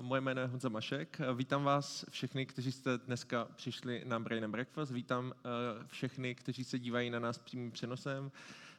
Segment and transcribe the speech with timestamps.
[0.00, 1.20] moje jméno je Honza Mašek.
[1.34, 4.92] Vítám vás všechny, kteří jste dneska přišli na Brain and Breakfast.
[4.92, 5.32] Vítám
[5.86, 8.32] všechny, kteří se dívají na nás přímým přenosem.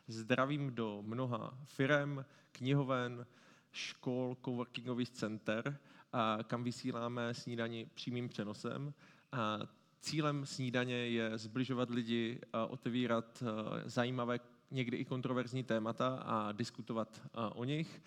[0.08, 3.26] Zdravím do mnoha firem, knihoven,
[3.72, 5.78] škol, coworkingových center,
[6.47, 8.94] kam vysíláme snídani přímým přenosem.
[10.02, 13.44] Cílem snídaně je zbližovat lidi, otevírat
[13.86, 14.40] zajímavé,
[14.72, 18.02] někdy i kontroverzní témata a diskutovat o nich.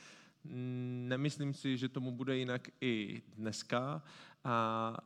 [0.44, 4.02] Nemyslím si, že tomu bude jinak i dneska,
[4.44, 4.96] a,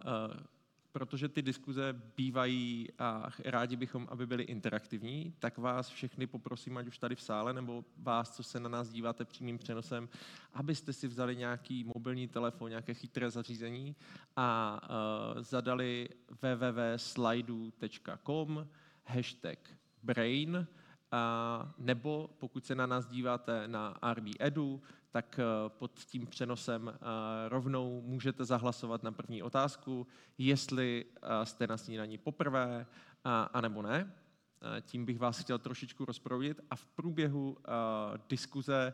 [0.92, 6.86] protože ty diskuze bývají a rádi bychom, aby byly interaktivní, tak vás všechny poprosím, ať
[6.86, 10.08] už tady v sále, nebo vás, co se na nás díváte přímým přenosem,
[10.52, 13.96] abyste si vzali nějaký mobilní telefon, nějaké chytré zařízení
[14.36, 14.88] a uh,
[15.42, 16.08] zadali
[16.42, 17.68] www.slidu.com
[19.04, 19.58] hashtag
[20.02, 20.66] brain,
[21.10, 24.82] a nebo pokud se na nás díváte na RB Edu,
[25.14, 26.98] tak eh, pod tím přenosem eh,
[27.48, 30.06] rovnou můžete zahlasovat na první otázku,
[30.38, 32.86] jestli eh, jste na snídaní poprvé,
[33.52, 34.12] anebo ne.
[34.80, 37.56] Tím bych vás chtěl trošičku rozproudit a v průběhu
[38.28, 38.92] diskuze,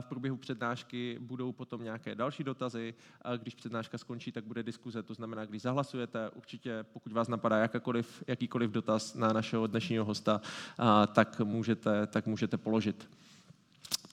[0.00, 2.94] v průběhu přednášky budou potom nějaké další dotazy.
[3.36, 5.02] Když přednáška skončí, tak bude diskuze.
[5.02, 10.40] To znamená, když zahlasujete, určitě, pokud vás napadá jakýkoliv, jakýkoliv dotaz na našeho dnešního hosta,
[11.12, 13.08] tak, můžete, tak můžete položit.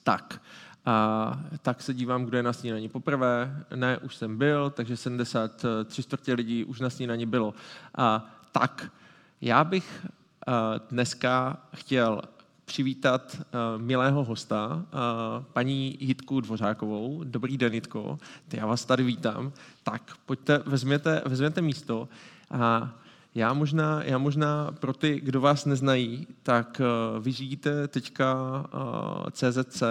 [0.06, 0.42] Tak,
[0.86, 3.64] a tak se dívám, kdo je na snídaní poprvé.
[3.74, 7.54] Ne, už jsem byl, takže 73 čtvrtě lidí už na snídaní bylo.
[7.94, 8.92] A tak,
[9.40, 10.06] já bych
[10.90, 12.22] dneska chtěl
[12.64, 13.42] přivítat
[13.76, 14.84] milého hosta,
[15.52, 17.24] paní Jitku Dvořákovou.
[17.24, 18.18] Dobrý den, Jitko.
[18.52, 19.52] Já vás tady vítám.
[19.82, 22.08] Tak, pojďte, vezměte, vezměte místo.
[22.50, 22.94] A
[23.34, 26.80] já možná, já možná pro ty, kdo vás neznají, tak
[27.20, 28.26] vy žijíte teďka
[29.30, 29.82] CZC,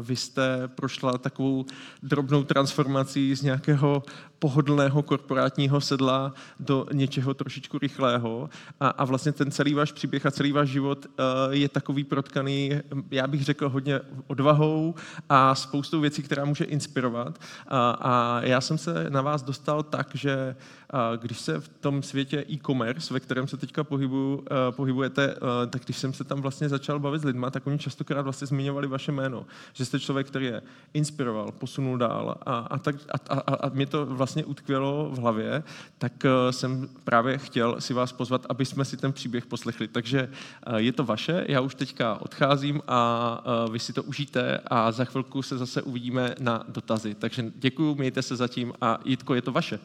[0.00, 1.64] vy jste prošla takovou
[2.02, 4.02] drobnou transformací z nějakého
[4.38, 8.50] pohodlného korporátního sedla do něčeho trošičku rychlého
[8.80, 11.14] a, a vlastně ten celý váš příběh a celý váš život uh,
[11.50, 12.72] je takový protkaný,
[13.10, 14.94] já bych řekl, hodně odvahou
[15.28, 17.38] a spoustou věcí, která může inspirovat.
[17.68, 20.56] A, a já jsem se na vás dostal tak, že
[20.92, 25.34] uh, když se v tom světě e-commerce, ve kterém se teďka pohybu, uh, pohybujete,
[25.70, 28.86] tak když jsem se tam vlastně začal bavit s lidma, tak oni častokrát vlastně zmiňovali
[28.86, 30.62] vaše jméno, že jste člověk, který je
[30.94, 32.96] inspiroval, posunul dál a, a, tak,
[33.30, 35.62] a, a, a mě to vlastně vlastně utkvělo v hlavě,
[35.98, 39.88] tak eh, jsem právě chtěl si vás pozvat, aby jsme si ten příběh poslechli.
[39.88, 43.00] Takže eh, je to vaše, já už teďka odcházím a
[43.66, 47.14] eh, vy si to užijte a za chvilku se zase uvidíme na dotazy.
[47.14, 49.80] Takže děkuji, mějte se zatím a Jitko, je to vaše.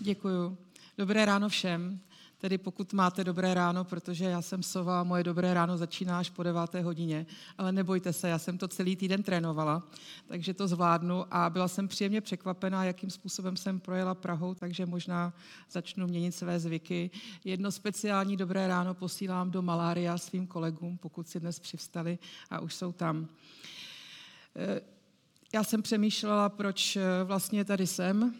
[0.00, 0.56] Děkuji.
[0.98, 2.00] Dobré ráno všem.
[2.40, 6.42] Tedy pokud máte dobré ráno, protože já jsem sova, moje dobré ráno začíná až po
[6.42, 7.26] deváté hodině,
[7.58, 9.82] ale nebojte se, já jsem to celý týden trénovala,
[10.26, 15.32] takže to zvládnu a byla jsem příjemně překvapená, jakým způsobem jsem projela Prahou, takže možná
[15.70, 17.10] začnu měnit své zvyky.
[17.44, 22.18] Jedno speciální dobré ráno posílám do Malária svým kolegům, pokud si dnes přivstali
[22.50, 23.28] a už jsou tam.
[24.56, 24.80] Eh,
[25.54, 28.34] já jsem přemýšlela, proč eh, vlastně tady jsem,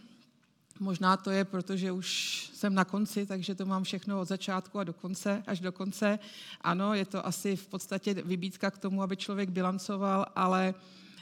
[0.81, 4.85] Možná to je, protože už jsem na konci, takže to mám všechno od začátku a
[4.85, 6.19] do konce, až do konce.
[6.61, 10.75] Ano, je to asi v podstatě vybídka k tomu, aby člověk bilancoval, ale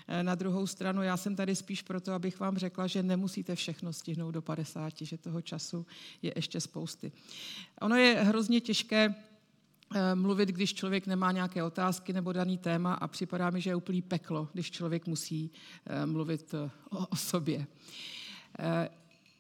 [0.09, 3.93] eh, na druhou stranu já jsem tady spíš proto, abych vám řekla, že nemusíte všechno
[3.93, 5.87] stihnout do 50, že toho času
[6.23, 7.13] je ještě spousty.
[7.81, 9.15] Ono je hrozně těžké
[9.95, 13.75] eh, mluvit, když člověk nemá nějaké otázky nebo daný téma a připadá mi, že je
[13.75, 15.51] úplný peklo, když člověk musí
[15.87, 16.55] eh, mluvit
[16.91, 17.67] o sobě.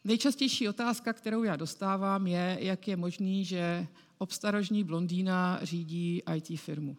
[0.05, 3.87] Nejčastější otázka, kterou já dostávám, je, jak je možný, že
[4.19, 6.97] obstarožní blondýna řídí IT firmu.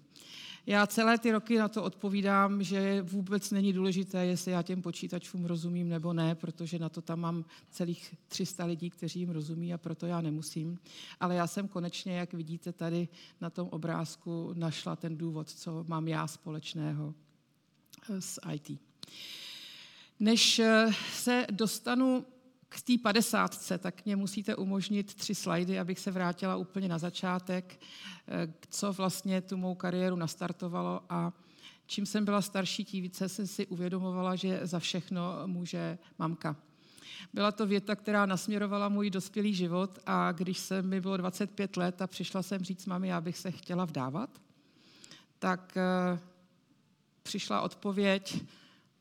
[0.65, 5.45] Já celé ty roky na to odpovídám, že vůbec není důležité, jestli já těm počítačům
[5.45, 9.77] rozumím nebo ne, protože na to tam mám celých 300 lidí, kteří jim rozumí a
[9.77, 10.79] proto já nemusím.
[11.19, 13.07] Ale já jsem konečně, jak vidíte tady
[13.41, 17.13] na tom obrázku, našla ten důvod, co mám já společného
[18.19, 18.79] s IT.
[20.19, 20.61] Než
[21.13, 22.25] se dostanu
[22.69, 27.79] k té padesátce, tak mě musíte umožnit tři slajdy, abych se vrátila úplně na začátek,
[28.27, 31.33] eh, co vlastně tu mou kariéru nastartovalo a
[31.85, 36.55] čím jsem byla starší, tím více jsem si uvědomovala, že za všechno může mamka.
[37.33, 42.01] Byla to věta, která nasměrovala můj dospělý život a když se mi bylo 25 let
[42.01, 44.41] a přišla jsem říct mami, já bych se chtěla vdávat,
[45.39, 46.19] tak eh,
[47.23, 48.43] přišla odpověď,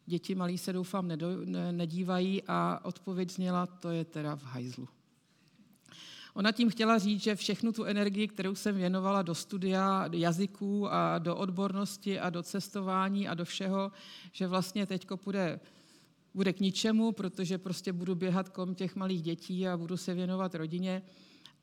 [0.09, 4.89] Děti malí se doufám nedo, ne, nedívají a odpověď zněla, to je teda v hajzlu.
[6.35, 11.19] Ona tím chtěla říct, že všechnu tu energii, kterou jsem věnovala do studia jazyků a
[11.19, 13.93] do odbornosti a do cestování a do všeho,
[14.33, 15.61] že vlastně teďko půjde
[16.35, 20.55] bude k ničemu, protože prostě budu běhat kolem těch malých dětí a budu se věnovat
[20.55, 21.03] rodině.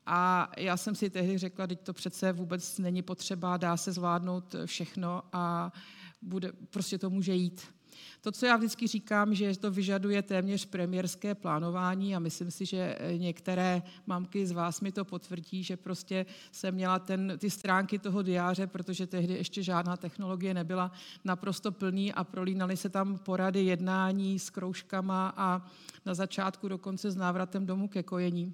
[0.05, 4.55] A já jsem si tehdy řekla, že to přece vůbec není potřeba, dá se zvládnout
[4.65, 5.73] všechno a
[6.21, 7.74] bude, prostě to může jít.
[8.21, 12.97] To, co já vždycky říkám, že to vyžaduje téměř premiérské plánování a myslím si, že
[13.17, 18.21] některé mamky z vás mi to potvrdí, že prostě jsem měla ten, ty stránky toho
[18.21, 20.91] diáře, protože tehdy ještě žádná technologie nebyla
[21.23, 25.71] naprosto plný a prolínaly se tam porady jednání s kroužkama a
[26.05, 28.53] na začátku dokonce s návratem domů ke kojení.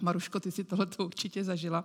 [0.00, 1.84] Maruško, ty si tohle určitě zažila.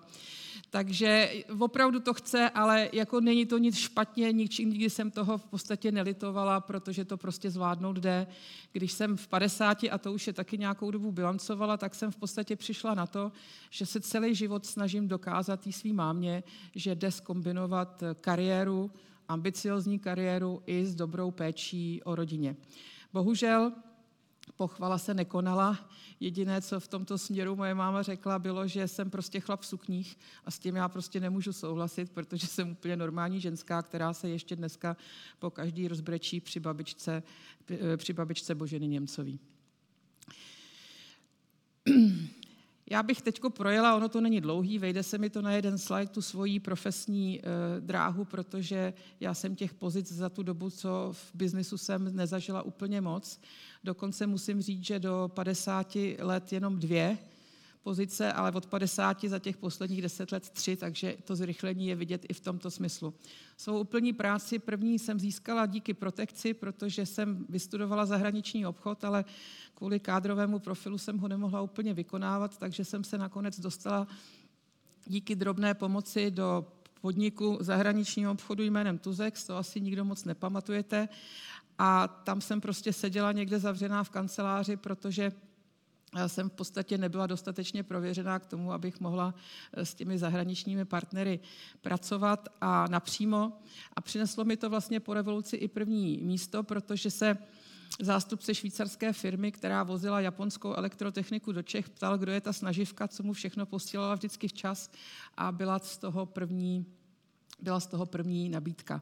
[0.70, 5.92] Takže opravdu to chce, ale jako není to nic špatně, nikdy jsem toho v podstatě
[5.92, 8.28] nelitovala, protože to prostě zvládnout jde.
[8.72, 12.16] Když jsem v 50, a to už je taky nějakou dobu bilancovala, tak jsem v
[12.16, 13.32] podstatě přišla na to,
[13.70, 16.44] že se celý život snažím dokázat jí svý mámě,
[16.76, 18.92] že jde skombinovat kariéru,
[19.28, 22.56] ambiciozní kariéru i s dobrou péčí o rodině.
[23.14, 23.72] Bohužel
[24.56, 25.90] pochvala se nekonala.
[26.20, 30.18] Jediné, co v tomto směru moje máma řekla, bylo, že jsem prostě chlap v sukních
[30.46, 34.56] a s tím já prostě nemůžu souhlasit, protože jsem úplně normální ženská, která se ještě
[34.56, 34.98] dneska
[35.40, 37.24] po každý rozbrečí při babičce,
[37.98, 39.40] při babičce Boženy Němcový.
[42.90, 46.08] Já bych teď projela, ono to není dlouhý, vejde se mi to na jeden slide,
[46.08, 47.44] tu svoji profesní e,
[47.82, 53.02] dráhu, protože já jsem těch pozic za tu dobu, co v biznisu jsem, nezažila úplně
[53.02, 53.40] moc.
[53.84, 57.18] Dokonce musím říct, že do 50 let jenom dvě
[57.84, 62.26] pozice, ale od 50 za těch posledních 10 let tři, takže to zrychlení je vidět
[62.30, 63.14] i v tomto smyslu.
[63.58, 69.26] Svou úplní práci první jsem získala díky protekci, protože jsem vystudovala zahraniční obchod, ale
[69.74, 74.08] kvůli kádrovému profilu jsem ho nemohla úplně vykonávat, takže jsem se nakonec dostala
[75.06, 76.66] díky drobné pomoci do
[77.02, 81.10] podniku zahraničního obchodu jménem Tuzex, to asi nikdo moc nepamatujete.
[81.78, 85.32] A tam jsem prostě seděla někde zavřená v kanceláři, protože
[86.28, 89.34] jsem v podstatě nebyla dostatečně prověřená k tomu, abych mohla
[89.74, 91.40] eh, s těmi zahraničními partnery
[91.82, 93.60] pracovat a napřímo.
[93.94, 97.38] A přineslo mi to vlastně po revoluci i první místo, protože se
[98.02, 103.24] zástupce švýcarské firmy, která vozila japonskou elektrotechniku do Čech, ptal, kdo je ta snaživka, co
[103.24, 104.92] mu všechno posílala vždycky včas
[105.38, 106.86] a byla z toho první,
[107.62, 109.02] byla z toho první nabídka.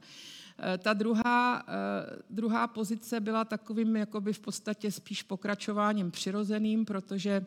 [0.59, 7.45] Eh, ta druhá, eh, druhá pozice byla takovým jakoby v podstatě spíš pokračováním přirozeným, protože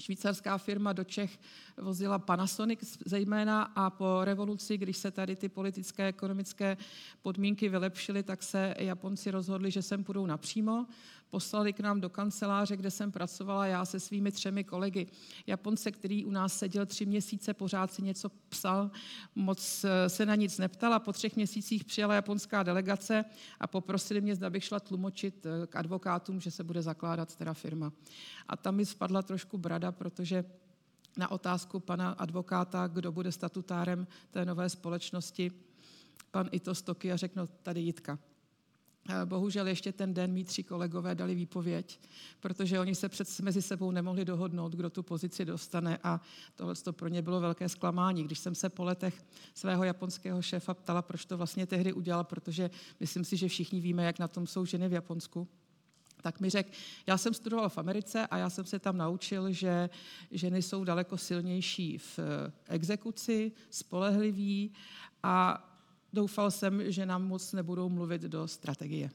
[0.00, 1.38] švýcarská firma do Čech
[1.76, 6.76] vozila Panasonic zejména a po revoluci, když se tady ty politické ekonomické
[7.22, 10.86] podmínky vylepšily, tak se Japonci rozhodli, že sem půjdou napřímo
[11.30, 15.06] poslali k nám do kanceláře, kde jsem pracovala já se svými třemi kolegy.
[15.46, 18.90] Japonce, který u nás seděl tři měsíce, pořád si něco psal,
[19.34, 23.24] moc eh, se na nic neptal a po třech měsících přijela japonská delegace
[23.60, 27.54] a poprosili mě, zda bych šla tlumočit eh, k advokátům, že se bude zakládat teda
[27.54, 27.92] firma.
[28.48, 30.44] A tam mi spadla trošku brada, protože
[31.16, 35.52] na otázku pana advokáta, kdo bude statutárem té nové společnosti,
[36.30, 38.18] pan Ito Stoky a řekl, no, tady Jitka.
[39.24, 42.00] Bohužel ještě ten den mý tři kolegové dali výpověď,
[42.40, 46.20] protože oni se před, mezi sebou nemohli dohodnout, kdo tu pozici dostane a
[46.56, 48.24] tohle to pro ně bylo velké zklamání.
[48.24, 49.24] Když jsem se po letech
[49.54, 52.70] svého japonského šéfa ptala, proč to vlastně tehdy udělal, protože
[53.00, 55.48] myslím si, že všichni víme, jak na tom jsou ženy v Japonsku,
[56.22, 56.70] tak mi řekl,
[57.06, 59.90] já jsem studoval v Americe a já jsem se tam naučil, že
[60.30, 62.18] ženy jsou daleko silnější v
[62.68, 64.72] exekuci, spolehliví
[65.22, 65.66] a
[66.12, 69.10] doufal jsem, že nám moc nebudou mluvit do strategie.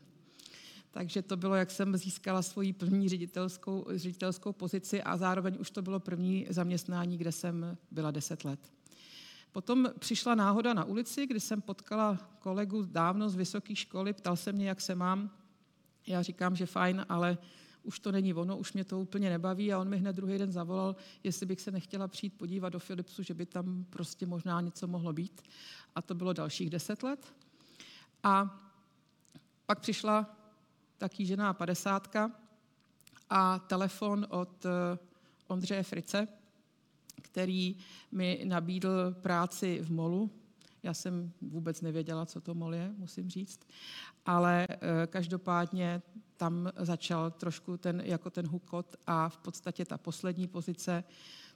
[0.92, 5.82] Takže to bylo, jak jsem získala svoji první ředitelskou, ředitelskou pozici a zároveň už to
[5.82, 8.60] bylo první zaměstnání, kde jsem byla deset let.
[9.52, 14.52] Potom přišla náhoda na ulici, kdy jsem potkala kolegu dávno z vysoké školy, ptal se
[14.52, 15.30] mě, jak se mám.
[16.08, 17.38] Já říkám, že fajn, ale
[17.86, 20.52] už to není ono, už mě to úplně nebaví a on mi hned druhý den
[20.52, 24.88] zavolal, jestli bych se nechtěla přijít podívat do Philipsu, že by tam prostě možná něco
[24.88, 25.42] mohlo být.
[25.96, 27.34] A to bylo dalších deset let.
[28.24, 28.62] A
[29.66, 30.36] pak přišla
[30.98, 32.32] ta kýžená padesátka
[33.30, 34.98] a telefon od eh,
[35.48, 36.28] Ondřeje Frice,
[37.22, 37.76] který
[38.12, 40.32] mi nabídl práci v molu.
[40.86, 43.60] Já jsem vůbec nevěděla, co to mol je, musím říct.
[44.26, 44.78] Ale eh,
[45.08, 46.02] každopádně
[46.38, 51.04] tam začal trošku ten, jako ten hukot a v podstatě ta poslední pozice,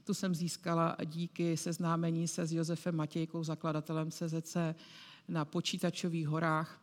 [0.04, 4.58] tu jsem získala díky seznámení se s Josefem Matějkou, zakladatelem CZC
[5.28, 6.82] na počítačových horách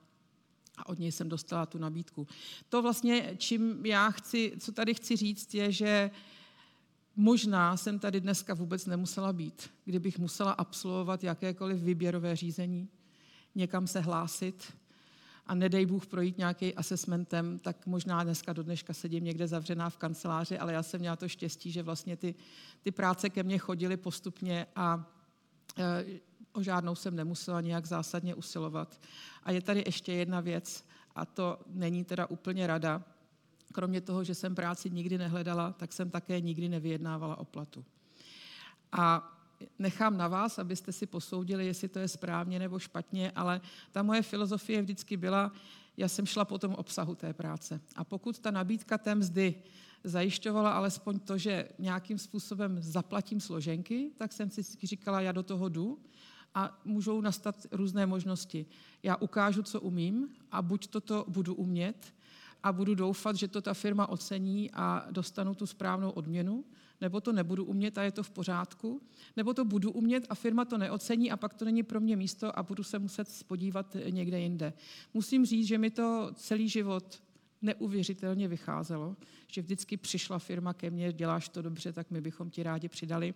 [0.77, 2.27] a od něj jsem dostala tu nabídku.
[2.69, 6.11] To vlastně, čím já chci, co tady chci říct, je, že
[7.17, 12.89] možná jsem tady dneska vůbec nemusela být, kdybych musela absolvovat jakékoliv výběrové řízení,
[13.55, 14.73] někam se hlásit,
[15.47, 19.97] a nedej Bůh projít nějaký assessmentem, tak možná dneska do dneška sedím někde zavřená v
[19.97, 22.35] kanceláři, ale já jsem měla to štěstí, že vlastně ty,
[22.83, 25.11] ty práce ke mně chodily postupně a
[25.79, 26.05] e,
[26.53, 29.01] o žádnou jsem nemusela nějak zásadně usilovat.
[29.43, 33.03] A je tady ještě jedna věc, a to není teda úplně rada.
[33.73, 37.85] Kromě toho, že jsem práci nikdy nehledala, tak jsem také nikdy nevyjednávala o platu.
[38.93, 39.33] A
[39.79, 43.61] nechám na vás, abyste si posoudili, jestli to je správně nebo špatně, ale
[43.93, 45.53] ta moje filozofie vždycky byla,
[45.97, 47.81] já jsem šla po tom obsahu té práce.
[47.97, 49.55] A pokud ta nabídka té mzdy
[50.05, 55.69] zajišťovala alespoň to, že nějakým způsobem zaplatím složenky, tak jsem si říkala, já do toho
[55.69, 55.99] jdu
[56.55, 58.67] a můžou nastat různé možnosti.
[59.03, 62.15] Já ukážu, co umím a buď toto budu umět
[62.67, 66.65] a budu doufat, že to ta firma ocení a dostanu tu správnou odměnu,
[67.01, 69.03] nebo to nebudu umět a je to v pořádku,
[69.37, 72.59] nebo to budu umět a firma to neocení a pak to není pro mě místo
[72.59, 74.73] a budu se muset podívat někde jinde.
[75.15, 77.23] Musím říct, že mi to celý život
[77.63, 82.63] neuvěřitelně vycházelo, že vždycky přišla firma ke mně, děláš to dobře, tak my bychom ti
[82.63, 83.35] rádi přidali.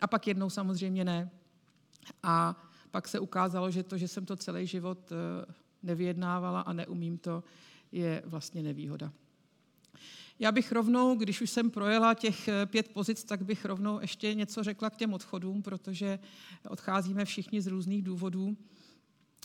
[0.00, 1.30] A pak jednou samozřejmě ne.
[2.22, 5.52] A pak se ukázalo, že to, že jsem to celý život eh,
[5.82, 7.44] nevyjednávala a neumím to,
[7.96, 9.12] je vlastně nevýhoda.
[10.38, 14.34] Já bych rovnou, když už jsem projela těch eh, pět pozic, tak bych rovnou ještě
[14.34, 16.18] něco řekla k těm odchodům, protože
[16.68, 18.56] odcházíme všichni z různých důvodů.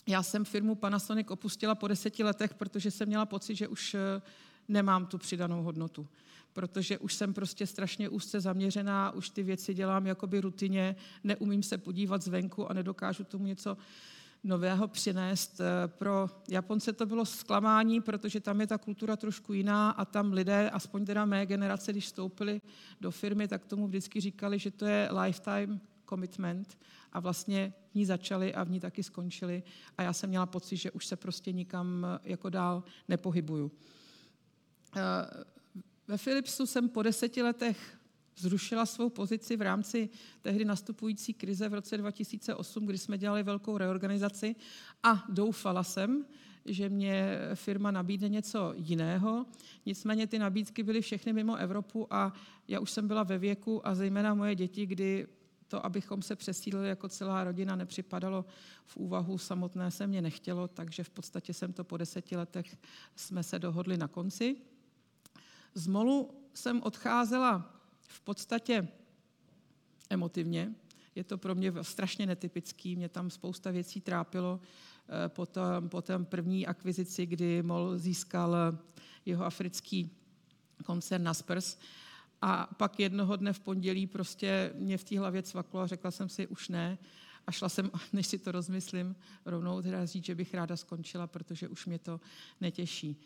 [0.08, 4.22] Já jsem firmu Panasonic opustila po deseti letech, protože jsem měla pocit, že už eh,
[4.68, 6.08] nemám tu přidanou hodnotu.
[6.54, 11.78] Protože už jsem prostě strašně úzce zaměřená, už ty věci dělám jakoby rutině, neumím se
[11.78, 13.78] podívat zvenku a nedokážu tomu něco
[14.44, 15.62] nového přinést.
[15.62, 20.34] Eh, pro Japonce to bylo zklamání, protože tam je ta kultura trošku jiná a tam
[20.34, 22.62] lidé, aspoň teda mé generace, když vstoupili
[23.02, 25.80] do firmy, tak tomu vždycky říkali, že to je lifetime
[26.10, 26.78] commitment
[27.12, 29.64] a vlastně v ní začali a v ní taky skončili
[29.98, 33.72] a já jsem měla pocit, že už se prostě nikam eh, jako dál nepohybuju.
[34.96, 35.02] Eh,
[36.08, 38.01] ve Philipsu jsem po deseti letech
[38.38, 40.10] zrušila svou pozici v rámci
[40.42, 44.56] tehdy nastupující krize v roce 2008, kdy jsme dělali velkou reorganizaci
[45.04, 46.26] a doufala jsem,
[46.66, 49.46] že mě firma nabídne něco jiného.
[49.86, 52.34] Nicméně ty nabídky byly všechny mimo Evropu a
[52.68, 55.28] já už jsem byla ve věku a zejména moje děti, kdy
[55.68, 58.46] to, abychom se přesídlili jako celá rodina, nepřipadalo
[58.86, 62.78] v úvahu samotné se mě nechtělo, takže v podstatě jsem to po deseti letech
[63.16, 64.56] jsme se dohodli na konci.
[65.74, 67.81] Z Molu jsem odcházela
[68.12, 68.88] v podstatě
[70.10, 70.74] emotivně.
[71.16, 74.60] Je to pro mě strašně netypický, mě tam spousta věcí trápilo
[75.26, 78.56] eh, po tom, po první akvizici, kdy MOL získal
[79.26, 80.10] jeho africký
[80.86, 81.78] koncern Naspers.
[82.42, 86.30] A pak jednoho dne v pondělí prostě mě v té hlavě cvaklo a řekla jsem
[86.30, 86.98] si, už ne.
[87.48, 89.16] A šla jsem, než si to rozmyslím,
[89.46, 92.20] rovnou teda říct, že bych ráda skončila, protože už mě to
[92.62, 93.22] netěší.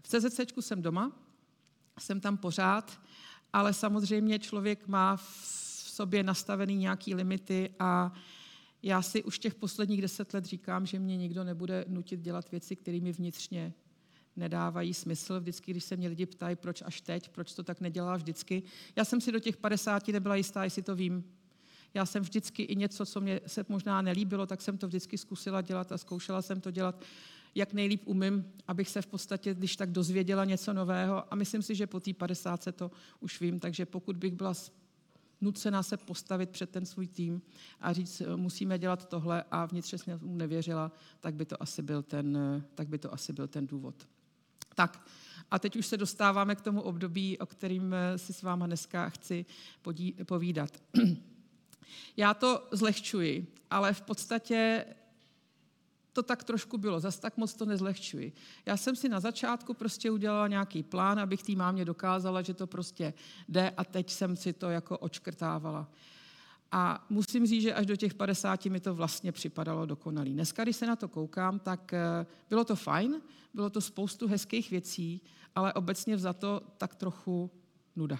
[0.00, 1.12] V CZC jsem doma,
[1.98, 3.00] jsem tam pořád
[3.56, 5.22] ale samozřejmě člověk má v
[5.86, 8.12] sobě nastavený nějaký limity a
[8.82, 12.76] já si už těch posledních deset let říkám, že mě nikdo nebude nutit dělat věci,
[12.76, 13.72] které mi vnitřně
[14.36, 15.40] nedávají smysl.
[15.40, 18.62] Vždycky, když se mě lidi ptají, proč až teď, proč to tak nedělá vždycky.
[18.96, 21.24] Já jsem si do těch 50 nebyla jistá, jestli to vím.
[21.94, 25.60] Já jsem vždycky i něco, co mě se možná nelíbilo, tak jsem to vždycky zkusila
[25.60, 27.04] dělat a zkoušela jsem to dělat
[27.56, 31.32] jak nejlíp umím, abych se v podstatě, když tak dozvěděla něco nového.
[31.32, 34.54] A myslím si, že po té 50 se to už vím, takže pokud bych byla
[35.40, 37.42] nucená se postavit před ten svůj tým
[37.80, 42.02] a říct, musíme dělat tohle a vnitřně jsem mu nevěřila, tak by to asi byl
[42.02, 42.38] ten,
[42.74, 44.08] tak by to asi byl ten důvod.
[44.74, 45.08] Tak,
[45.50, 49.46] a teď už se dostáváme k tomu období, o kterým si s váma dneska chci
[50.26, 50.82] povídat.
[52.16, 54.84] Já to zlehčuji, ale v podstatě
[56.16, 58.32] to tak trošku bylo, zas tak moc to nezlehčuji.
[58.66, 62.66] Já jsem si na začátku prostě udělala nějaký plán, abych tý mámě dokázala, že to
[62.66, 63.14] prostě
[63.48, 65.90] jde a teď jsem si to jako očkrtávala.
[66.72, 70.32] A musím říct, že až do těch 50 mi to vlastně připadalo dokonalý.
[70.32, 73.20] Dneska, když se na to koukám, tak eh, bylo to fajn,
[73.54, 75.20] bylo to spoustu hezkých věcí,
[75.54, 77.50] ale obecně to tak trochu
[77.96, 78.18] nuda.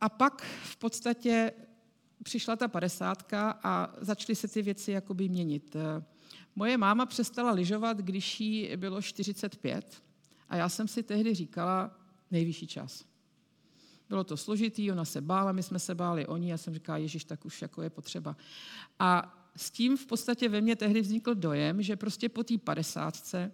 [0.00, 1.52] A pak v podstatě
[2.22, 5.76] přišla ta padesátka a začaly se ty věci jakoby měnit.
[6.56, 10.02] Moje máma přestala lyžovat, když jí bylo 45
[10.48, 11.98] a já jsem si tehdy říkala,
[12.30, 13.04] nejvyšší čas.
[14.08, 16.98] Bylo to složitý, ona se bála, my jsme se báli o ní, já jsem říkala,
[16.98, 18.36] Ježíš, tak už jako je potřeba.
[18.98, 23.52] A s tím v podstatě ve mně tehdy vznikl dojem, že prostě po té padesátce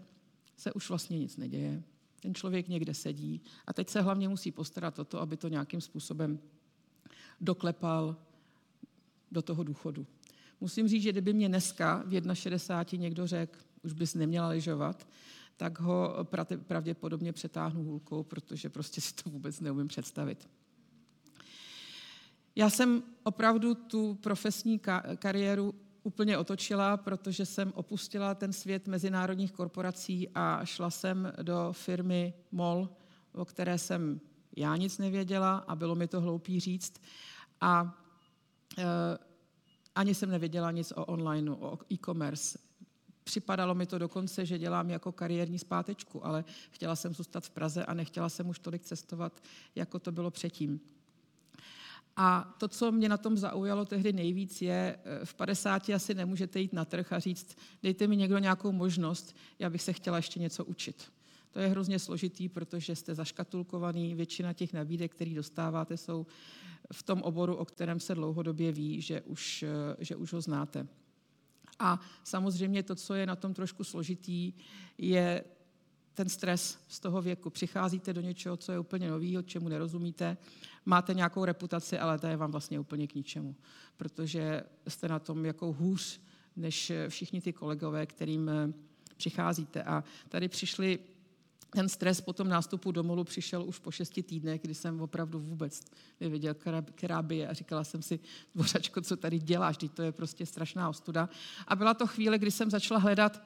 [0.57, 1.83] se už vlastně nic neděje.
[2.21, 5.81] Ten člověk někde sedí a teď se hlavně musí postarat o to, aby to nějakým
[5.81, 6.39] způsobem
[7.41, 8.17] doklepal,
[9.33, 10.07] do toho důchodu.
[10.61, 15.09] Musím říct, že kdyby mě dneska v 61 někdo řekl, už bys neměla lyžovat,
[15.57, 16.27] tak ho
[16.67, 20.49] pravděpodobně přetáhnu hůlkou, protože prostě si to vůbec neumím představit.
[22.57, 24.81] Já jsem opravdu tu profesní
[25.19, 32.35] kariéru úplně otočila, protože jsem opustila ten svět mezinárodních korporací a šla jsem do firmy
[32.53, 32.89] MOL,
[33.33, 34.21] o které jsem
[34.57, 37.03] já nic nevěděla a bylo mi to hloupý říct.
[37.61, 38.05] A
[39.95, 42.59] ani jsem nevěděla nic o online, o e-commerce.
[43.25, 47.85] Připadalo mi to dokonce, že dělám jako kariérní zpátečku, ale chtěla jsem zůstat v Praze
[47.85, 49.43] a nechtěla jsem už tolik cestovat,
[49.75, 50.81] jako to bylo předtím.
[52.17, 56.61] A to, co mě na tom zaujalo tehdy nejvíc, je, eh, v 50 asi nemůžete
[56.61, 60.41] jít na trh a říct, dejte mi někdo nějakou možnost, já bych se chtěla ještě
[60.41, 61.13] něco učit.
[61.51, 66.27] To je hrozně složitý, protože jste zaškatulkovaný, většina těch nabídek, které dostáváte, jsou
[66.93, 70.87] v tom oboru, o kterém se dlouhodobě ví, že už, eh, že už ho znáte.
[71.79, 74.53] A samozřejmě to, co je na tom trošku složitý,
[74.99, 75.45] je
[76.15, 77.51] ten stres z toho věku.
[77.51, 80.37] Přicházíte do něčeho, co je úplně nový, čemu nerozumíte,
[80.87, 83.57] máte nějakou reputaci, ale to je vám vlastně úplně k ničemu,
[83.97, 86.21] protože jste na tom jako hůř
[86.57, 88.73] než všichni ty kolegové, kterým eh,
[89.17, 89.83] přicházíte.
[89.83, 90.99] A tady přišli
[91.71, 95.41] ten stres po tom nástupu do molu přišel už po šesti týdnech, kdy jsem opravdu
[95.41, 95.81] vůbec
[96.21, 96.55] nevěděl,
[96.95, 98.21] která by je a říkala jsem si,
[98.55, 101.29] Dvořačko, co tady děláš, teď to je prostě strašná ostuda.
[101.67, 103.43] A byla to chvíle, kdy jsem začala hledat,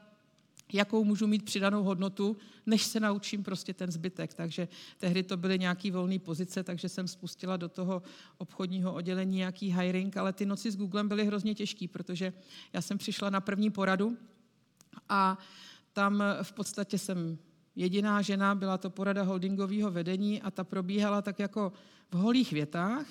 [0.73, 2.37] jakou můžu mít přidanou hodnotu,
[2.67, 4.35] než se naučím prostě ten zbytek.
[4.35, 8.03] Takže tehdy to byly nějaké volné pozice, takže jsem spustila do toho
[8.39, 12.33] obchodního oddělení nějaký hiring, ale ty noci s Googlem byly hrozně těžké, protože
[12.73, 14.17] já jsem přišla na první poradu
[15.09, 15.39] a
[15.93, 17.39] tam v podstatě jsem
[17.77, 21.73] jediná žena, byla to porada holdingového vedení a ta probíhala tak jako
[22.11, 23.07] v holých větách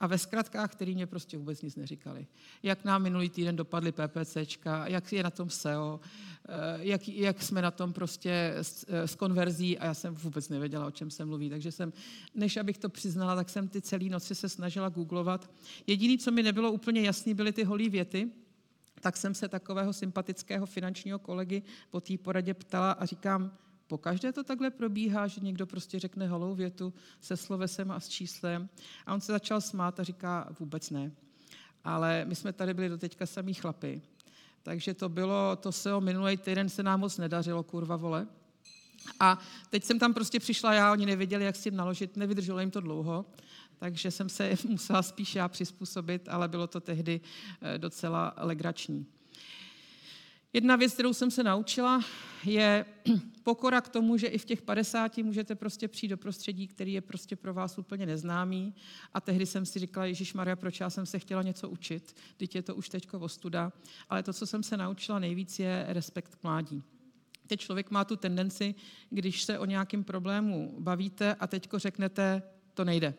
[0.00, 2.26] a ve zkratkách, který mě prostě vůbec nic neříkali.
[2.62, 6.00] Jak nám minulý týden dopadly PPCčka, jak je na tom SEO,
[6.48, 10.48] eh, jak, jak jsme na tom prostě s, eh, s konverzí a já jsem vůbec
[10.48, 11.50] nevěděla, o čem se mluví.
[11.50, 11.92] Takže jsem,
[12.34, 15.50] než abych to přiznala, tak jsem ty celé noci se snažila googlovat.
[15.86, 18.30] Jediné, co mi nebylo úplně jasné, byly ty holí věty,
[19.00, 23.52] tak jsem se takového sympatického finančního kolegy po té poradě ptala a říkám,
[23.86, 28.08] po každé to takhle probíhá, že někdo prostě řekne holou větu se slovesem a s
[28.08, 28.68] číslem
[29.06, 31.12] a on se začal smát a říká vůbec ne.
[31.84, 34.02] Ale my jsme tady byli do teďka samý chlapy.
[34.62, 38.26] Takže to bylo, to se o minulý týden se nám moc nedařilo, kurva vole.
[39.20, 39.38] A
[39.70, 42.80] teď jsem tam prostě přišla já, oni nevěděli, jak s tím naložit, nevydrželo jim to
[42.80, 43.24] dlouho,
[43.78, 47.20] takže jsem se musela spíš já přizpůsobit, ale bylo to tehdy
[47.60, 49.06] eh, docela legrační.
[50.56, 52.04] Jedna věc, kterou jsem se naučila,
[52.44, 52.84] je
[53.42, 57.00] pokora k tomu, že i v těch 50 můžete prostě přijít do prostředí, který je
[57.00, 58.74] prostě pro vás úplně neznámý.
[59.14, 62.54] A tehdy jsem si říkala, Ježíš Maria, proč já jsem se chtěla něco učit, teď
[62.54, 63.72] je to už teďko ostuda.
[64.08, 66.82] Ale to, co jsem se naučila nejvíc, je respekt k mládí.
[67.46, 68.74] Teď člověk má tu tendenci,
[69.10, 72.42] když se o nějakém problému bavíte a teďko řeknete,
[72.74, 73.14] to nejde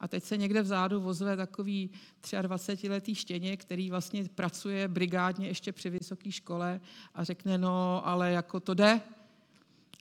[0.00, 1.90] a teď se někde vzadu vozve takový
[2.22, 6.80] 23-letý štěně, který vlastně pracuje brigádně ještě při vysoké škole
[7.14, 9.00] a řekne, no, ale jako to jde.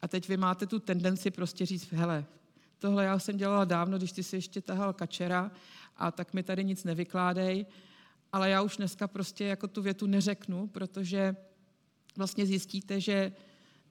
[0.02, 2.26] A teď vy máte tu tendenci prostě říct, hele,
[2.80, 5.52] tohle já jsem dělala dávno, když ty si ještě tahal kačera
[5.96, 7.66] a tak mi tady nic nevykládej,
[8.32, 11.36] ale já už dneska prostě jako tu větu neřeknu, protože
[12.18, 13.32] vlastně zjistíte, že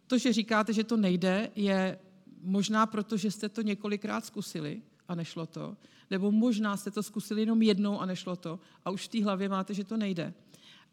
[0.07, 1.99] to, že říkáte, že to nejde, je
[2.41, 5.77] možná proto, že jste to několikrát zkusili a nešlo to,
[6.11, 9.49] nebo možná jste to zkusili jenom jednou a nešlo to a už v té hlavě
[9.49, 10.35] máte, že to nejde.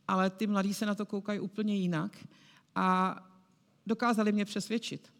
[0.08, 2.28] Ale ty mladí se na to koukají úplně jinak
[2.76, 3.17] a
[3.86, 5.13] dokázali mě přesvědčit.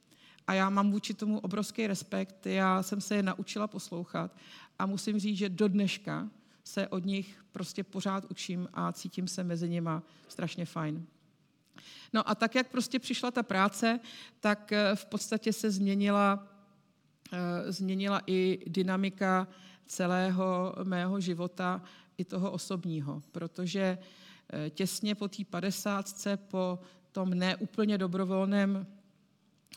[0.48, 4.36] A já mám vůči tomu obrovský respekt, já jsem se je naučila poslouchat
[4.80, 6.30] a musím říct, že do dneška
[6.64, 11.06] se od nich prostě pořád učím a cítím se mezi nima strašně fajn.
[12.14, 14.00] No a tak, jak prostě přišla ta práce,
[14.40, 16.48] tak eh, v podstatě se změnila,
[17.68, 19.48] změnila i dynamika
[19.88, 21.82] celého mého života,
[22.18, 23.98] i toho osobního, protože
[24.54, 26.80] eh, těsně po té padesátce, po
[27.12, 28.88] tom neúplně dobrovolném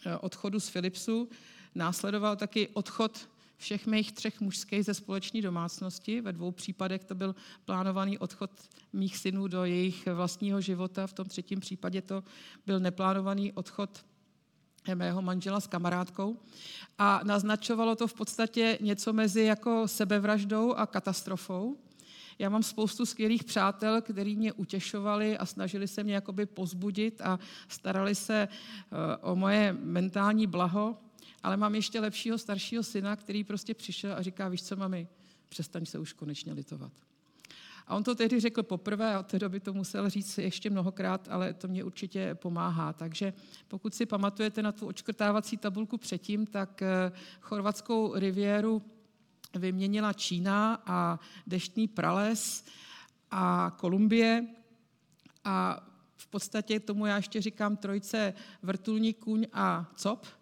[0.06, 1.28] eh, odchodu z Philipsu,
[1.74, 6.20] následoval taky odchod všech mých třech mužských ze společné domácnosti.
[6.20, 8.50] Ve dvou případech to byl plánovaný odchod
[8.92, 12.24] mých synů do jejich vlastního života, v tom třetím případě to
[12.66, 14.04] byl neplánovaný odchod
[14.94, 16.36] mého manžela s kamarádkou
[16.98, 21.78] a naznačovalo to v podstatě něco mezi jako sebevraždou a katastrofou.
[22.38, 27.38] Já mám spoustu skvělých přátel, kteří mě utěšovali a snažili se mě jakoby pozbudit a
[27.68, 30.96] starali se eh, o moje mentální blaho,
[31.42, 35.08] ale mám ještě lepšího staršího syna, který prostě přišel a říká, víš co, mami,
[35.48, 36.92] přestaň se už konečně litovat.
[37.86, 41.28] A on to tehdy řekl poprvé a od té doby to musel říct ještě mnohokrát,
[41.30, 42.92] ale to mě určitě pomáhá.
[42.92, 43.32] Takže
[43.68, 48.82] pokud si pamatujete na tu očkrtávací tabulku předtím, tak eh, chorvatskou riviéru
[49.54, 52.64] vyměnila Čína a deštný prales
[53.30, 54.46] a Kolumbie
[55.44, 60.26] a v podstatě tomu já ještě říkám trojce vrtulník, kůň a cop–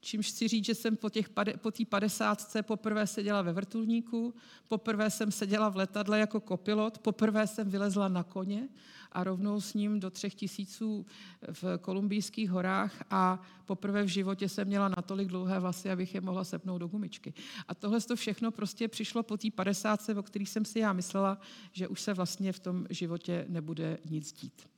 [0.00, 1.20] čímž chci říct, že jsem po té
[1.56, 4.34] po padesátce poprvé seděla ve vrtulníku,
[4.68, 8.68] poprvé jsem seděla v letadle jako kopilot, poprvé jsem vylezla na koně
[9.14, 11.06] a rovnou s ním do třech tisíců
[11.52, 16.44] v kolumbijských horách a poprvé v životě jsem měla natolik dlouhé vlasy, abych je mohla
[16.44, 17.34] sepnout do gumičky.
[17.68, 21.38] A tohle to všechno prostě přišlo po té padesátce, o kterých jsem si já myslela,
[21.72, 24.68] že už se vlastně v tom životě nebude nic dít.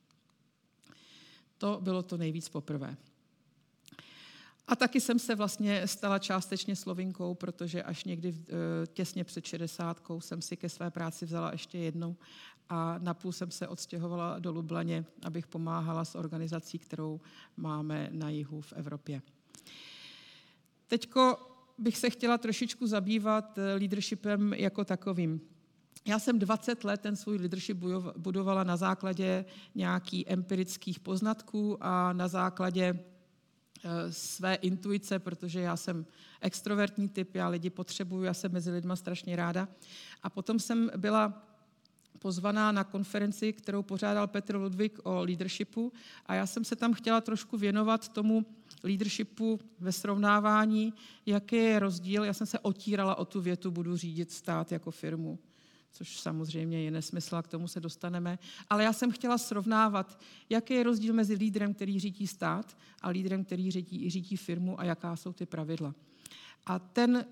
[1.57, 2.97] To bylo to nejvíc poprvé.
[4.67, 8.53] A taky jsem se vlastně stala částečně slovinkou, protože až někdy eh,
[8.87, 12.15] těsně před 60 jsem si ke své práci vzala ještě jednou
[12.69, 17.21] a napůl jsem se odstěhovala do Lublaně, abych pomáhala s organizací, kterou
[17.57, 19.21] máme na jihu v Evropě.
[20.87, 21.37] Teďko
[21.77, 25.41] bych se chtěla trošičku zabývat eh, leadershipem jako takovým.
[26.05, 27.77] Já jsem 20 let ten svůj leadership
[28.17, 32.99] budovala na základě nějakých empirických poznatků a na základě
[34.09, 36.05] své intuice, protože já jsem
[36.41, 39.67] extrovertní typ, já lidi potřebuju, já jsem mezi lidma strašně ráda.
[40.23, 41.47] A potom jsem byla
[42.19, 45.93] pozvaná na konferenci, kterou pořádal Petr Ludvík o leadershipu
[46.25, 48.45] a já jsem se tam chtěla trošku věnovat tomu
[48.83, 50.93] leadershipu ve srovnávání,
[51.25, 52.23] jaký je rozdíl.
[52.23, 55.39] Já jsem se otírala o tu větu, budu řídit stát jako firmu
[55.91, 58.39] což samozřejmě je nesmysl a k tomu se dostaneme.
[58.69, 60.19] Ale já jsem chtěla srovnávat,
[60.49, 64.83] jaký je rozdíl mezi lídrem, který řídí stát a lídrem, který řídí, řídí firmu a
[64.83, 65.95] jaká jsou ty pravidla.
[66.65, 67.25] A ten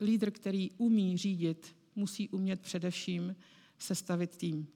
[0.00, 3.36] lídr, který umí řídit, musí umět především
[3.78, 4.68] sestavit tým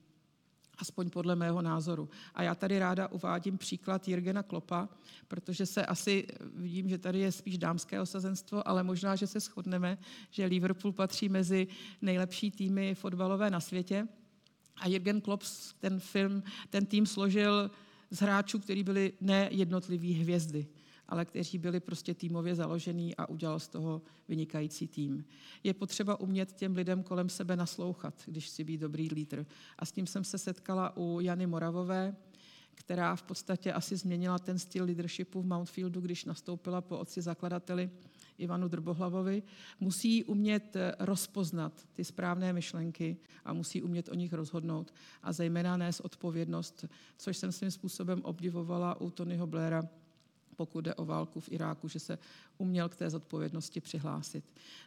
[0.77, 2.09] aspoň podle mého názoru.
[2.33, 4.89] A já tady ráda uvádím příklad Jirgena Klopa,
[5.27, 9.97] protože se asi, vidím, že tady je spíš dámské osazenstvo, ale možná, že se shodneme,
[10.29, 11.67] že Liverpool patří mezi
[12.01, 14.07] nejlepší týmy fotbalové na světě.
[14.77, 15.43] A Jürgen Klopp
[15.79, 17.71] ten film, ten tým složil
[18.09, 20.67] z hráčů, kteří byli nejednotliví hvězdy
[21.07, 25.25] ale kteří byli prostě týmově založený a udělal z toho vynikající tým.
[25.63, 29.45] Je potřeba umět těm lidem kolem sebe naslouchat, když si být dobrý lídr.
[29.79, 32.15] A s tím jsem se setkala u Jany Moravové,
[32.75, 37.89] která v podstatě asi změnila ten styl leadershipu v Mountfieldu, když nastoupila po otci zakladateli
[38.37, 39.43] Ivanu Drbohlavovi,
[39.79, 45.99] musí umět rozpoznat ty správné myšlenky a musí umět o nich rozhodnout a zejména nést
[45.99, 46.85] odpovědnost,
[47.17, 49.83] což jsem svým způsobem obdivovala u Tonyho Blaira,
[50.55, 52.19] pokud jde o válku v Iráku, že se
[52.57, 54.43] uměl k té zodpovědnosti přihlásit.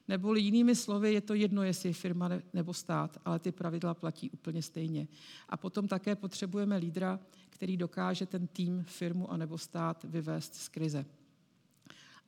[0.08, 4.30] Nebo jinými slovy, je to jedno, jestli je firma nebo stát, ale ty pravidla platí
[4.30, 5.08] úplně stejně.
[5.48, 11.06] A potom také potřebujeme lídra, který dokáže ten tým, firmu anebo stát vyvést z krize.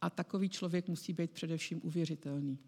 [0.01, 2.59] A takový člověk musí být především uvěřitelný.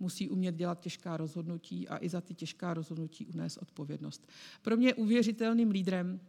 [0.00, 4.28] Musí umět dělat těžká rozhodnutí a i za ty těžká rozhodnutí unést odpovědnost.
[4.62, 6.20] Pro mě uvěřitelným lídrem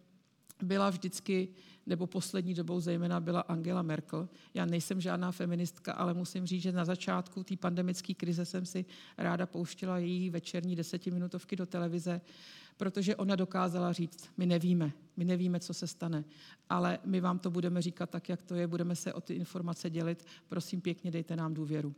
[0.62, 1.48] byla vždycky,
[1.86, 4.30] nebo poslední dobou zejména byla Angela Merkel.
[4.54, 8.86] Já nejsem žádná feministka, ale musím říct, že na začátku té pandemické krize jsem si
[9.18, 12.22] ráda pouštěla její večerní desetiminutovky do televize,
[12.78, 16.24] protože ona dokázala říct, my nevíme, my nevíme, co se stane,
[16.70, 19.90] ale my vám to budeme říkat tak, jak to je, budeme se o ty informace
[19.90, 21.96] dělit, prosím pěkně, dejte nám důvěru.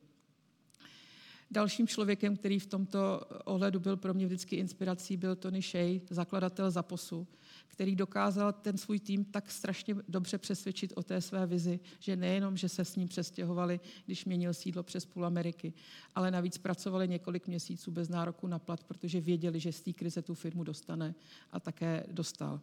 [1.52, 6.72] Dalším člověkem, který v tomto ohledu byl pro mě vždycky inspirací, byl Tony Shea, zakladatel
[6.72, 7.28] Zaposu,
[7.68, 12.58] který dokázal ten svůj tým tak strašně dobře přesvědčit o té své vizi, že nejenom,
[12.58, 15.74] že se s ním přestěhovali, když měnil sídlo přes půl Ameriky,
[16.16, 20.22] ale navíc pracovali několik měsíců bez nároku na plat, protože věděli, že z té krize
[20.22, 21.16] tu firmu dostane
[21.52, 22.62] a také dostal.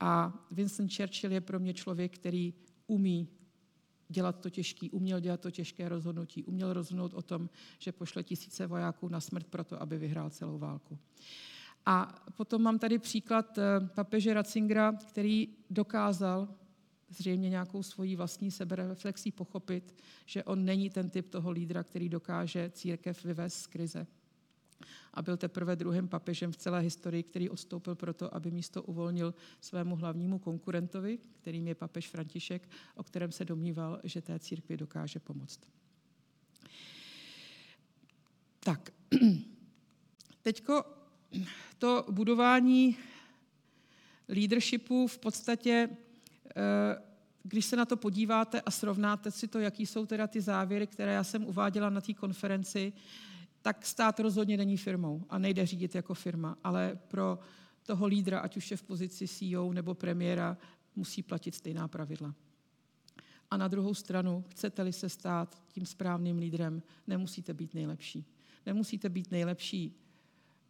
[0.00, 2.54] A Winston Churchill je pro mě člověk, který
[2.86, 3.28] umí
[4.08, 7.48] dělat to těžký, uměl dělat to těžké rozhodnutí, uměl rozhodnout o tom,
[7.78, 10.98] že pošle tisíce vojáků na smrt proto, aby vyhrál celou válku.
[11.86, 13.62] A potom mám tady příklad eh,
[13.94, 16.48] papeže Ratzingera, který dokázal
[17.10, 19.94] zřejmě nějakou svojí vlastní sebereflexí pochopit,
[20.26, 24.06] že on není ten typ toho lídra, který dokáže církev vyvést z krize.
[25.14, 29.96] A byl teprve druhým papežem v celé historii, který odstoupil proto, aby místo uvolnil svému
[29.96, 35.60] hlavnímu konkurentovi, kterým je papež František, o kterém se domníval, že té církvi dokáže pomoct.
[38.60, 38.90] Tak,
[40.42, 40.84] teďko
[41.78, 42.96] to budování
[44.28, 45.88] leadershipu v podstatě,
[46.56, 47.02] eh,
[47.42, 51.12] když se na to podíváte a srovnáte si to, jaký jsou teda ty závěry, které
[51.12, 52.92] já jsem uváděla na té konferenci,
[53.62, 57.38] tak stát rozhodně není firmou a nejde řídit jako firma, ale pro
[57.82, 60.56] toho lídra, ať už je v pozici CEO nebo premiéra,
[60.96, 62.34] musí platit stejná pravidla.
[63.50, 68.24] A na druhou stranu, chcete-li se stát tím správným lídrem, nemusíte být nejlepší.
[68.66, 69.96] Nemusíte být nejlepší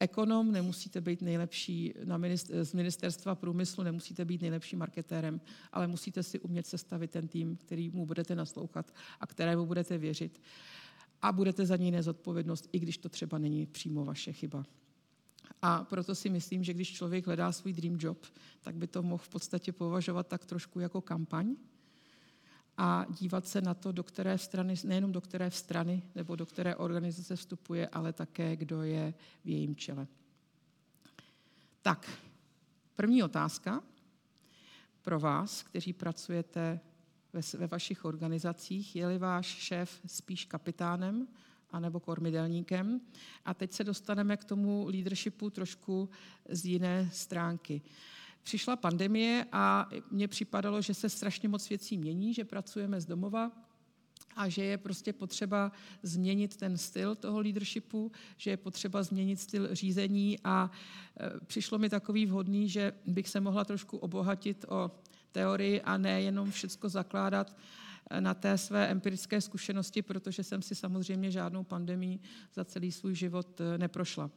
[0.00, 5.40] ekonom, nemusíte být nejlepší na minister, z ministerstva průmyslu, nemusíte být nejlepším marketérem,
[5.72, 10.42] ale musíte si umět sestavit ten tým, který mu budete naslouchat a kterému budete věřit.
[11.22, 14.64] A budete za něj nezodpovědnost, i když to třeba není přímo vaše chyba.
[15.62, 18.26] A proto si myslím, že když člověk hledá svůj dream job,
[18.60, 21.56] tak by to mohl v podstatě považovat tak trošku jako kampaň,
[22.82, 26.76] a dívat se na to, do které strany, nejenom do které strany nebo do které
[26.76, 29.14] organizace vstupuje, ale také, kdo je
[29.44, 30.06] v jejím čele.
[31.82, 32.10] Tak,
[32.96, 33.82] první otázka
[35.02, 36.80] pro vás, kteří pracujete
[37.32, 38.96] ve, ve vašich organizacích.
[38.96, 41.28] Je-li váš šéf spíš kapitánem
[41.70, 43.00] anebo kormidelníkem?
[43.44, 46.08] A teď se dostaneme k tomu leadershipu trošku
[46.48, 47.82] z jiné stránky.
[48.42, 53.52] Přišla pandemie a mně připadalo, že se strašně moc věcí mění, že pracujeme z domova,
[54.36, 55.72] a že je prostě potřeba
[56.02, 60.70] změnit ten styl toho leadershipu, že je potřeba změnit styl řízení a
[61.20, 64.90] e, přišlo mi takový vhodný, že bych se mohla trošku obohatit o
[65.32, 67.56] teorii a ne jenom všecko zakládat
[68.10, 72.18] e, na té své empirické zkušenosti, protože jsem si samozřejmě žádnou pandemii
[72.54, 74.30] za celý svůj život e, neprošla.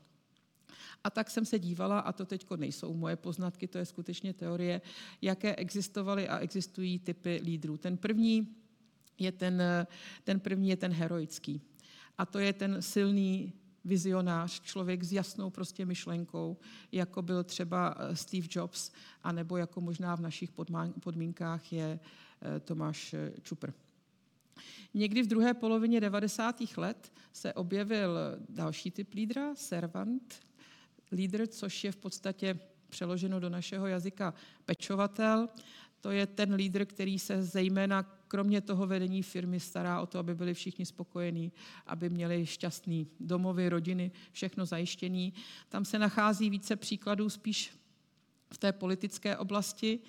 [1.03, 4.81] A tak jsem se dívala, a to teď nejsou moje poznatky, to je skutečně teorie,
[5.21, 7.77] jaké existovaly a existují typy lídrů.
[7.77, 8.47] Ten první
[9.19, 9.63] je ten,
[10.23, 11.61] ten první je ten heroický.
[12.17, 13.53] A to je ten silný
[13.85, 16.57] vizionář, člověk s jasnou prostě myšlenkou,
[16.91, 18.91] jako byl třeba eh, Steve Jobs,
[19.23, 20.51] anebo jako možná v našich
[20.99, 21.99] podmínkách je
[22.41, 23.71] eh, Tomáš eh, Čupr.
[24.93, 26.55] Někdy v druhé polovině 90.
[26.77, 28.17] let se objevil
[28.49, 30.39] další typ lídra, servant,
[31.13, 34.33] lídr, což je v podstatě přeloženo do našeho jazyka
[34.65, 35.49] pečovatel.
[36.01, 40.35] To je ten lídr, který se zejména kromě toho vedení firmy stará o to, aby
[40.35, 41.51] byli všichni spokojení,
[41.85, 45.33] aby měli šťastný domovy, rodiny, všechno zajištění.
[45.69, 47.71] Tam se nachází více příkladů spíš
[48.53, 49.99] v té politické oblasti,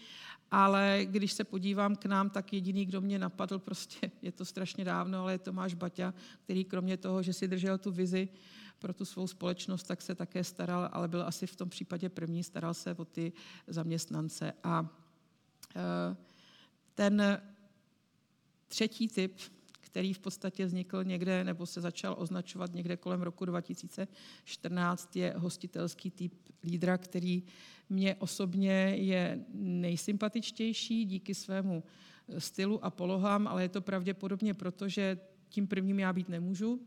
[0.51, 4.85] ale když se podívám k nám, tak jediný, kdo mě napadl, prostě je to strašně
[4.85, 6.15] dávno, ale je Tomáš Baťa,
[6.45, 8.29] který kromě toho, že si držel tu vizi
[8.79, 12.45] pro tu svou společnost, tak se také staral, ale byl asi v tom případě první,
[12.45, 13.33] staral se o ty
[13.67, 14.53] zaměstnance.
[14.63, 14.89] A
[15.77, 16.17] e,
[16.95, 17.43] ten
[18.69, 19.39] třetí typ,
[19.81, 26.11] který v podstatě vznikl někde, nebo se začal označovat někde kolem roku 2014, je hostitelský
[26.11, 26.35] typ
[26.65, 27.43] lídra, který
[27.89, 31.85] mě osobně je nejsympatičtější díky svému
[32.39, 36.87] stylu a polohám, ale je to pravděpodobně proto, že tím prvním já být nemůžu,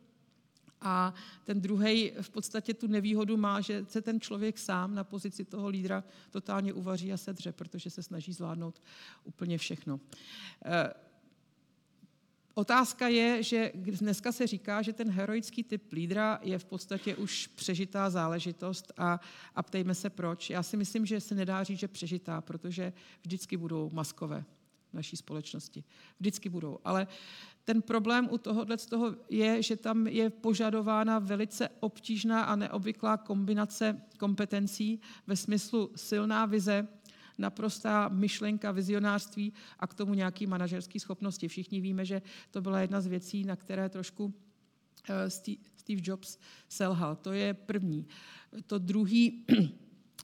[0.82, 1.14] a
[1.44, 5.68] ten druhý v podstatě tu nevýhodu má, že se ten člověk sám na pozici toho
[5.68, 8.82] lídra totálně uvaří a sedře, protože se snaží zvládnout
[9.24, 10.00] úplně všechno.
[10.66, 10.94] Eh,
[12.54, 17.48] otázka je, že dneska se říká, že ten heroický typ lídra je v podstatě už
[17.48, 19.20] přežitá záležitost a,
[19.56, 20.50] a ptejme se proč.
[20.50, 24.46] Já si myslím, že se nedá říct, že přežitá, protože vždycky budou maskové
[24.98, 25.84] naší společnosti.
[26.20, 26.80] Vždycky budou.
[26.84, 27.08] Ale
[27.64, 34.02] ten problém u tohohle toho je, že tam je požadována velice obtížná a neobvyklá kombinace
[34.18, 36.88] kompetencí ve smyslu silná vize,
[37.38, 41.48] naprostá myšlenka, vizionářství a k tomu nějaký manažerský schopnosti.
[41.48, 44.34] Všichni víme, že to byla jedna z věcí, na které trošku
[45.10, 45.30] eh,
[45.76, 46.38] Steve Jobs
[46.70, 47.16] selhal.
[47.16, 48.08] To je první.
[48.66, 49.46] To druhý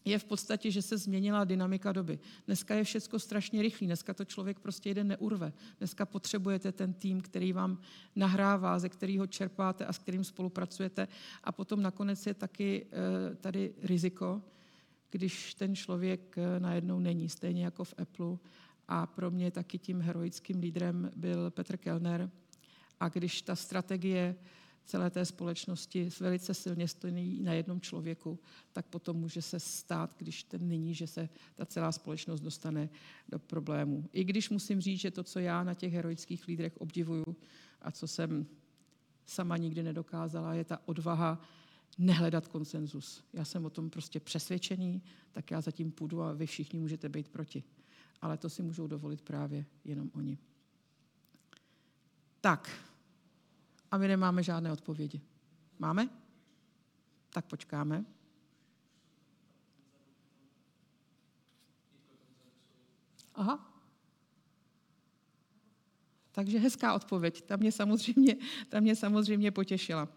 [0.06, 2.20] je v podstatě, že se změnila dynamika doby.
[2.46, 5.54] Dneska je všechno strašně rychlé, dneska to člověk prostě jeden neurve.
[5.78, 7.78] Dneska potřebujete ten tým, který vám
[8.16, 11.08] nahrává, ze kterého čerpáte a s kterým spolupracujete.
[11.44, 14.42] A potom nakonec je taky eh, tady riziko,
[15.12, 18.38] když ten člověk eh, najednou není, stejně jako v Apple.
[18.88, 22.30] A pro mě taky tím heroickým lídrem byl Petr Kellner.
[23.00, 24.36] A když ta strategie
[24.86, 28.40] celé té společnosti velice silně stojí na jednom člověku,
[28.74, 32.90] tak potom může se stát, když ten není, že se ta celá společnost dostane
[33.30, 34.10] do problémů.
[34.14, 37.26] I když musím říct, že to, co já na těch heroických lídrech obdivuju
[37.82, 38.46] a co jsem
[39.26, 41.42] sama nikdy nedokázala, je ta odvaha
[41.98, 43.24] nehledat konsenzus.
[43.34, 47.28] Já jsem o tom prostě přesvědčený, tak já zatím půjdu a vy všichni můžete být
[47.28, 47.64] proti.
[48.22, 50.38] Ale to si můžou dovolit právě jenom oni.
[52.42, 52.70] Tak,
[53.94, 55.22] a my nemáme žádné odpovědi.
[55.80, 56.10] Máme?
[57.30, 58.06] Tak počkáme.
[63.36, 63.74] Aha.
[66.32, 67.42] Takže hezká odpověď.
[67.42, 68.36] Ta mě samozřejmě,
[68.70, 70.08] ta mě samozřejmě potěšila.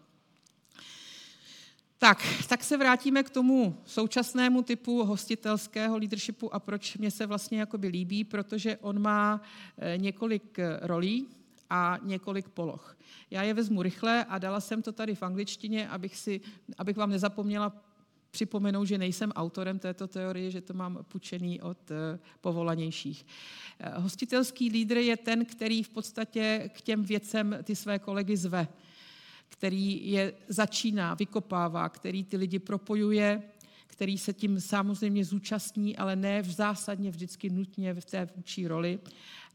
[1.99, 7.61] Tak, tak se vrátíme k tomu současnému typu hostitelského leadershipu a proč mě se vlastně
[7.61, 9.41] jakoby líbí, protože on má
[9.79, 11.37] eh, několik eh, rolí
[11.71, 12.99] a několik poloh.
[13.31, 16.41] Já je vezmu rychle a dala jsem to tady v angličtině, abych, si,
[16.79, 17.73] abych vám nezapomněla
[18.31, 23.27] připomenout, že nejsem autorem této teorie, že to mám půjčený od eh, povolanějších.
[23.95, 28.69] Hostitelský lídr je ten, který v podstatě k těm věcem ty své kolegy zve
[29.49, 33.43] který je začíná, vykopává, který ty lidi propojuje,
[33.87, 38.99] který se tím samozřejmě zúčastní, ale ne v zásadně vždycky nutně v té vůči roli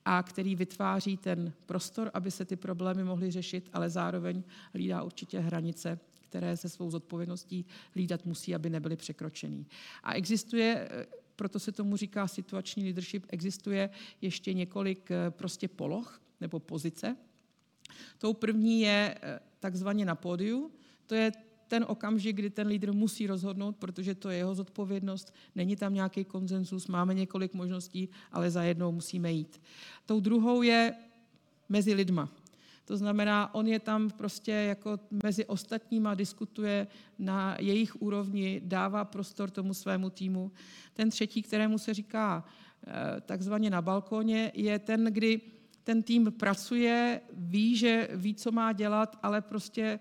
[0.05, 5.39] a který vytváří ten prostor, aby se ty problémy mohly řešit, ale zároveň hlídá určitě
[5.39, 9.65] hranice, které se svou zodpovědností hlídat musí, aby nebyly překročený.
[10.03, 10.89] A existuje,
[11.35, 13.89] proto se tomu říká situační leadership, existuje
[14.21, 17.17] ještě několik eh, prostě poloh nebo pozice.
[18.17, 20.71] Tou první je eh, takzvaně na pódiu.
[21.05, 21.31] To je
[21.71, 26.23] ten okamžik, kdy ten lídr musí rozhodnout, protože to je jeho zodpovědnost, není tam nějaký
[26.23, 29.61] konsenzus, máme několik možností, ale za jednou musíme jít.
[30.05, 30.93] Tou druhou je
[31.69, 32.29] mezi lidma.
[32.85, 36.87] To znamená, on je tam prostě jako mezi ostatníma, diskutuje
[37.19, 40.51] na jejich úrovni, dává prostor tomu svému týmu.
[40.93, 45.41] Ten třetí, kterému se říká eh, takzvaně na balkóně, je ten, kdy
[45.83, 49.99] ten tým pracuje, ví, že ví, co má dělat, ale prostě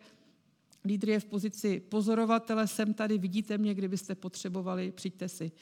[0.85, 5.53] lídr je v pozici pozorovatele, jsem tady, vidíte mě, kdybyste potřebovali, přijďte si.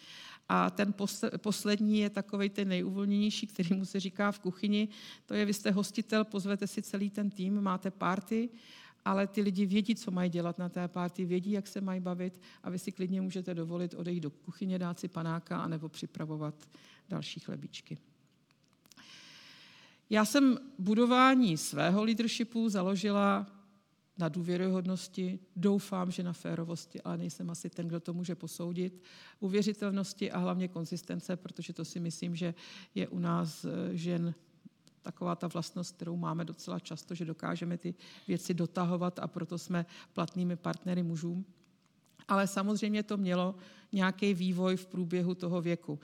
[0.49, 0.95] A ten
[1.37, 4.89] poslední je takový ten nejuvolněnější, který mu se říká v kuchyni.
[5.27, 8.49] To je, vy jste hostitel, pozvete si celý ten tým, máte party,
[9.05, 12.41] ale ty lidi vědí, co mají dělat na té party, vědí, jak se mají bavit
[12.63, 16.55] a vy si klidně můžete dovolit odejít do kuchyně, dát si panáka anebo připravovat
[17.09, 17.99] další chlebíčky.
[20.11, 23.47] Já jsem budování svého leadershipu založila
[24.19, 29.03] na důvěryhodnosti, doufám, že na férovosti, ale nejsem asi ten, kdo to může posoudit,
[29.41, 32.55] uvěřitelnosti a hlavně konzistence, protože to si myslím, že
[32.95, 34.35] je u nás eh, žen
[35.03, 37.95] taková ta vlastnost, kterou máme docela často, že dokážeme ty
[38.29, 41.45] věci dotahovat a proto jsme platnými partnery mužům.
[42.29, 43.55] Ale samozřejmě to mělo
[43.93, 45.99] nějaký vývoj v průběhu toho věku.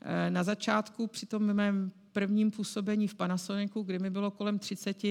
[0.00, 5.02] Eh, na začátku při tom mém prvním působení v Panasonicu, kdy mi bylo kolem 30,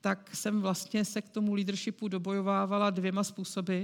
[0.00, 3.82] tak jsem vlastně se k tomu leadershipu dobojovávala dvěma způsoby.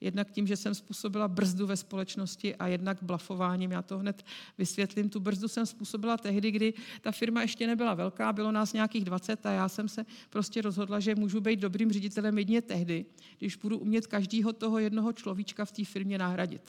[0.00, 3.70] Jednak tím, že jsem způsobila brzdu ve společnosti a jednak blafováním.
[3.70, 4.24] Já to hned
[4.58, 5.08] vysvětlím.
[5.08, 9.46] Tu brzdu jsem způsobila tehdy, kdy ta firma ještě nebyla velká, bylo nás nějakých 20
[9.46, 13.04] a já jsem se prostě rozhodla, že můžu být dobrým ředitelem jedině tehdy,
[13.38, 16.62] když budu umět každého toho jednoho človíčka v té firmě nahradit.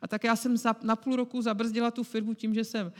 [0.00, 2.92] A tak já jsem za, na půl roku zabrzdila tu firmu tím, že jsem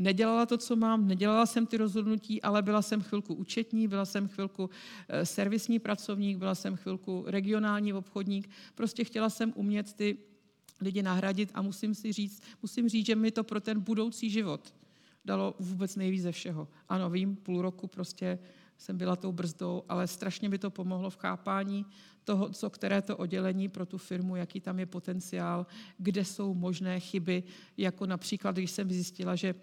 [0.00, 4.28] nedělala to, co mám, nedělala jsem ty rozhodnutí, ale byla jsem chvilku účetní, byla jsem
[4.28, 4.70] chvilku
[5.08, 8.50] eh, servisní pracovník, byla jsem chvilku regionální obchodník.
[8.74, 10.18] Prostě chtěla jsem umět ty
[10.80, 14.74] lidi nahradit a musím si říct, musím říct, že mi to pro ten budoucí život
[15.24, 16.68] dalo vůbec nejvíc ze všeho.
[16.88, 18.38] Ano, vím, půl roku prostě
[18.78, 21.86] jsem byla tou brzdou, ale strašně mi to pomohlo v chápání
[22.24, 25.66] toho, co které to oddělení pro tu firmu, jaký tam je potenciál,
[25.98, 27.42] kde jsou možné chyby,
[27.76, 29.54] jako například, když jsem zjistila, že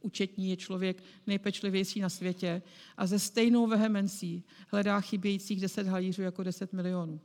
[0.00, 2.62] Účetní je člověk nejpečlivější na světě
[2.96, 7.20] a ze stejnou vehemencí hledá chybějících 10 halířů jako 10 milionů.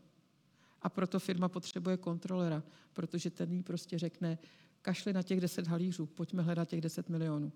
[0.82, 4.38] A proto firma potřebuje kontrolera, protože ten jí prostě řekne,
[4.82, 7.52] kašli na těch 10 halířů, pojďme hledat těch 10 milionů.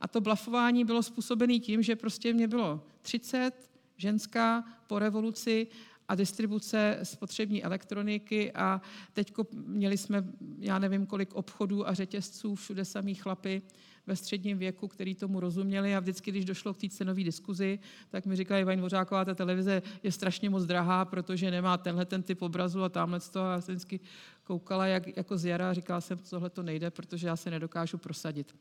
[0.00, 5.66] A to blafování bylo způsobené tím, že prostě mě bylo 30, ženská po revoluci
[6.10, 8.80] a distribuce spotřební elektroniky a
[9.12, 10.24] teď měli jsme,
[10.58, 13.62] já nevím kolik obchodů a řetězců, všude samý chlapy
[14.06, 18.26] ve středním věku, který tomu rozuměli a vždycky, když došlo k té cenové diskuzi, tak
[18.26, 22.42] mi říkali, Ivan Dvořáková, ta televize je strašně moc drahá, protože nemá tenhle ten typ
[22.42, 24.00] obrazu a tamhle to a já jsem vždycky
[24.44, 27.98] koukala jak, jako z jara a říkala jsem, tohle to nejde, protože já se nedokážu
[27.98, 28.54] prosadit.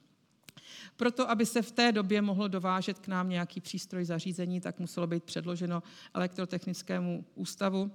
[0.98, 5.08] Proto, aby se v té době mohlo dovážet k nám nějaký přístroj zařízení, tak muselo
[5.08, 7.92] být předloženo elektrotechnickému ústavu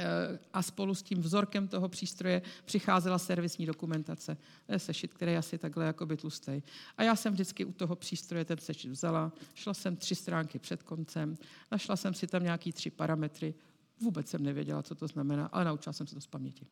[0.00, 4.36] eh, a spolu s tím vzorkem toho přístroje přicházela servisní dokumentace.
[4.66, 6.62] To je sešit, který je asi takhle jakoby tlustý.
[6.96, 10.82] A já jsem vždycky u toho přístroje ten sešit vzala, šla jsem tři stránky před
[10.82, 11.36] koncem,
[11.72, 13.54] našla jsem si tam nějaký tři parametry,
[14.00, 16.66] vůbec jsem nevěděla, co to znamená, ale naučila jsem se to z paměti.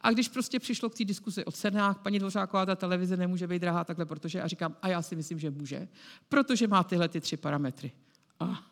[0.00, 3.58] A když prostě přišlo k té diskuzi o cenách, paní Dvořáková, ta televize nemůže být
[3.58, 5.88] drahá takhle, protože a říkám, a já si myslím, že může,
[6.28, 7.92] protože má tyhle ty tři parametry.
[8.40, 8.66] A.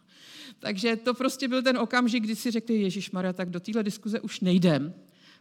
[0.59, 4.21] Takže to prostě byl ten okamžik, kdy si řekli, Ježíš Maria, tak do téhle diskuze
[4.21, 4.95] už nejdem,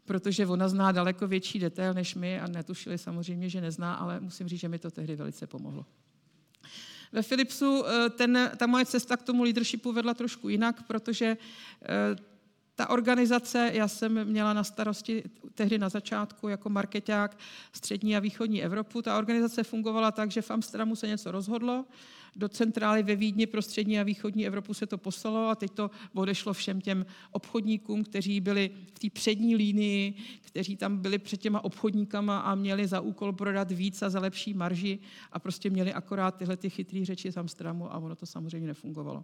[0.05, 4.47] protože ona zná daleko větší detail než my a netušili samozřejmě, že nezná, ale musím
[4.47, 5.85] říct, že mi to tehdy velice pomohlo.
[7.11, 11.37] Ve Philipsu eh, ten, ta moje cesta k tomu leadershipu vedla trošku jinak, protože
[11.81, 11.87] eh,
[12.75, 17.37] ta organizace, já jsem měla na starosti tehdy na začátku jako marketák
[17.73, 19.01] střední a východní Evropu.
[19.01, 21.85] Ta organizace fungovala tak, že v Amsterdamu se něco rozhodlo,
[22.35, 25.91] do centrály ve Vídni pro střední a východní Evropu se to poslalo a teď to
[26.13, 31.63] odešlo všem těm obchodníkům, kteří byli v té přední línii, kteří tam byli před těma
[31.63, 34.99] obchodníkama a měli za úkol prodat víc a za lepší marži
[35.31, 39.23] a prostě měli akorát tyhle ty chytré řeči z Amsterdamu a ono to samozřejmě nefungovalo.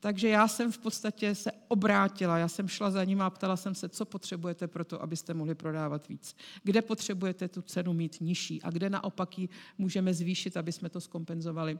[0.00, 3.74] Takže já jsem v podstatě se obrátila, já jsem šla za ním a ptala jsem
[3.74, 6.36] se, co potřebujete pro to, abyste mohli prodávat víc.
[6.62, 11.00] Kde potřebujete tu cenu mít nižší a kde naopak ji můžeme zvýšit, aby jsme to
[11.00, 11.78] skompenzovali.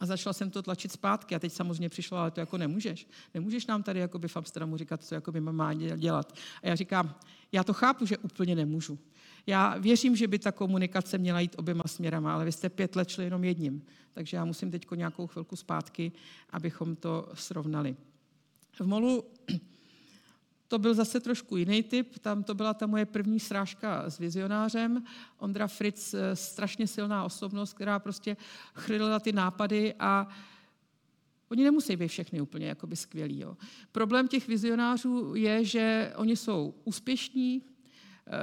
[0.00, 3.08] A začala jsem to tlačit zpátky a teď samozřejmě přišlo, ale to jako nemůžeš.
[3.34, 6.32] Nemůžeš nám tady jakoby v Amsterdamu říkat, co jakoby má dělat.
[6.62, 7.14] A já říkám,
[7.52, 8.98] já to chápu, že úplně nemůžu.
[9.46, 13.08] Já věřím, že by ta komunikace měla jít oběma směrama, ale vy jste pět let
[13.08, 13.82] šli jenom jedním.
[14.12, 16.12] Takže já musím teď nějakou chvilku zpátky,
[16.50, 17.96] abychom to srovnali.
[18.72, 19.24] V Molu
[20.68, 25.04] to byl zase trošku jiný typ, tam to byla ta moje první srážka s vizionářem.
[25.38, 28.36] Ondra Fritz, eh, strašně silná osobnost, která prostě
[28.74, 30.28] chrlila ty nápady a
[31.48, 33.40] Oni nemusí být všechny úplně skvělí.
[33.40, 33.56] Jo.
[33.92, 37.62] Problém těch vizionářů je, že oni jsou úspěšní,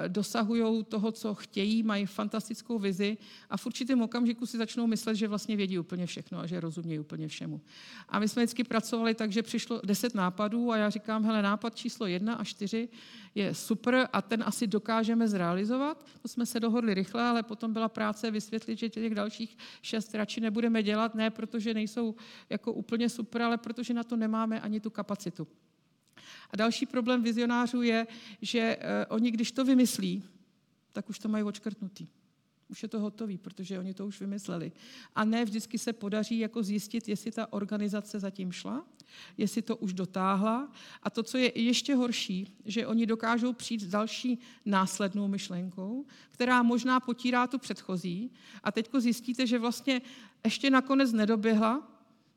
[0.07, 3.17] dosahují toho, co chtějí, mají fantastickou vizi
[3.49, 6.99] a v určitém okamžiku si začnou myslet, že vlastně vědí úplně všechno a že rozumějí
[6.99, 7.61] úplně všemu.
[8.09, 11.75] A my jsme vždycky pracovali tak, že přišlo deset nápadů a já říkám, hele, nápad
[11.75, 12.89] číslo jedna a čtyři
[13.35, 16.05] je super a ten asi dokážeme zrealizovat.
[16.21, 20.41] To jsme se dohodli rychle, ale potom byla práce vysvětlit, že těch dalších šest radši
[20.41, 22.15] nebudeme dělat, ne protože nejsou
[22.49, 25.47] jako úplně super, ale protože na to nemáme ani tu kapacitu.
[26.53, 28.07] A další problém vizionářů je,
[28.41, 30.23] že uh, oni, když to vymyslí,
[30.91, 32.07] tak už to mají očkrtnutý.
[32.67, 34.71] Už je to hotový, protože oni to už vymysleli.
[35.15, 38.85] A ne vždycky se podaří jako zjistit, jestli ta organizace zatím šla,
[39.37, 40.71] jestli to už dotáhla.
[41.03, 46.63] A to, co je ještě horší, že oni dokážou přijít s další následnou myšlenkou, která
[46.63, 48.31] možná potírá tu předchozí.
[48.63, 50.01] A teď zjistíte, že vlastně
[50.43, 51.92] ještě nakonec nedoběhla,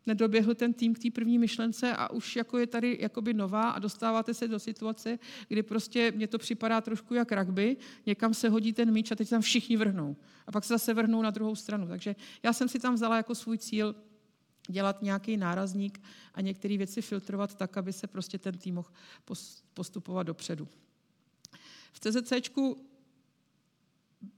[0.06, 3.78] nedoběhl ten tým k té první myšlence a už jako je tady jakoby nová a
[3.78, 7.76] dostáváte se do situace, kdy prostě mně to připadá trošku jak rugby,
[8.06, 10.16] někam se hodí ten míč a teď tam všichni vrhnou.
[10.46, 11.86] A pak se zase vrhnou na druhou stranu.
[11.86, 13.94] Takže já jsem si tam vzala jako svůj cíl
[14.68, 16.02] dělat nějaký nárazník
[16.34, 18.88] a některé věci filtrovat tak, aby se prostě ten tým mohl
[19.74, 20.68] postupovat dopředu.
[21.92, 22.86] V CZCčku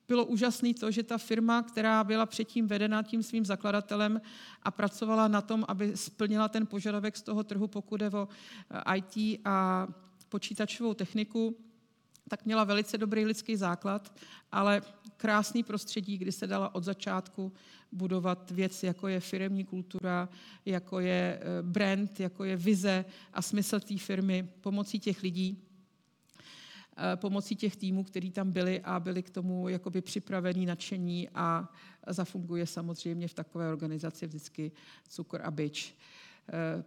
[0.09, 4.21] bylo úžasné to, že ta firma, která byla předtím vedena tím svým zakladatelem
[4.63, 8.29] a pracovala na tom, aby splnila ten požadavek z toho trhu, pokud je o
[8.71, 9.89] eh, IT a
[10.29, 11.57] počítačovou techniku,
[12.29, 14.15] tak měla velice dobrý lidský základ,
[14.53, 14.83] ale
[15.17, 17.53] krásný prostředí, kdy se dala od začátku
[17.93, 20.29] budovat věci, jako je firemní kultura,
[20.67, 25.68] jako je eh, brand, jako je vize a smysl té firmy pomocí těch lidí.
[27.01, 31.73] Eh, pomocí těch týmů, který tam byli a byli k tomu jakoby připravení, nadšení a
[32.07, 34.73] zafunguje samozřejmě v takové organizaci vždycky
[35.09, 35.95] cukr a byč.
[36.49, 36.85] Eh,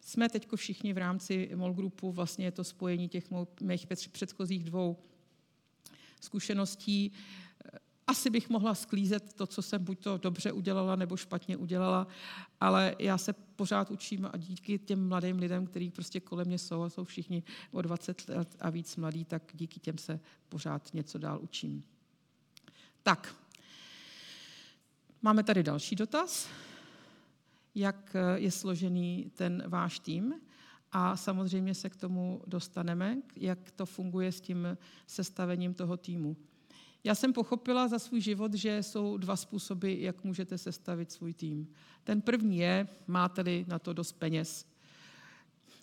[0.00, 3.24] jsme teď všichni v rámci MOL Groupu, vlastně je to spojení těch
[3.60, 4.96] mých předchozích dvou
[6.20, 7.12] zkušeností
[8.06, 12.06] asi bych mohla sklízet to, co jsem buď to dobře udělala, nebo špatně udělala,
[12.60, 16.82] ale já se pořád učím a díky těm mladým lidem, kteří prostě kolem mě jsou
[16.82, 21.18] a jsou všichni o 20 let a víc mladí, tak díky těm se pořád něco
[21.18, 21.84] dál učím.
[23.02, 23.34] Tak,
[25.22, 26.48] máme tady další dotaz.
[27.74, 30.34] Jak je složený ten váš tým?
[30.92, 36.36] A samozřejmě se k tomu dostaneme, jak to funguje s tím sestavením toho týmu.
[37.04, 41.68] Já jsem pochopila za svůj život, že jsou dva způsoby, jak můžete sestavit svůj tým.
[42.04, 44.66] Ten první je, máte-li na to dost peněz,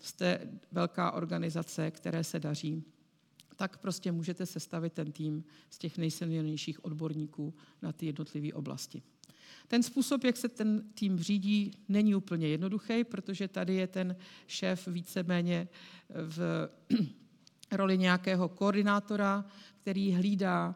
[0.02, 2.84] jste velká organizace, které se daří,
[3.56, 9.02] tak prostě můžete sestavit ten tým z těch nejsilnějších odborníků na ty jednotlivé oblasti.
[9.68, 14.16] Ten způsob, jak se ten tým řídí, není úplně jednoduchý, protože tady je ten
[14.48, 15.68] šéf víceméně
[16.10, 16.70] v
[17.72, 19.46] roli nějakého koordinátora,
[19.82, 20.76] který hlídá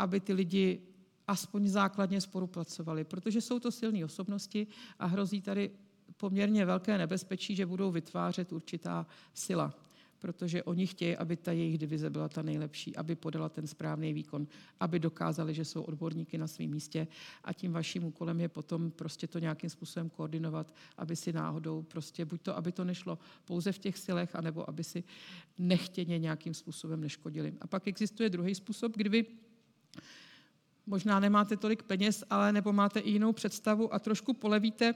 [0.00, 0.80] aby ty lidi
[1.26, 4.66] aspoň základně spolupracovali, protože jsou to silné osobnosti
[4.98, 5.70] a hrozí tady
[6.16, 9.74] poměrně velké nebezpečí, že budou vytvářet určitá sila,
[10.18, 14.46] protože oni chtějí, aby ta jejich divize byla ta nejlepší, aby podala ten správný výkon,
[14.80, 17.06] aby dokázali, že jsou odborníky na svém místě
[17.44, 22.24] a tím vaším úkolem je potom prostě to nějakým způsobem koordinovat, aby si náhodou prostě,
[22.24, 25.04] buď to, aby to nešlo pouze v těch silech, anebo aby si
[25.58, 27.54] nechtěně nějakým způsobem neškodili.
[27.60, 29.26] A pak existuje druhý způsob, kdy
[30.86, 34.94] Možná nemáte tolik peněz, ale nebo máte i jinou představu a trošku polevíte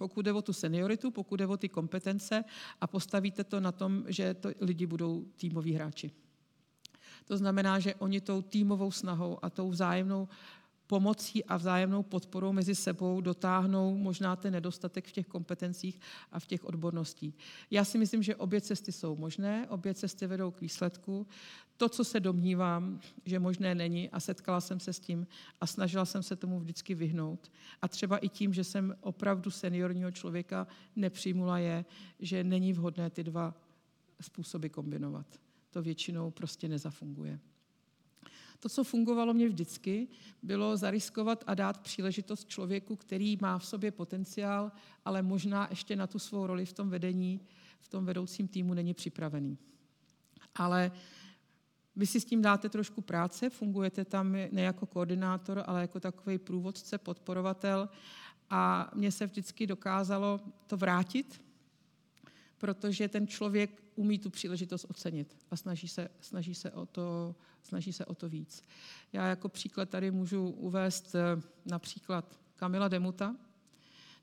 [0.00, 2.44] pokud jde o tu senioritu, pokud jde o ty kompetence
[2.80, 6.10] a postavíte to na tom, že to lidi budou týmoví hráči.
[7.24, 10.28] To znamená, že oni tou týmovou snahou a tou vzájemnou
[10.90, 16.00] pomocí a vzájemnou podporou mezi sebou dotáhnou možná ten nedostatek v těch kompetencích
[16.32, 17.34] a v těch odborností.
[17.70, 21.26] Já si myslím, že obě cesty jsou možné, obě cesty vedou k výsledku.
[21.76, 25.26] To, co se domnívám, že možné není a setkala jsem se s tím
[25.60, 27.52] a snažila jsem se tomu vždycky vyhnout.
[27.82, 30.66] A třeba i tím, že jsem opravdu seniorního člověka
[30.96, 31.84] nepřijmula je,
[32.18, 33.54] že není vhodné ty dva
[34.20, 35.26] způsoby kombinovat.
[35.70, 37.38] To většinou prostě nezafunguje.
[38.60, 40.08] To, co fungovalo mě vždycky,
[40.42, 44.72] bylo zariskovat a dát příležitost člověku, který má v sobě potenciál,
[45.04, 47.40] ale možná ještě na tu svou roli v tom vedení,
[47.80, 49.58] v tom vedoucím týmu není připravený.
[50.54, 50.92] Ale
[51.96, 56.38] vy si s tím dáte trošku práce, fungujete tam ne jako koordinátor, ale jako takový
[56.38, 57.88] průvodce, podporovatel
[58.50, 61.42] a mně se vždycky dokázalo to vrátit,
[62.60, 67.92] protože ten člověk umí tu příležitost ocenit a snaží se, snaží se, o, to, snaží
[67.92, 68.64] se o to víc.
[69.12, 73.36] Já jako příklad tady můžu uvést eh, například Kamila Demuta,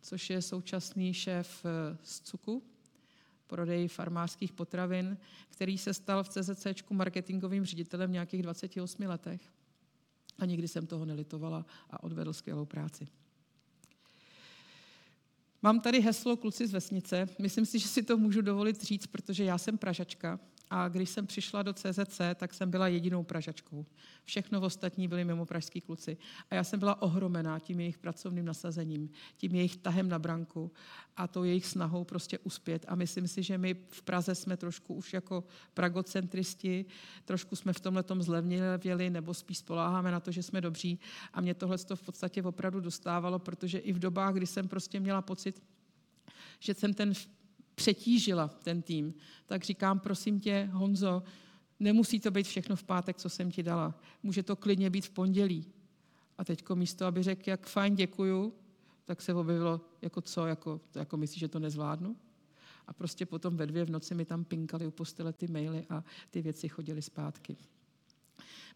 [0.01, 2.63] což je současný šéf eh, z CUKu,
[3.47, 5.17] prodej farmářských potravin,
[5.49, 9.41] který se stal v CZC marketingovým ředitelem v nějakých 28 letech.
[10.39, 13.07] A nikdy jsem toho nelitovala a odvedl skvělou práci.
[15.61, 17.29] Mám tady heslo Kluci z vesnice.
[17.39, 20.39] Myslím si, že si to můžu dovolit říct, protože já jsem Pražačka
[20.69, 23.85] a když jsem přišla do CZC, tak jsem byla jedinou Pražačkou.
[24.23, 26.17] Všechno ostatní byli mimo pražský kluci.
[26.51, 30.71] A já jsem byla ohromená tím jejich pracovným nasazením, tím jejich tahem na branku
[31.17, 32.85] a tou jejich snahou prostě uspět.
[32.87, 35.43] A myslím si, že my v Praze jsme trošku už jako
[35.73, 36.85] pragocentristi,
[37.25, 40.99] trošku jsme v tomhle tom zlevněli, nebo spíš spoláháme na to, že jsme dobří.
[41.33, 45.21] A mě tohle v podstatě opravdu dostávalo, protože i v dobách, kdy jsem prostě měla
[45.21, 45.63] pocit,
[46.59, 47.13] že jsem ten
[47.77, 49.13] přetížila ten tým,
[49.45, 51.23] tak říkám, prosím tě, Honzo,
[51.79, 53.99] nemusí to být všechno v pátek, co jsem ti dala.
[54.23, 55.65] Může to klidně být v pondělí.
[56.37, 58.53] A teďko místo, aby řekl, jak fajn, děkuju,
[59.05, 62.15] tak se objevilo, jako co, jako, jako myslíš, že to nezvládnu?
[62.87, 66.03] A prostě potom ve dvě v noci mi tam pinkali u postele ty maily a
[66.29, 67.57] ty věci chodily zpátky.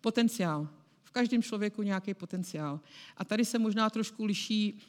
[0.01, 0.67] Potenciál.
[1.03, 2.79] V každém člověku nějaký potenciál.
[3.17, 4.79] A tady se možná trošku liší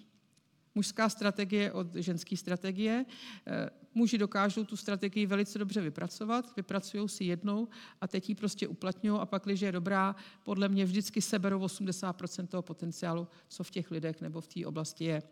[0.74, 3.04] mužská strategie od ženské strategie.
[3.46, 7.68] Eh, muži dokážou tu strategii velice dobře vypracovat, vypracují si jednou
[8.00, 12.46] a teď ji prostě uplatňují a pak, když je dobrá, podle mě vždycky seberou 80%
[12.46, 15.22] toho potenciálu, co v těch lidech nebo v té oblasti je.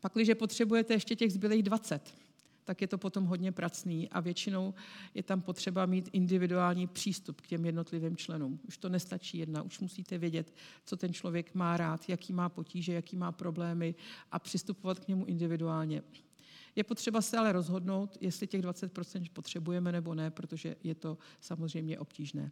[0.00, 2.14] Pak, když potřebujete ještě těch zbylých 20,
[2.66, 4.74] tak je to potom hodně pracný a většinou
[5.14, 8.60] je tam potřeba mít individuální přístup k těm jednotlivým členům.
[8.68, 10.54] Už to nestačí jedna, už musíte vědět,
[10.84, 13.94] co ten člověk má rád, jaký má potíže, jaký má problémy
[14.32, 16.02] a přistupovat k němu individuálně.
[16.76, 21.98] Je potřeba se ale rozhodnout, jestli těch 20% potřebujeme nebo ne, protože je to samozřejmě
[21.98, 22.50] obtížné.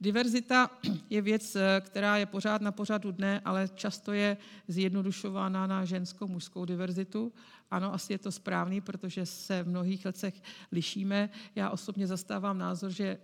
[0.00, 0.70] Diverzita
[1.10, 4.36] je věc, která je pořád na pořadu dne, ale často je
[4.68, 7.32] zjednodušována na ženskou, mužskou diverzitu.
[7.70, 10.42] Ano, asi je to správný, protože se v mnohých letech
[10.72, 11.30] lišíme.
[11.54, 13.18] Já osobně zastávám názor, že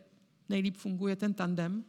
[0.48, 1.84] nejlíp funguje ten tandem,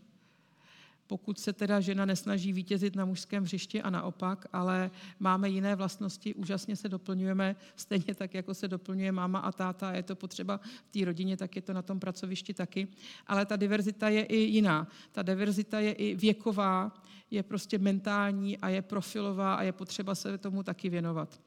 [1.12, 6.34] pokud se teda žena nesnaží vítězit na mužském hřišti a naopak, ale máme jiné vlastnosti,
[6.34, 10.92] úžasně se doplňujeme, stejně tak, jako se doplňuje máma a táta, je to potřeba v
[10.92, 12.88] té rodině, tak je to na tom pracovišti taky.
[13.28, 14.88] Ale ta diverzita je i jiná.
[15.12, 20.38] Ta diverzita je i věková, je prostě mentální a je profilová a je potřeba se
[20.38, 21.42] tomu taky věnovat.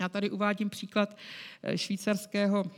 [0.00, 1.16] Já tady uvádím příklad
[1.62, 2.70] eh, švýcarského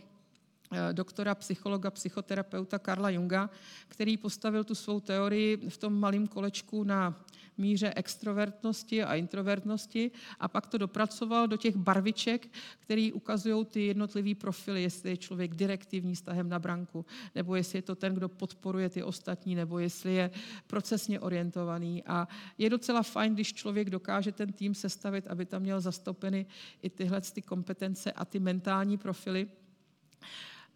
[0.93, 3.51] doktora, psychologa, psychoterapeuta Karla Junga,
[3.89, 7.25] který postavil tu svou teorii v tom malém kolečku na
[7.59, 10.11] míře extrovertnosti a introvertnosti
[10.41, 12.49] a pak to dopracoval do těch barviček,
[12.79, 17.83] které ukazují ty jednotlivé profily, jestli je člověk direktivní stahem na branku, nebo jestli je
[17.83, 20.31] to ten, kdo podporuje ty ostatní, nebo jestli je
[20.67, 22.05] procesně orientovaný.
[22.07, 26.47] A je docela fajn, když člověk dokáže ten tým sestavit, aby tam měl zastoupeny
[26.83, 29.49] i tyhle ty kompetence a ty mentální profily.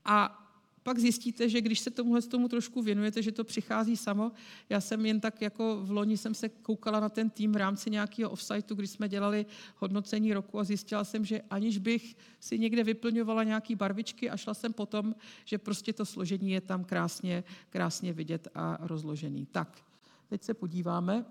[0.05, 0.41] A
[0.83, 4.33] pak zjistíte, že když se tomuhle tomu trošku věnujete, že to přichází samo.
[4.69, 7.91] Já jsem jen tak jako v loni jsem se koukala na ten tým v rámci
[7.91, 9.47] nějakého offsiteu, kdy jsme dělali
[9.77, 14.55] hodnocení roku a zjistila jsem, že aniž bych si někde vyplňovala nějaký barvičky a šla
[14.55, 19.47] jsem potom, že prostě to složení je tam krásně, krásně vidět a rozložený.
[19.47, 19.85] Tak,
[20.29, 21.25] teď se podíváme.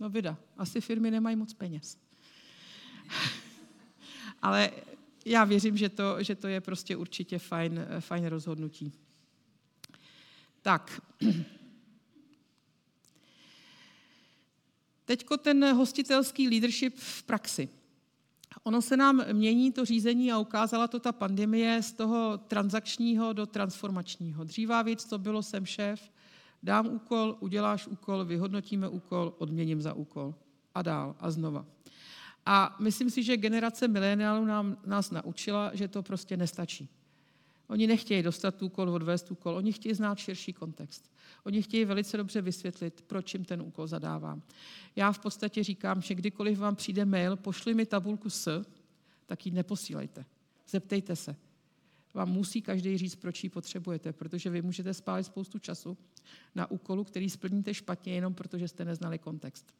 [0.00, 1.98] No vida, asi firmy nemají moc peněz.
[4.42, 4.70] Ale
[5.24, 8.92] já věřím, že to, že to je prostě určitě fajn, fajn rozhodnutí.
[10.62, 11.00] Tak.
[15.04, 17.68] Teďko ten hostitelský leadership v praxi.
[18.62, 23.46] Ono se nám mění to řízení a ukázala to ta pandemie z toho transakčního do
[23.46, 24.44] transformačního.
[24.44, 26.10] Dřívá věc to bylo, jsem šéf,
[26.62, 30.34] dám úkol, uděláš úkol, vyhodnotíme úkol, odměním za úkol.
[30.74, 31.66] A dál a znova.
[32.46, 36.88] A myslím si, že generace mileniálů nám, nás naučila, že to prostě nestačí.
[37.68, 41.10] Oni nechtějí dostat úkol, odvést úkol, oni chtějí znát širší kontext.
[41.44, 44.42] Oni chtějí velice dobře vysvětlit, proč jim ten úkol zadávám.
[44.96, 48.64] Já v podstatě říkám, že kdykoliv vám přijde mail, pošli mi tabulku S,
[49.26, 50.24] tak ji neposílejte.
[50.68, 51.36] Zeptejte se.
[52.14, 55.96] Vám musí každý říct, proč ji potřebujete, protože vy můžete spálit spoustu času
[56.54, 59.74] na úkolu, který splníte špatně, jenom protože jste neznali kontext.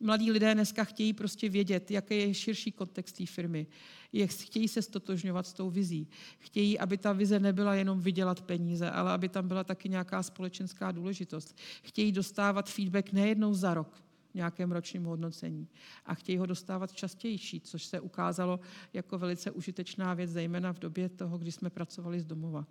[0.00, 3.66] Mladí lidé dneska chtějí prostě vědět, jaký je širší kontext té firmy.
[4.12, 6.08] Je, chtějí se stotožňovat s tou vizí.
[6.38, 10.92] Chtějí, aby ta vize nebyla jenom vydělat peníze, ale aby tam byla taky nějaká společenská
[10.92, 11.58] důležitost.
[11.82, 15.68] Chtějí dostávat feedback nejednou za rok, v nějakém ročním hodnocení.
[16.06, 18.60] A chtějí ho dostávat častější, což se ukázalo
[18.92, 22.66] jako velice užitečná věc, zejména v době toho, kdy jsme pracovali z domova.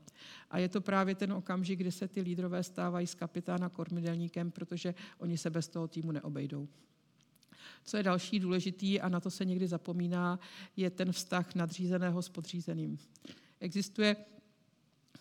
[0.49, 4.95] A je to právě ten okamžik, kdy se ty lídrové stávají s kapitána kormidelníkem, protože
[5.17, 6.67] oni se bez toho týmu neobejdou.
[7.83, 10.39] Co je další důležitý, a na to se někdy zapomíná,
[10.77, 12.97] je ten vztah nadřízeného s podřízeným.
[13.59, 14.15] Existuje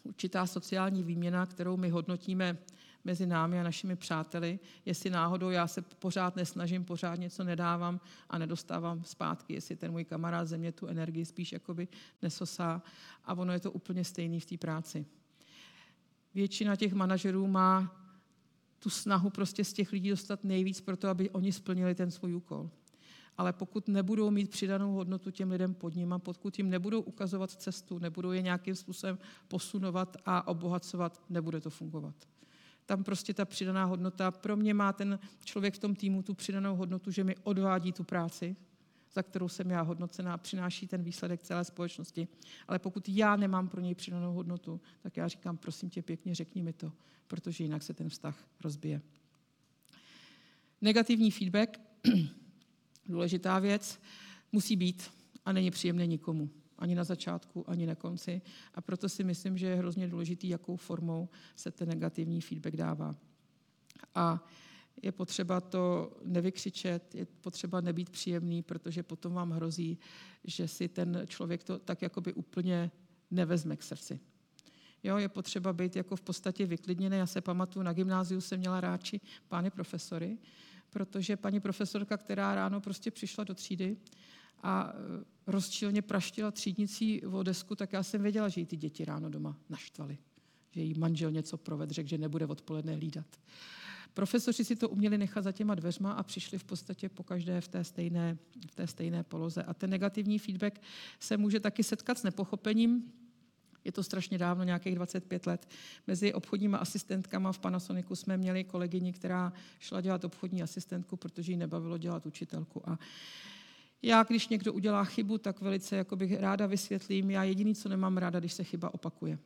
[0.02, 2.58] určitá sociální výměna, kterou my hodnotíme
[3.04, 8.38] mezi námi a našimi přáteli, jestli náhodou já se pořád nesnažím, pořád něco nedávám a
[8.38, 11.88] nedostávám zpátky, jestli ten můj kamarád ze mě tu energii spíš jakoby
[12.22, 12.82] nesosá
[13.24, 15.06] a ono je to úplně stejný v té práci.
[16.34, 17.96] Většina těch manažerů má
[18.78, 22.34] tu snahu prostě z těch lidí dostat nejvíc pro to, aby oni splnili ten svůj
[22.34, 22.70] úkol.
[23.38, 27.98] Ale pokud nebudou mít přidanou hodnotu těm lidem pod nimi, pokud jim nebudou ukazovat cestu,
[27.98, 32.14] nebudou je nějakým způsobem posunovat a obohacovat, nebude to fungovat.
[32.90, 36.76] Tam prostě ta přidaná hodnota, pro mě má ten člověk v tom týmu tu přidanou
[36.76, 38.56] hodnotu, že mi odvádí tu práci,
[39.12, 42.28] za kterou jsem já hodnocená, přináší ten výsledek celé společnosti.
[42.68, 46.62] Ale pokud já nemám pro něj přidanou hodnotu, tak já říkám, prosím tě pěkně, řekni
[46.62, 46.92] mi to,
[47.26, 49.02] protože jinak se ten vztah rozbije.
[50.80, 51.80] Negativní feedback,
[53.06, 54.00] důležitá věc,
[54.52, 55.10] musí být
[55.44, 56.50] a není příjemný nikomu.
[56.80, 58.42] Ani na začátku, ani na konci.
[58.74, 63.16] A proto si myslím, že je hrozně důležitý, jakou formou se ten negativní feedback dává.
[64.14, 64.46] A
[65.02, 69.98] je potřeba to nevykřičet, je potřeba nebýt příjemný, protože potom vám hrozí,
[70.44, 72.90] že si ten člověk to tak jakoby úplně
[73.30, 74.20] nevezme k srdci.
[75.02, 77.16] Jo, je potřeba být jako v podstatě vyklidněný.
[77.16, 80.38] Já se pamatuju, na gymnáziu jsem měla ráči pány profesory,
[80.90, 83.96] protože paní profesorka, která ráno prostě přišla do třídy
[84.62, 89.04] a e, rozčilně praštila třídnicí o desku, tak já jsem věděla, že jí ty děti
[89.04, 90.18] ráno doma naštvali.
[90.70, 93.26] Že jí manžel něco proved, řekl, že nebude odpoledne hlídat.
[94.14, 97.68] Profesoři si to uměli nechat za těma dveřma a přišli v podstatě po každé v
[97.68, 98.38] té stejné,
[98.70, 99.62] v té stejné poloze.
[99.62, 100.80] A ten negativní feedback
[101.20, 103.12] se může taky setkat s nepochopením,
[103.84, 105.68] je to strašně dávno, nějakých 25 let.
[106.06, 111.56] Mezi obchodníma asistentkama v Panasonicu jsme měli kolegyni, která šla dělat obchodní asistentku, protože ji
[111.56, 112.88] nebavilo dělat učitelku.
[112.88, 112.98] A
[114.02, 117.30] já, když někdo udělá chybu, tak velice jako bych ráda vysvětlím.
[117.30, 119.38] Já jediný, co nemám ráda, když se chyba opakuje.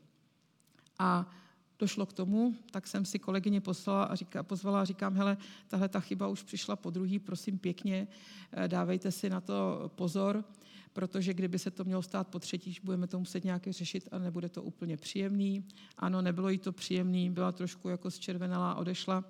[0.98, 1.30] A
[1.78, 5.36] došlo k tomu, tak jsem si kolegyně poslala a říká, pozvala a říkám, hele,
[5.68, 8.08] tahle ta chyba už přišla po druhý, prosím pěkně,
[8.52, 10.44] eh, dávejte si na to pozor,
[10.92, 14.48] protože kdyby se to mělo stát po třetí, budeme to muset nějak řešit a nebude
[14.48, 15.64] to úplně příjemný.
[15.98, 19.24] Ano, nebylo jí to příjemný, byla trošku jako zčervenalá, odešla.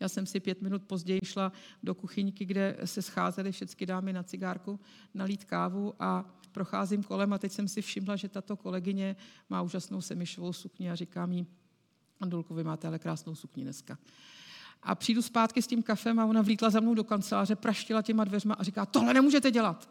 [0.00, 4.22] Já jsem si pět minut později šla do kuchyňky, kde se scházely všechny dámy na
[4.22, 4.80] cigárku,
[5.14, 9.16] nalít kávu a procházím kolem a teď jsem si všimla, že tato kolegyně
[9.50, 11.46] má úžasnou semišovou sukni a říkám jí,
[12.20, 13.98] Andulko, vy máte ale krásnou sukni dneska.
[14.82, 18.24] A přijdu zpátky s tím kafem a ona vlítla za mnou do kanceláře, praštila těma
[18.24, 19.90] dveřma a říká, tohle nemůžete dělat.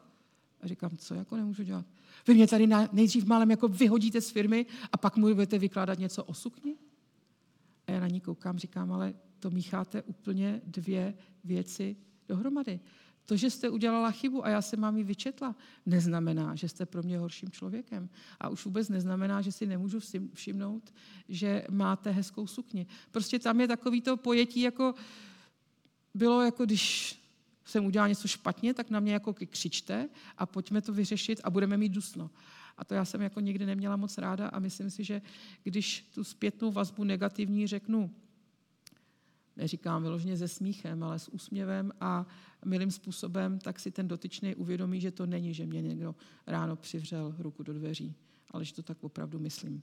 [0.62, 1.86] A říkám, co jako nemůžu dělat?
[2.28, 6.24] Vy mě tady nejdřív málem jako vyhodíte z firmy a pak mu budete vykládat něco
[6.24, 6.76] o sukni?
[7.88, 11.14] A já na ní koukám, říkám, ale to mícháte úplně dvě
[11.44, 11.96] věci
[12.28, 12.80] dohromady.
[13.26, 17.04] To, že jste udělala chybu a já se mám ji vyčetla, neznamená, že jste pro
[17.04, 18.10] mě horším člověkem.
[18.40, 20.00] A už vůbec neznamená, že si nemůžu
[20.34, 20.94] všimnout,
[21.30, 22.88] že máte hezkou sukni.
[23.12, 24.96] Prostě tam je takový to pojetí, jako
[26.14, 27.16] bylo jako když
[27.66, 31.78] jsem udělala něco špatně, tak na mě jako křičte a pojďme to vyřešit a budeme
[31.78, 32.30] mít dusno.
[32.78, 35.22] A to já jsem jako nikdy neměla moc ráda a myslím si, že
[35.64, 38.12] když tu zpětnou vazbu negativní řeknu,
[39.58, 42.26] neříkám vyloženě se smíchem, ale s úsměvem a
[42.66, 46.16] milým způsobem, tak si ten dotyčný uvědomí, že to není, že mě někdo
[46.48, 48.14] ráno přivřel ruku do dveří,
[48.52, 49.82] ale že to tak opravdu myslím.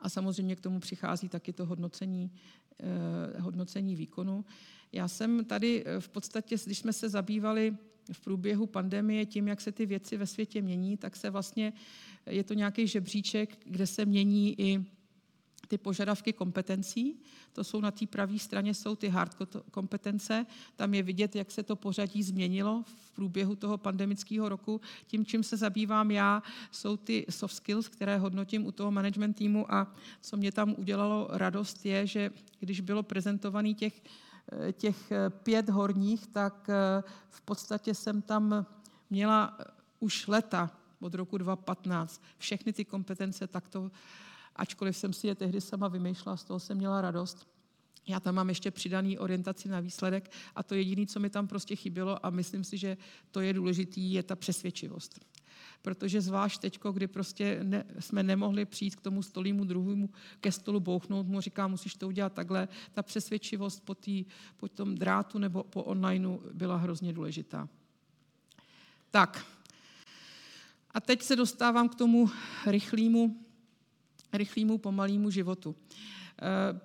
[0.00, 2.32] a samozřejmě k tomu přichází taky to hodnocení,
[2.80, 4.44] eh, hodnocení výkonu.
[4.92, 7.76] Já jsem tady v podstatě, když jsme se zabývali
[8.12, 11.72] v průběhu pandemie tím, jak se ty věci ve světě mění, tak se vlastně,
[12.26, 14.84] je to nějaký žebříček, kde se mění i
[15.66, 17.20] ty požadavky kompetencí.
[17.52, 19.36] To jsou na té pravé straně jsou ty hard
[19.70, 20.46] kompetence.
[20.76, 24.80] Tam je vidět, jak se to pořadí změnilo v průběhu toho pandemického roku.
[25.06, 29.74] Tím, čím se zabývám já, jsou ty soft skills, které hodnotím u toho management týmu
[29.74, 34.02] a co mě tam udělalo radost je, že když bylo prezentovaný těch,
[34.72, 36.70] těch pět horních, tak
[37.28, 38.66] v podstatě jsem tam
[39.10, 39.58] měla
[40.00, 43.90] už leta od roku 2015 všechny ty kompetence takto
[44.56, 47.46] ačkoliv jsem si je tehdy sama vymýšlela, z toho jsem měla radost.
[48.06, 51.76] Já tam mám ještě přidaný orientaci na výsledek a to jediné, co mi tam prostě
[51.76, 52.96] chybělo a myslím si, že
[53.30, 55.20] to je důležitý, je ta přesvědčivost.
[55.82, 60.80] Protože zvlášť teď, kdy prostě ne, jsme nemohli přijít k tomu stolímu druhému ke stolu
[60.80, 64.24] bouchnout, mu říká, musíš to udělat takhle, ta přesvědčivost po, tý,
[64.56, 67.68] po tom drátu nebo po onlineu byla hrozně důležitá.
[69.10, 69.46] Tak.
[70.90, 72.30] A teď se dostávám k tomu
[72.66, 73.44] rychlému
[74.34, 75.76] rychlému, pomalému životu.
[76.42, 76.80] Eh,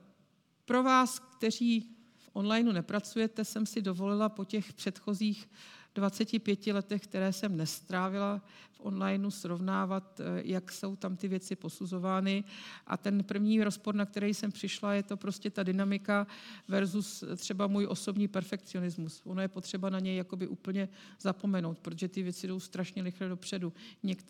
[0.65, 5.49] pro vás, kteří v onlineu nepracujete, jsem si dovolila po těch předchozích
[5.95, 12.43] 25 letech, které jsem nestrávila v onlineu, srovnávat, eh, jak jsou tam ty věci posuzovány.
[12.87, 16.27] A ten první rozpor, na který jsem přišla, je to prostě ta dynamika
[16.67, 19.21] versus třeba můj osobní perfekcionismus.
[19.25, 23.73] Ono je potřeba na něj jakoby úplně zapomenout, protože ty věci jdou strašně rychle dopředu.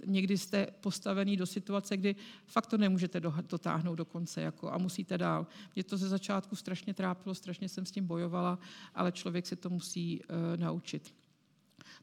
[0.05, 5.18] Někdy jste postavený do situace, kdy fakt to nemůžete dotáhnout do konce jako, a musíte
[5.18, 5.47] dál.
[5.76, 8.60] Mě to ze začátku strašně trápilo, strašně jsem s tím bojovala,
[8.95, 11.18] ale člověk se to musí uh, naučit.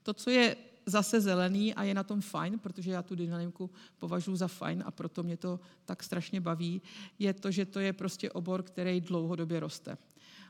[0.03, 4.37] To, co je zase zelený a je na tom fajn, protože já tu dynamiku považuji
[4.37, 6.83] za fajn a proto mě to tak strašně baví,
[7.19, 9.99] je to, že to je prostě obor, který dlouhodobě roste.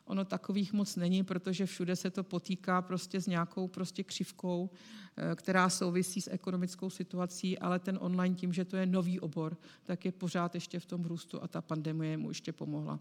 [0.05, 4.71] Ono takových moc není, protože všude se to potýká prostě s nějakou prostě křivkou,
[5.17, 9.57] eh, která souvisí s ekonomickou situací, ale ten online tím, že to je nový obor,
[9.83, 13.01] tak je pořád ještě v tom růstu a ta pandemie mu ještě pomohla.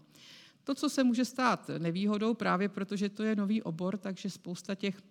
[0.64, 5.02] To, co se může stát nevýhodou, právě protože to je nový obor, takže spousta těch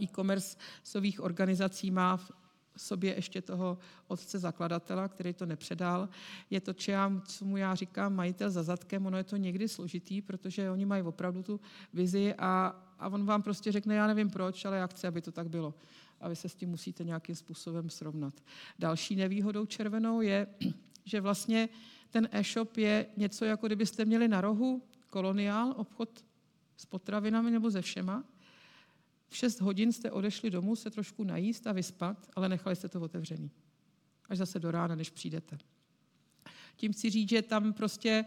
[0.00, 2.32] e-commerceových organizací má v
[2.76, 6.08] sobě ještě toho otce zakladatela, který to nepředal.
[6.50, 10.22] Je to, čím, co mu já říkám, majitel za zadkem, ono je to někdy složitý,
[10.22, 11.60] protože oni mají opravdu tu
[11.92, 12.66] vizi a,
[12.98, 15.74] a on vám prostě řekne, já nevím proč, ale já chci, aby to tak bylo.
[16.20, 18.34] A vy se s tím musíte nějakým způsobem srovnat.
[18.78, 20.46] Další nevýhodou červenou je,
[21.04, 21.68] že vlastně
[22.10, 26.24] ten e-shop je něco, jako kdybyste měli na rohu koloniál, obchod
[26.76, 28.24] s potravinami nebo ze všema,
[29.34, 33.00] v 6 hodin jste odešli domů se trošku najíst a vyspat, ale nechali jste to
[33.00, 33.50] otevřený.
[34.28, 35.58] Až zase do rána, než přijdete.
[36.76, 38.24] Tím chci říct, že tam prostě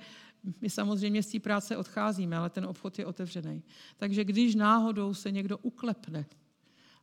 [0.61, 3.63] my samozřejmě z té práce odcházíme, ale ten obchod je otevřený.
[3.97, 6.25] Takže když náhodou se někdo uklepne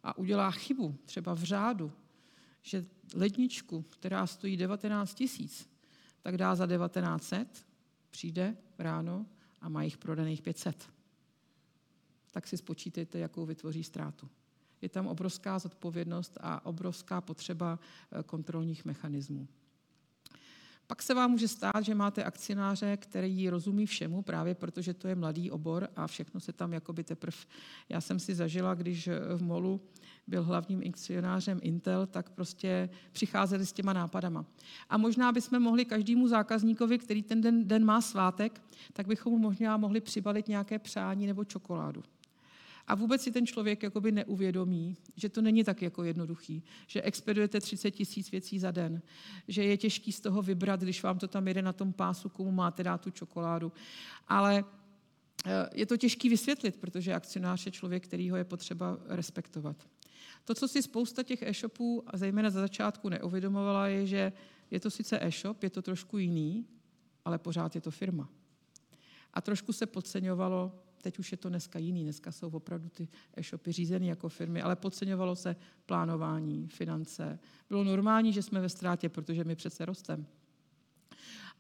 [0.02, 1.92] a udělá chybu, třeba v řádu,
[2.62, 2.84] že
[3.14, 5.70] ledničku, která stojí 19 tisíc,
[6.22, 7.66] tak dá za 1900,
[8.10, 9.26] přijde ráno
[9.60, 10.93] a má jich prodaných 500
[12.34, 14.28] tak si spočítejte, jakou vytvoří ztrátu.
[14.82, 19.48] Je tam obrovská zodpovědnost a obrovská potřeba eh, kontrolních mechanismů.
[20.86, 25.14] Pak se vám může stát, že máte akcionáře, který rozumí všemu, právě protože to je
[25.14, 27.36] mladý obor a všechno se tam jakoby teprve...
[27.88, 29.80] Já jsem si zažila, když v MOLu
[30.26, 34.44] byl hlavním akcionářem Intel, tak prostě přicházeli s těma nápadama.
[34.88, 38.62] A možná bychom mohli každému zákazníkovi, který ten den, den má svátek,
[38.92, 42.02] tak bychom mu možná mohli přibalit nějaké přání nebo čokoládu.
[42.86, 47.60] A vůbec si ten člověk jakoby neuvědomí, že to není tak jako jednoduchý, že expedujete
[47.60, 49.02] 30 tisíc věcí za den,
[49.48, 52.50] že je těžký z toho vybrat, když vám to tam jede na tom pásu, komu
[52.50, 53.72] máte dát tu čokoládu.
[54.28, 54.64] Ale
[55.46, 59.76] eh, je to těžký vysvětlit, protože akcionář je člověk, který ho je potřeba respektovat.
[60.44, 64.32] To, co si spousta těch e-shopů, a zejména za začátku, neuvědomovala, je, že
[64.70, 66.66] je to sice e-shop, je to trošku jiný,
[67.24, 68.28] ale pořád je to firma.
[69.34, 73.72] A trošku se podceňovalo Teď už je to dneska jiný, dneska jsou opravdu ty e-shopy
[73.72, 77.38] řízeny jako firmy, ale podceňovalo se plánování, finance.
[77.68, 80.26] Bylo normální, že jsme ve ztrátě, protože my přece rostem.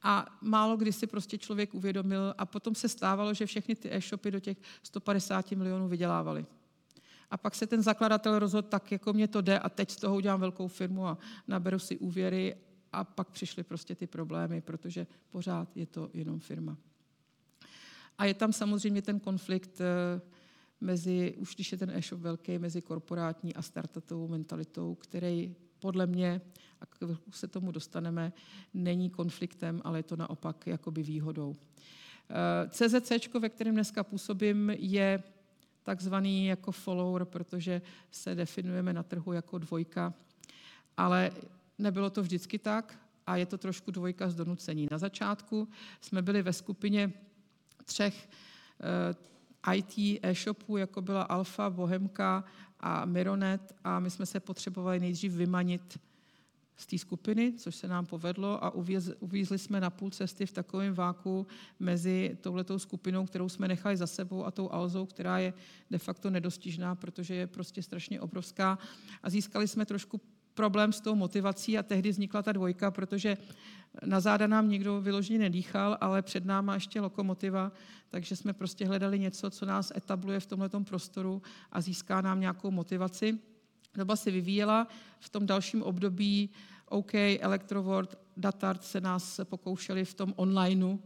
[0.02, 4.30] A málo kdy si prostě člověk uvědomil a potom se stávalo, že všechny ty e-shopy
[4.30, 6.46] do těch 150 milionů vydělávaly.
[7.30, 10.16] A pak se ten zakladatel rozhodl, tak jako mě to jde a teď z toho
[10.16, 11.18] udělám velkou firmu a
[11.48, 12.56] naberu si úvěry
[12.92, 16.76] a pak přišly prostě ty problémy, protože pořád je to jenom firma.
[18.18, 20.20] A je tam samozřejmě ten konflikt eh,
[20.80, 26.40] mezi, už když je ten e-shop velký, mezi korporátní a startupovou mentalitou, který podle mě,
[26.80, 26.84] a
[27.30, 28.32] se tomu dostaneme,
[28.74, 31.56] není konfliktem, ale je to naopak jakoby výhodou.
[32.30, 35.22] Eh, CZC, ve kterém dneska působím, je
[35.82, 40.14] takzvaný jako follower, protože se definujeme na trhu jako dvojka,
[40.96, 41.30] ale
[41.78, 44.88] nebylo to vždycky tak a je to trošku dvojka z donucení.
[44.90, 45.68] Na začátku
[46.00, 47.12] jsme byli ve skupině
[47.84, 48.28] třech
[49.66, 52.44] eh, IT e-shopů, jako byla Alfa, Bohemka
[52.80, 53.74] a Mironet.
[53.84, 55.98] A my jsme se potřebovali nejdřív vymanit
[56.76, 58.74] z té skupiny, což se nám povedlo a
[59.20, 61.46] uvízli jsme na půl cesty v takovém váku
[61.80, 65.52] mezi touhletou skupinou, kterou jsme nechali za sebou a tou Alzou, která je
[65.90, 68.78] de facto nedostižná, protože je prostě strašně obrovská.
[69.22, 70.20] A získali jsme trošku
[70.54, 73.36] problém s tou motivací a tehdy vznikla ta dvojka, protože
[74.04, 77.72] na záda nám nikdo vyloženě nedýchal, ale před náma ještě lokomotiva,
[78.08, 81.42] takže jsme prostě hledali něco, co nás etabluje v tomto prostoru
[81.72, 83.38] a získá nám nějakou motivaci.
[83.94, 84.88] Doba se vyvíjela,
[85.20, 86.50] v tom dalším období
[86.88, 90.98] OK, Electrovord, Datart se nás pokoušeli v tom onlineu,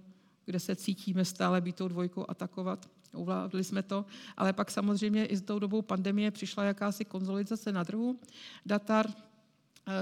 [0.44, 2.90] kde se cítíme stále být tou dvojkou atakovat.
[3.14, 4.04] Uvládli jsme to,
[4.36, 8.20] ale pak samozřejmě i s tou dobou pandemie přišla jakási konzolidace na trhu.
[8.66, 9.27] Datar eh,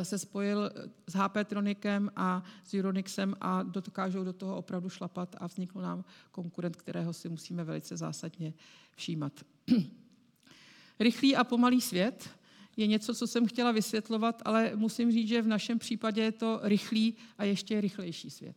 [0.02, 0.70] se spojil
[1.06, 6.04] s HP Tronikem a s Euronixem a dokážou do toho opravdu šlapat a vznikl nám
[6.30, 8.54] konkurent, kterého si musíme velice zásadně
[8.96, 9.32] všímat.
[11.00, 12.30] Rychlý a pomalý svět
[12.76, 16.60] je něco, co jsem chtěla vysvětlovat, ale musím říct, že v našem případě je to
[16.62, 18.56] rychlý a ještě rychlejší svět.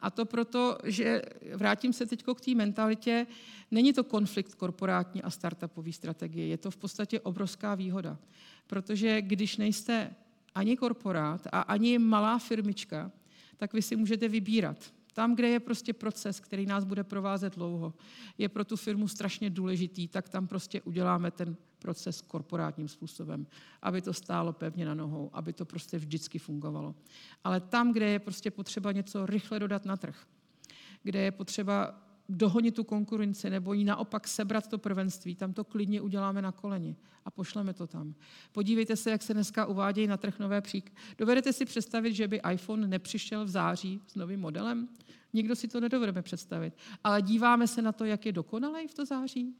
[0.00, 1.22] A to proto, že
[1.54, 3.26] vrátím se teď k té mentalitě,
[3.70, 8.18] není to konflikt korporátní a startupový strategie, je to v podstatě obrovská výhoda.
[8.66, 10.14] Protože když nejste
[10.54, 13.12] ani korporát a ani malá firmička,
[13.56, 14.92] tak vy si můžete vybírat.
[15.12, 17.94] Tam, kde je prostě proces, který nás bude provázet dlouho,
[18.38, 23.46] je pro tu firmu strašně důležitý, tak tam prostě uděláme ten proces korporátním způsobem,
[23.82, 26.94] aby to stálo pevně na nohou, aby to prostě vždycky fungovalo.
[27.44, 30.26] Ale tam, kde je prostě potřeba něco rychle dodat na trh,
[31.02, 36.00] kde je potřeba dohonit tu konkurenci nebo jí naopak sebrat to prvenství, tam to klidně
[36.00, 38.14] uděláme na koleni a pošleme to tam.
[38.52, 40.92] Podívejte se, jak se dneska uvádějí na trh nové přík.
[41.18, 44.88] Dovedete si představit, že by iPhone nepřišel v září s novým modelem?
[45.32, 46.74] Nikdo si to nedovedeme představit.
[47.04, 49.54] Ale díváme se na to, jak je dokonalý v to září?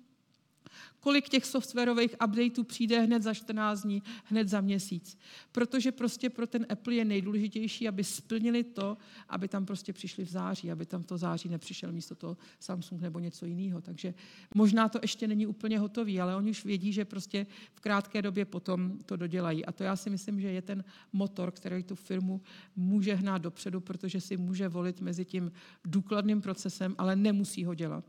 [1.00, 5.18] Kolik těch softwarových updateů přijde hned za 14 dní, hned za měsíc.
[5.52, 8.96] Protože prostě pro ten Apple je nejdůležitější, aby splnili to,
[9.28, 13.18] aby tam prostě přišli v září, aby tam to září nepřišel místo toho Samsung nebo
[13.18, 13.80] něco jiného.
[13.80, 14.14] Takže
[14.54, 18.44] možná to ještě není úplně hotový, ale oni už vědí, že prostě v krátké době
[18.44, 19.64] potom to dodělají.
[19.64, 22.40] A to já si myslím, že je ten motor, který tu firmu
[22.76, 25.52] může hnát dopředu, protože si může volit mezi tím
[25.84, 28.04] důkladným procesem, ale nemusí ho dělat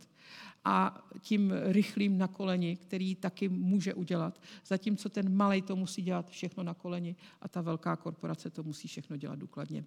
[0.66, 4.42] a tím rychlým na koleni, který taky může udělat.
[4.66, 8.88] Zatímco ten malý to musí dělat všechno na koleni a ta velká korporace to musí
[8.88, 9.86] všechno dělat důkladně.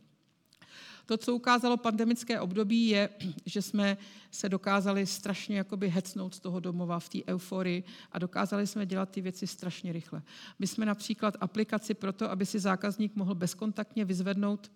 [1.07, 3.09] To, co ukázalo pandemické období, je,
[3.47, 3.97] že jsme
[4.31, 9.11] se dokázali strašně jakoby hecnout z toho domova v té euforii a dokázali jsme dělat
[9.11, 10.23] ty věci strašně rychle.
[10.59, 14.73] My jsme například aplikaci pro to, aby si zákazník mohl bezkontaktně vyzvednout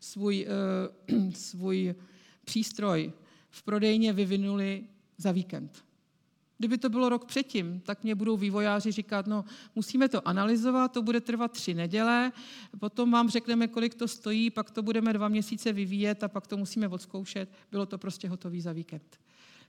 [0.00, 0.46] svůj,
[1.08, 1.94] uh, svůj
[2.44, 3.12] přístroj
[3.50, 4.84] v prodejně vyvinuli
[5.18, 5.84] za víkend.
[6.58, 9.44] Kdyby to bylo rok předtím, tak mě budou vývojáři říkat, no
[9.74, 12.32] musíme to analyzovat, to bude trvat tři neděle,
[12.78, 16.56] potom vám řekneme, kolik to stojí, pak to budeme dva měsíce vyvíjet a pak to
[16.56, 17.48] musíme odzkoušet.
[17.70, 19.20] Bylo to prostě hotové za víkend.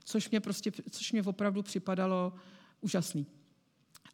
[0.04, 2.32] Což mě, prostě, což mě opravdu připadalo
[2.80, 3.26] úžasný.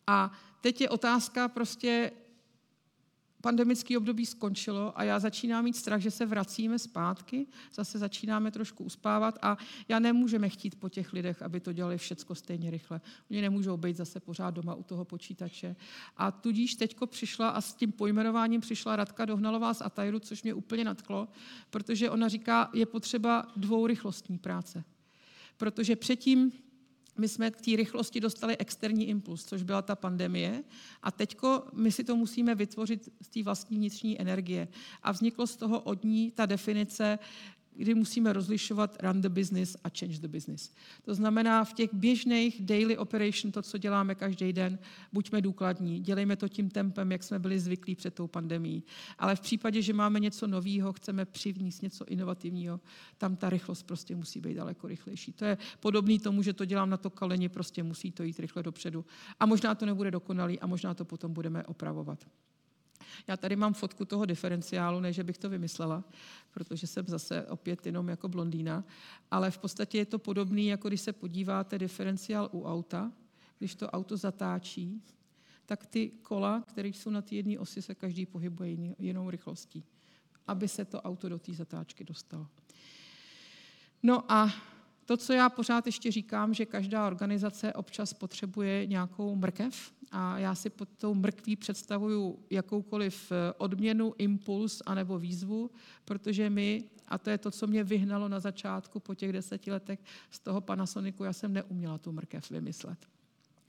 [0.06, 2.10] A teď je otázka prostě,
[3.44, 8.84] pandemické období skončilo a já začínám mít strach, že se vracíme zpátky, zase začínáme trošku
[8.84, 9.56] uspávat a
[9.88, 13.00] já nemůžeme chtít po těch lidech, aby to dělali všecko stejně rychle.
[13.30, 15.76] Oni nemůžou být zase pořád doma u toho počítače.
[16.16, 20.54] A tudíž teďko přišla a s tím pojmenováním přišla Radka Dohnalová z Atajru, což mě
[20.54, 21.28] úplně nadklo,
[21.70, 24.84] protože ona říká, je potřeba dvourychlostní práce.
[25.56, 26.52] Protože předtím
[27.16, 30.64] my jsme k té rychlosti dostali externí impuls, což byla ta pandemie.
[31.02, 34.68] A teďko my si to musíme vytvořit z té vlastní vnitřní energie.
[35.02, 37.18] A vzniklo z toho od ní ta definice
[37.76, 40.70] kdy musíme rozlišovat run the business a change the business.
[41.02, 44.78] To znamená, v těch běžných daily operation, to, co děláme každý den,
[45.12, 48.84] buďme důkladní, dělejme to tím tempem, jak jsme byli zvyklí před tou pandemí.
[49.18, 52.80] Ale v případě, že máme něco nového, chceme přivníst něco inovativního,
[53.18, 55.32] tam ta rychlost prostě musí být daleko rychlejší.
[55.32, 58.62] To je podobný tomu, že to dělám na to kaleni, prostě musí to jít rychle
[58.62, 59.04] dopředu.
[59.40, 62.24] A možná to nebude dokonalý a možná to potom budeme opravovat.
[63.26, 66.04] Já tady mám fotku toho diferenciálu, ne, že bych to vymyslela,
[66.50, 68.84] protože jsem zase opět jenom jako blondýna,
[69.30, 73.12] ale v podstatě je to podobný, jako když se podíváte diferenciál u auta,
[73.58, 75.02] když to auto zatáčí,
[75.66, 79.84] tak ty kola, které jsou na té jedné osi, se každý pohybuje jinou rychlostí,
[80.46, 82.46] aby se to auto do té zatáčky dostalo.
[84.02, 84.52] No a
[85.04, 90.54] to, co já pořád ještě říkám, že každá organizace občas potřebuje nějakou mrkev a já
[90.54, 95.70] si pod tou mrkví představuju jakoukoliv eh, odměnu, impuls anebo výzvu,
[96.04, 99.98] protože my, a to je to, co mě vyhnalo na začátku po těch deseti letech
[100.30, 102.98] z toho Panasonicu, já jsem neuměla tu mrkev vymyslet.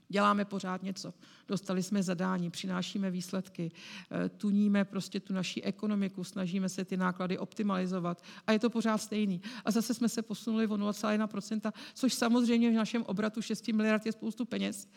[0.08, 1.14] Děláme pořád něco.
[1.48, 3.70] Dostali jsme zadání, přinášíme výsledky,
[4.10, 8.98] eh, tuníme prostě tu naší ekonomiku, snažíme se ty náklady optimalizovat a je to pořád
[8.98, 9.40] stejný.
[9.64, 14.12] A zase jsme se posunuli o 0,1%, což samozřejmě v našem obratu 6 miliard je
[14.12, 14.88] spoustu peněz,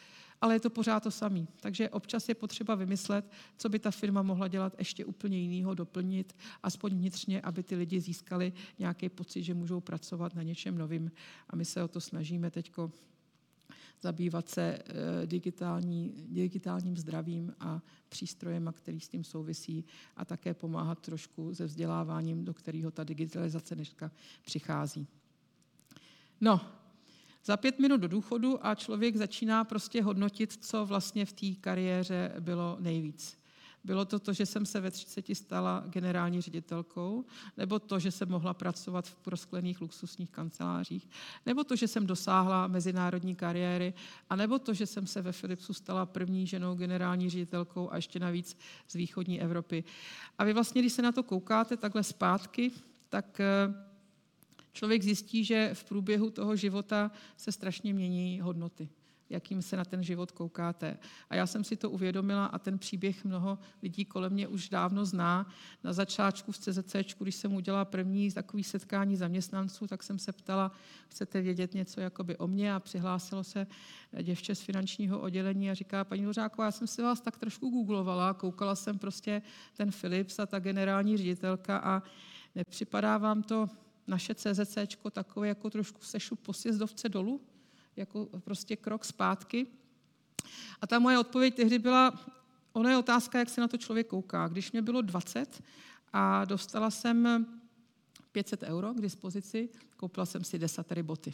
[0.42, 1.46] ale je to pořád to samé.
[1.60, 6.36] Takže občas je potřeba vymyslet, co by ta firma mohla dělat ještě úplně jinýho, doplnit,
[6.64, 11.12] aspoň vnitřně, aby ty lidi získali nějaký pocit, že můžou pracovat na něčem novým.
[11.50, 12.92] A my se o to snažíme teďko
[14.02, 19.86] zabývat se eh, digitální, digitálním zdravím a přístrojem, který s tím souvisí
[20.16, 24.12] a také pomáhat trošku se vzděláváním, do kterého ta digitalizace dneska
[24.46, 25.08] přichází.
[26.42, 26.62] No,
[27.50, 32.34] za pět minut do důchodu a člověk začíná prostě hodnotit, co vlastně v té kariéře
[32.40, 33.40] bylo nejvíc.
[33.84, 37.26] Bylo to to, že jsem se ve 30 stala generální ředitelkou,
[37.58, 41.10] nebo to, že jsem mohla pracovat v prosklených luxusních kancelářích,
[41.46, 43.94] nebo to, že jsem dosáhla mezinárodní kariéry,
[44.30, 48.20] a nebo to, že jsem se ve Philipsu stala první ženou generální ředitelkou a ještě
[48.20, 49.84] navíc z východní Evropy.
[50.38, 52.72] A vy vlastně, když se na to koukáte takhle zpátky,
[53.10, 53.89] tak eh,
[54.74, 58.90] člověk zjistí, že v průběhu toho života se strašně mění hodnoty
[59.30, 60.98] jakým se na ten život koukáte.
[61.30, 65.06] A já jsem si to uvědomila a ten příběh mnoho lidí kolem mě už dávno
[65.06, 65.50] zná.
[65.84, 70.72] Na začátku v CZC, když jsem udělala první takový setkání zaměstnanců, tak jsem se ptala,
[71.08, 73.68] chcete vědět něco jakoby o mě a přihlásilo se
[74.24, 78.34] děvče z finančního oddělení a říká, paní Dvořáková, já jsem si vás tak trošku googlovala,
[78.34, 79.42] koukala jsem prostě
[79.78, 82.04] ten Philips a ta generální ředitelka a
[82.56, 83.70] nepřipadá vám to
[84.10, 84.78] naše CZC
[85.12, 87.42] takové jako trošku sešu po sjezdovce dolů?
[88.00, 89.68] jako prostě krok zpátky.
[90.82, 92.20] A ta moje odpověď tehdy byla,
[92.74, 94.48] ono je otázka, jak se na to člověk kouká.
[94.48, 95.64] Když mě bylo 20
[96.14, 97.46] a dostala jsem
[98.32, 101.34] 500 euro k dispozici, koupila jsem si desatery boty.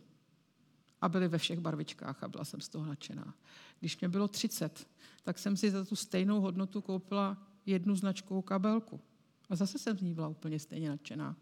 [1.01, 3.33] A byly ve všech barvičkách a byla jsem z toho nadšená.
[3.79, 4.87] Když mě bylo 30,
[5.23, 9.01] tak jsem si za tu stejnou hodnotu koupila jednu značkovou kabelku.
[9.49, 11.35] A zase jsem z ní byla úplně stejně nadšená.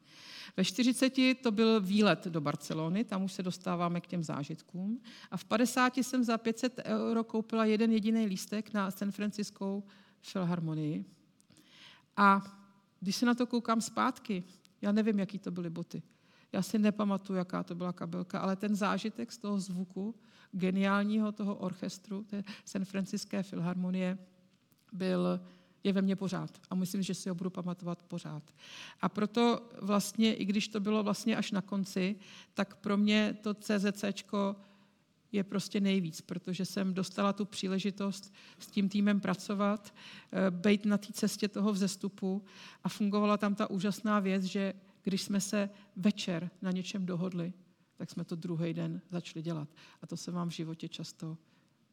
[0.58, 5.01] Ve 40 to byl výlet do Barcelony, tam už se dostáváme k těm zážitkům.
[5.32, 9.84] A v 50 jsem za 500 euro koupila jeden jediný lístek na San Franciskou
[10.22, 11.06] filharmonii.
[12.18, 12.60] A
[12.99, 14.43] když se na to koukám zpátky,
[14.82, 16.04] já nevím, jaký to byly boty.
[16.51, 20.16] Já si nepamatuju, jaká to byla kabelka, ale ten zážitek z toho zvuku,
[20.51, 24.18] geniálního toho orchestru, té San Franciské filharmonie,
[24.93, 25.39] byl
[25.84, 26.62] je ve mně pořád.
[26.70, 28.44] A myslím, že si ho budu pamatovat pořád.
[29.02, 32.16] A proto vlastně, i když to bylo vlastně až na konci,
[32.54, 34.04] tak pro mě to CZC
[35.32, 39.94] je prostě nejvíc, protože jsem dostala tu příležitost s tím týmem pracovat,
[40.32, 42.44] eh, být na té cestě toho vzestupu
[42.84, 44.74] a fungovala tam ta úžasná věc, že
[45.04, 47.54] když jsme se večer na něčem dohodli,
[47.98, 49.70] tak jsme to druhý den začali dělat.
[50.02, 51.38] A to se vám v životě často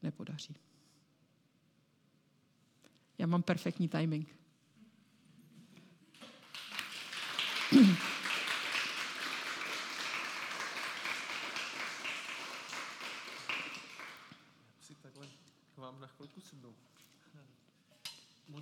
[0.03, 0.70] nepodaří.
[3.21, 4.29] Já mám perfektní timing.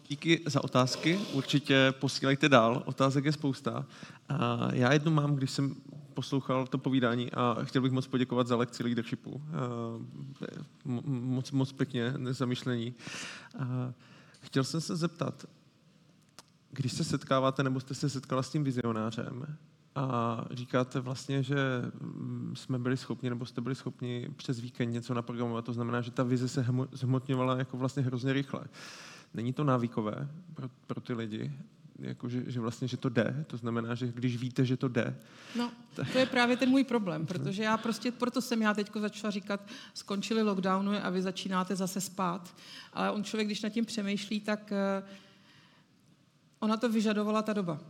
[0.09, 3.87] Díky za otázky, určitě posílejte dál, otázek je spousta.
[4.29, 5.75] A já jednu mám, když jsem
[6.15, 9.43] poslouchal to povídání a chtěl bych moc poděkovat za lekci leadershipu.
[11.05, 12.95] Moc, moc pěkně zamýšlení.
[14.49, 15.45] Chtěl jsem se zeptat,
[16.71, 19.59] když se setkáváte nebo jste se setkala s tím vizionářem
[19.95, 21.57] a říkáte vlastně, že
[22.01, 26.11] mm, jsme byli schopni nebo jste byli schopni přes víkend něco naprogramovat, to znamená, že
[26.11, 28.65] ta vize se zhmotňovala jako vlastně hrozně rychle.
[29.35, 31.53] Není to návykové pro, pro ty lidi?
[31.99, 35.17] Jako, že, že vlastně, že to jde, to znamená, že když víte, že to jde.
[35.57, 35.73] No,
[36.13, 39.69] to je právě ten můj problém, protože já prostě, proto jsem já teď začala říkat,
[39.95, 42.55] skončily lockdowny a vy začínáte zase spát.
[42.93, 45.09] Ale on člověk, když nad tím přemýšlí, tak uh,
[46.61, 47.81] ona to vyžadovala ta doba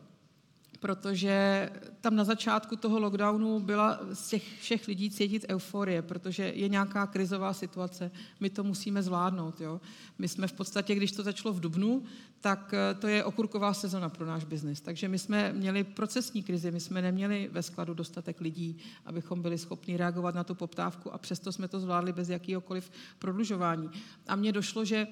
[0.81, 1.71] protože
[2.01, 7.07] tam na začátku toho lockdownu byla z těch všech lidí cítit euforie, protože je nějaká
[7.07, 8.11] krizová situace,
[8.41, 9.61] my to musíme zvládnout.
[9.61, 9.81] Jo?
[10.19, 12.03] My jsme v podstatě, když to začalo v Dubnu,
[12.41, 14.81] tak eh, to je okurková sezona pro náš biznis.
[14.81, 19.59] Takže my jsme měli procesní krizi, my jsme neměli ve skladu dostatek lidí, abychom byli
[19.59, 23.91] schopni reagovat na tu poptávku a přesto jsme to zvládli bez jakýhokoliv prodlužování.
[24.27, 25.07] A mně došlo, že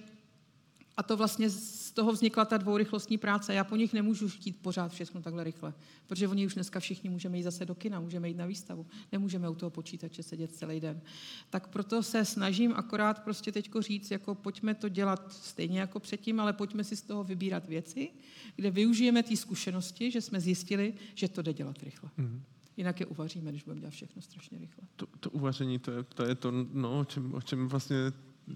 [0.97, 3.55] a to vlastně z toho vznikla ta dvourychlostní práce.
[3.55, 5.75] Já po nich nemůžu chtít pořád všechno takhle rychle,
[6.07, 9.49] protože oni už dneska všichni můžeme jít zase do kina, můžeme jít na výstavu, nemůžeme
[9.49, 11.01] u toho počítače sedět celý den.
[11.51, 16.41] Tak proto se snažím akorát prostě teďko říct, jako pojďme to dělat stejně jako předtím,
[16.41, 18.11] ale pojďme si z toho vybírat věci,
[18.57, 22.11] kde využijeme ty zkušenosti, že jsme zjistili, že to jde dělat rychle.
[22.19, 22.41] Mm-hmm.
[22.77, 24.85] Jinak je uvaříme, když budeme dělat všechno strašně rychle.
[24.97, 27.97] To, to uvaření, to je to, je to no, o, čem, o čem vlastně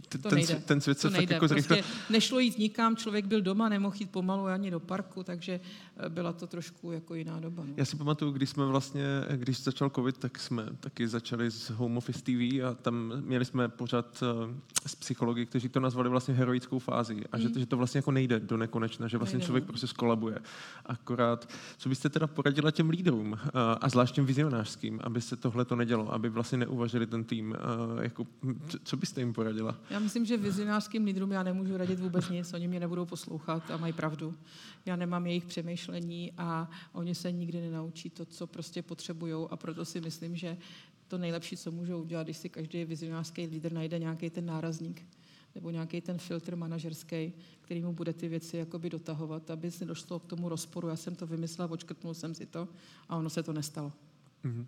[0.09, 0.63] ten, nejde.
[0.67, 1.35] ten svět se to nejde.
[1.35, 1.91] jako prostě zrychle...
[2.11, 5.61] Nešlo jít nikam, člověk byl doma, nemohl jít pomalu ani do parku, takže
[5.97, 7.65] eh, byla to trošku jako jiná doba.
[7.67, 7.75] No.
[7.77, 9.05] Já si pamatuju, když jsme vlastně,
[9.37, 13.69] když začal covid, tak jsme taky začali s Home Office TV a tam měli jsme
[13.69, 14.55] pořád uh,
[14.87, 17.43] s psychologi, kteří to nazvali vlastně heroickou fázi a mm.
[17.43, 19.69] že, že to vlastně jako nejde do nekonečna, že vlastně nejde, člověk no.
[19.69, 20.39] prostě skolabuje.
[20.87, 23.39] Akorát, co byste teda poradila těm lídrům
[23.81, 27.57] a zvlášť těm vizionářským, aby se tohle to nedělo, aby vlastně neuvažili ten tým,
[28.01, 28.27] jako,
[28.85, 29.80] co byste jim poradila?
[29.91, 33.77] Já myslím, že vizionářským lídrům já nemůžu radit vůbec nic, oni mě nebudou poslouchat a
[33.77, 34.35] mají pravdu.
[34.87, 39.85] Já nemám jejich přemýšlení a oni se nikdy nenaučí to, co prostě potřebují a proto
[39.85, 40.57] si myslím, že
[41.09, 45.03] to nejlepší, co můžou udělat, když si každý vizionářský lídr najde nějaký ten nárazník
[45.55, 50.19] nebo nějaký ten filtr manažerský, který mu bude ty věci jakoby dotahovat, aby se došlo
[50.19, 50.89] k tomu rozporu.
[50.89, 52.69] Já jsem to vymyslela, očkrtnul jsem si to
[53.09, 53.93] a ono se to nestalo.
[54.45, 54.67] Mm-hmm.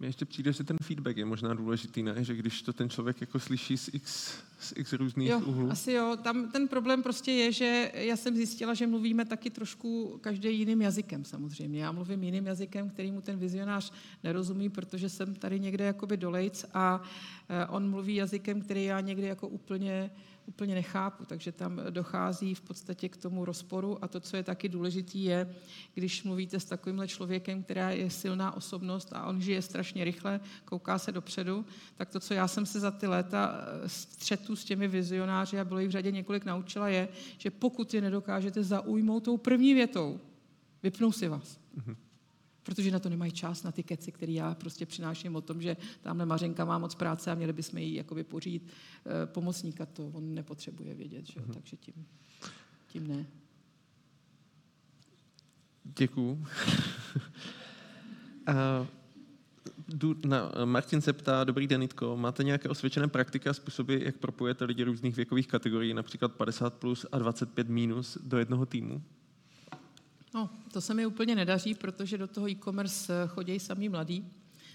[0.00, 2.24] Mně ještě přijde, že ten feedback je možná důležitý, ne?
[2.24, 5.70] že když to ten člověk jako slyší z x, z x různých jo, úhlů.
[5.70, 10.18] Asi jo, tam ten problém prostě je, že já jsem zjistila, že mluvíme taky trošku
[10.20, 11.82] každý jiným jazykem samozřejmě.
[11.82, 13.92] Já mluvím jiným jazykem, kterýmu ten vizionář
[14.24, 17.02] nerozumí, protože jsem tady někde jakoby dolejc a
[17.48, 20.10] eh, on mluví jazykem, který já někdy jako úplně
[20.48, 24.68] úplně nechápu, takže tam dochází v podstatě k tomu rozporu a to, co je taky
[24.68, 25.54] důležitý, je,
[25.94, 30.98] když mluvíte s takovýmhle člověkem, která je silná osobnost a on žije strašně rychle, kouká
[30.98, 31.64] se dopředu,
[31.96, 35.64] tak to, co já jsem se za ty léta eh, střetu s těmi vizionáři a
[35.64, 40.20] bylo jich v řadě několik naučila, je, že pokud je nedokážete zaujmout tou první větou,
[40.82, 41.60] vypnou si vás.
[41.78, 42.07] Mm-hmm
[42.68, 45.76] protože na to nemají čas, na ty keci, které já prostě přináším o tom, že
[46.02, 48.62] tamhle Mařenka má moc práce a měli bychom jí jakoby pořídit
[49.22, 51.40] e, pomocníka, to on nepotřebuje vědět, že?
[51.40, 51.54] Mm-hmm.
[51.54, 52.06] takže tím,
[52.86, 53.26] tím ne.
[55.84, 56.46] Děkuju.
[58.46, 58.86] a
[60.24, 64.64] na, Martin se ptá, dobrý den, Nitko, máte nějaké osvědčené praktika a způsoby, jak propojete
[64.64, 69.02] lidi různých věkových kategorií, například 50 plus a 25 minus do jednoho týmu?
[70.34, 74.32] No, to se mi úplně nedaří, protože do toho e-commerce eh, chodí samý mladí,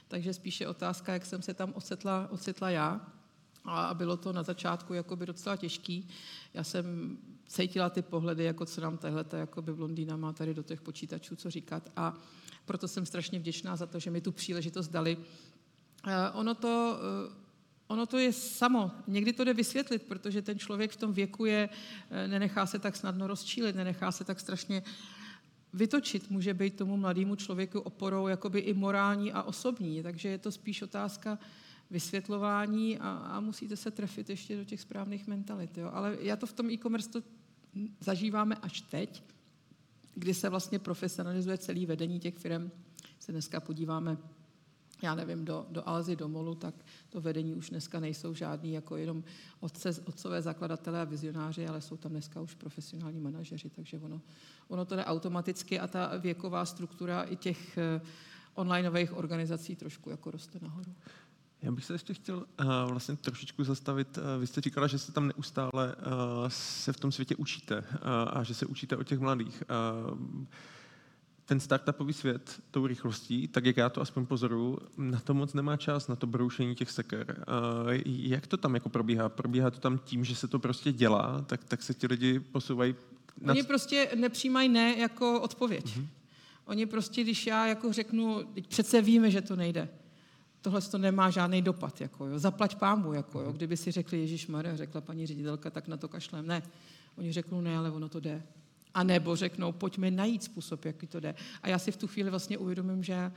[0.07, 3.07] takže spíše otázka, jak jsem se tam ocitla, ocitla já.
[3.65, 6.07] A bylo to na začátku jakoby docela těžký.
[6.53, 10.81] Já jsem cítila ty pohledy, jako co nám tahle jakoby blondýna má tady do těch
[10.81, 12.13] počítačů co říkat a
[12.65, 15.17] proto jsem strašně vděčná za to, že mi tu příležitost dali.
[16.07, 16.99] Eh, ono to,
[17.29, 17.33] eh,
[17.87, 18.91] ono to je samo.
[19.07, 21.69] Někdy to jde vysvětlit, protože ten člověk v tom věku je,
[22.27, 24.83] nenechá se tak snadno rozčílit, nenechá se tak strašně
[25.73, 30.51] vytočit může být tomu mladému člověku oporou jakoby i morální a osobní, takže je to
[30.51, 31.39] spíš otázka
[31.91, 35.77] vysvětlování a, a musíte se trefit ještě do těch správných mentalit.
[35.77, 35.89] Jo.
[35.93, 37.23] Ale já to v tom e-commerce to
[37.99, 39.23] zažíváme až teď,
[40.15, 42.71] kdy se vlastně profesionalizuje celý vedení těch firm.
[43.19, 44.17] Se dneska podíváme
[45.03, 46.75] já nevím, do, do Alzy, do Molu, tak
[47.09, 49.23] to vedení už dneska nejsou žádný jako jenom
[49.59, 54.21] otce, otcové zakladatelé a vizionáři, ale jsou tam dneska už profesionální manažeři, takže ono,
[54.67, 58.07] ono to jde automaticky a ta věková struktura i těch uh,
[58.53, 60.95] onlineových organizací trošku jako roste nahoru.
[61.61, 64.17] Já bych se ještě chtěl uh, vlastně trošičku zastavit.
[64.17, 66.03] Uh, vy jste říkala, že se tam neustále uh,
[66.47, 67.87] se v tom světě učíte uh,
[68.27, 69.63] a že se učíte od těch mladých.
[70.11, 70.45] Uh,
[71.45, 75.77] ten startupový svět tou rychlostí, tak jak já to aspoň pozoruju, na to moc nemá
[75.77, 77.45] čas, na to broušení těch seker.
[77.85, 79.29] Uh, jak to tam jako probíhá?
[79.29, 82.95] Probíhá to tam tím, že se to prostě dělá, tak, tak se ti lidi posouvají...
[83.41, 83.53] Nad...
[83.53, 85.85] Oni prostě nepřijímají ne jako odpověď.
[85.85, 86.07] Uh-huh.
[86.65, 89.89] Oni prostě, když já jako řeknu, přece víme, že to nejde,
[90.61, 92.39] tohle to nemá žádný dopad, jako jo.
[92.39, 93.45] zaplať pámu, jako jo.
[93.47, 93.57] Mhm.
[93.57, 96.47] kdyby si řekli Ježíš Maria, řekla paní ředitelka, tak na to kašlem.
[96.47, 96.63] Ne,
[97.17, 98.43] oni řeknou ne, ale ono to jde.
[98.93, 101.35] A nebo řeknou, pojďme najít způsob, jaký to jde.
[101.61, 103.31] A já si v tu chvíli vlastně uvědomím, že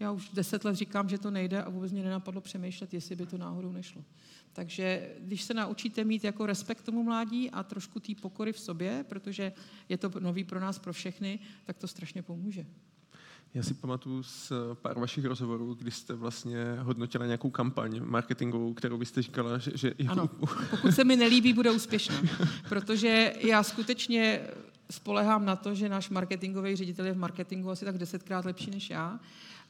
[0.00, 3.26] já už deset let říkám, že to nejde a vůbec mě nenapadlo přemýšlet, jestli by
[3.26, 4.04] to náhodou nešlo.
[4.52, 9.04] Takže když se naučíte mít jako respekt tomu mládí a trošku té pokory v sobě,
[9.08, 9.52] protože
[9.88, 12.66] je to nový pro nás, pro všechny, tak to strašně pomůže.
[13.54, 18.98] Já si pamatuju z pár vašich rozhovorů, kdy jste vlastně hodnotila nějakou kampaň marketingovou, kterou
[18.98, 19.70] byste říkala, že...
[19.74, 20.28] že ano,
[20.70, 22.22] pokud se mi nelíbí, bude úspěšná.
[22.68, 24.40] Protože já skutečně
[24.90, 28.90] spolehám na to, že náš marketingový ředitel je v marketingu asi tak desetkrát lepší než
[28.90, 29.20] já.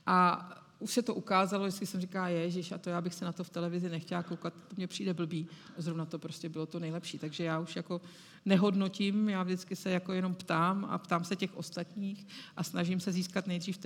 [0.07, 3.33] A už se to ukázalo, jestli jsem říká, ježiš, a to já bych se na
[3.33, 5.49] to v televizi nechtěla koukat, to mě přijde blbý.
[5.77, 7.19] Zrovna to prostě bylo to nejlepší.
[7.19, 8.01] Takže já už jako
[8.45, 12.27] nehodnotím, já vždycky se jako jenom ptám a ptám se těch ostatních
[12.57, 13.79] a snažím se získat nejdřív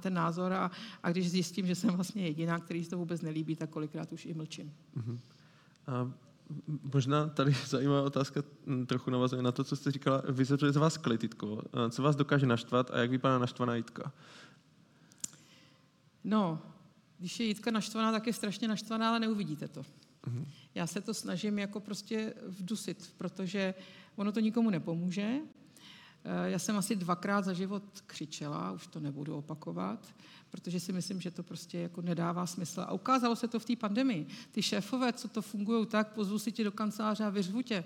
[0.00, 0.70] ten názor a,
[1.02, 4.26] a když zjistím, že jsem vlastně jediná, který se to vůbec nelíbí, tak kolikrát už
[4.26, 4.74] i mlčím.
[4.96, 5.18] Uh-huh.
[5.86, 6.12] A
[6.94, 8.42] možná tady zajímavá otázka,
[8.86, 10.22] trochu navazuje na to, co jste říkala.
[10.28, 11.62] Vyzeruje z vás klititko.
[11.90, 14.12] Co vás dokáže naštvat a jak vypadá naštvaná Jitka?
[16.24, 16.62] No,
[17.18, 19.80] když je Jitka naštvaná, tak je strašně naštvaná, ale neuvidíte to.
[19.80, 20.46] Uh-huh.
[20.74, 23.74] Já se to snažím jako prostě vdusit, protože
[24.16, 25.38] ono to nikomu nepomůže.
[26.26, 30.14] Eh, já jsem asi dvakrát za život křičela, už to nebudu opakovat,
[30.50, 32.80] protože si myslím, že to prostě jako nedává smysl.
[32.80, 34.26] A ukázalo se to v té pandemii.
[34.52, 37.84] Ty šéfové, co to fungují tak, pozvu si tě do kanceláře a vyřvu tě.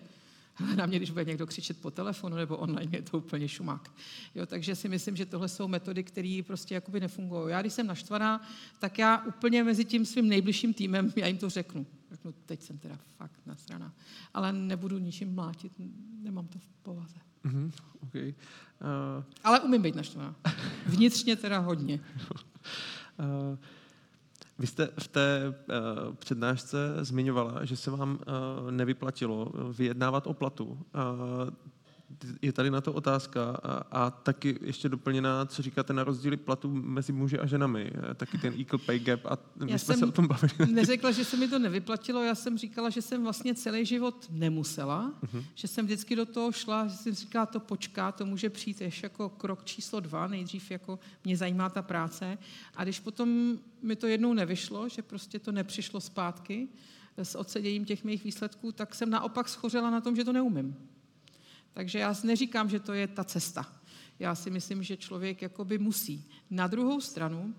[0.76, 3.92] na mě, když bude někdo křičet po telefonu nebo online, je to úplně šumák.
[4.34, 7.50] Jo, takže si myslím, že tohle jsou metody, které prostě jakoby nefungují.
[7.50, 8.48] Já, když jsem naštvaná,
[8.78, 11.86] tak já úplně mezi tím svým nejbližším týmem, já jim to řeknu.
[12.10, 13.94] Řeknu, teď jsem teda fakt nasraná.
[14.34, 15.72] Ale nebudu ničím mlátit,
[16.22, 17.29] nemám to v povaze.
[17.44, 17.70] Mm-hmm,
[18.02, 18.34] okay.
[19.18, 19.24] uh...
[19.44, 20.34] Ale umím být naštvaná.
[20.86, 22.00] Vnitřně teda hodně.
[23.18, 23.58] uh...
[24.60, 30.64] Vy jste v té uh, přednášce zmiňovala, že se vám uh, nevyplatilo vyjednávat o platu.
[30.64, 30.80] Uh,
[32.42, 36.70] je tady na to otázka a, a taky ještě doplněná, co říkáte na rozdíly platu
[36.70, 40.12] mezi muži a ženami, taky ten equal pay gap a my já jsme se o
[40.12, 40.72] tom bavili.
[40.72, 45.14] neřekla, že se mi to nevyplatilo, já jsem říkala, že jsem vlastně celý život nemusela,
[45.22, 45.44] uh-huh.
[45.54, 49.06] že jsem vždycky do toho šla, že jsem říkala, to počká, to může přijít ještě
[49.06, 52.38] jako krok číslo dva, nejdřív jako mě zajímá ta práce
[52.76, 56.68] a když potom mi to jednou nevyšlo, že prostě to nepřišlo zpátky
[57.16, 60.76] s odseděním těch mých výsledků, tak jsem naopak schořela na tom, že to neumím.
[61.72, 63.66] Takže já neříkám, že to je ta cesta.
[64.18, 66.28] Já si myslím, že člověk jakoby musí.
[66.50, 67.54] Na druhou stranu,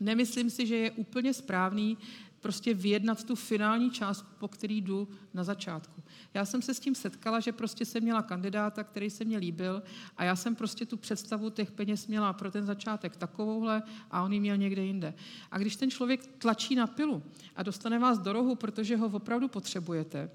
[0.00, 1.98] nemyslím si, že je úplně správný
[2.40, 6.02] prostě vyjednat tu finální částku, po který jdu na začátku.
[6.34, 9.82] Já jsem se s tím setkala, že prostě jsem měla kandidáta, který se mě líbil
[10.16, 14.32] a já jsem prostě tu představu těch peněz měla pro ten začátek takovouhle a on
[14.32, 15.14] ji měl někde jinde.
[15.50, 17.22] A když ten člověk tlačí na pilu
[17.56, 20.30] a dostane vás do rohu, protože ho opravdu potřebujete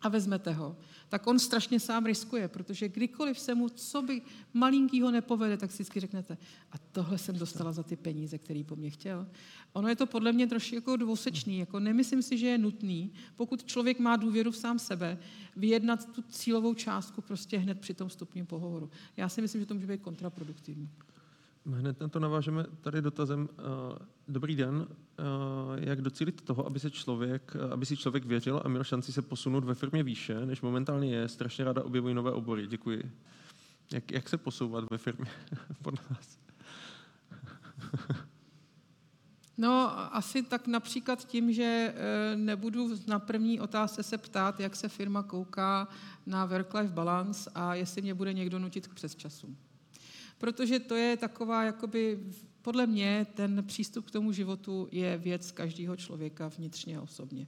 [0.00, 0.76] a vezmete ho,
[1.08, 4.22] tak on strašně sám riskuje, protože kdykoliv se mu co by
[4.54, 6.38] malinkýho nepovede, tak si vždycky řeknete,
[6.72, 9.26] a tohle jsem dostala za ty peníze, který po mně chtěl.
[9.72, 13.64] Ono je to podle mě trošku jako dvousečný, jako nemyslím si, že je nutný, pokud
[13.64, 15.18] člověk má důvěru v sám sebe,
[15.56, 18.90] vyjednat tu cílovou částku prostě hned při tom stupním pohovoru.
[19.16, 20.90] Já si myslím, že to může být kontraproduktivní.
[21.72, 23.48] Hned na to navážeme tady dotazem.
[23.52, 23.62] Eh,
[24.28, 25.22] dobrý den, eh,
[25.88, 29.64] jak docílit toho, aby, se člověk, aby si člověk věřil a měl šanci se posunout
[29.64, 31.28] ve firmě výše, než momentálně je.
[31.28, 32.66] Strašně ráda objevují nové obory.
[32.66, 33.12] Děkuji.
[33.92, 35.30] Jak, jak se posouvat ve firmě
[35.82, 36.38] podle vás?
[39.58, 44.88] No, asi tak například tím, že eh, nebudu na první otázce se ptát, jak se
[44.88, 45.88] firma kouká
[46.26, 49.56] na work-life balance a jestli mě bude někdo nutit k přesčasům
[50.38, 52.18] protože to je taková, jakoby,
[52.62, 57.46] podle mě, ten přístup k tomu životu je věc každého člověka vnitřně osobně.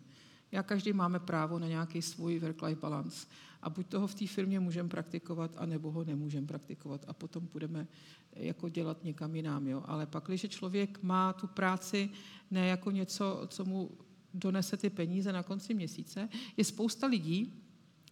[0.52, 3.26] Já každý máme právo na nějaký svůj work-life balance.
[3.62, 7.04] A buď toho v té firmě můžeme praktikovat, anebo ho nemůžeme praktikovat.
[7.08, 7.86] A potom budeme
[8.32, 9.66] jako dělat někam jinam.
[9.66, 9.82] Jo?
[9.86, 12.10] Ale pak, když člověk má tu práci
[12.50, 13.90] ne jako něco, co mu
[14.34, 17.62] donese ty peníze na konci měsíce, je spousta lidí,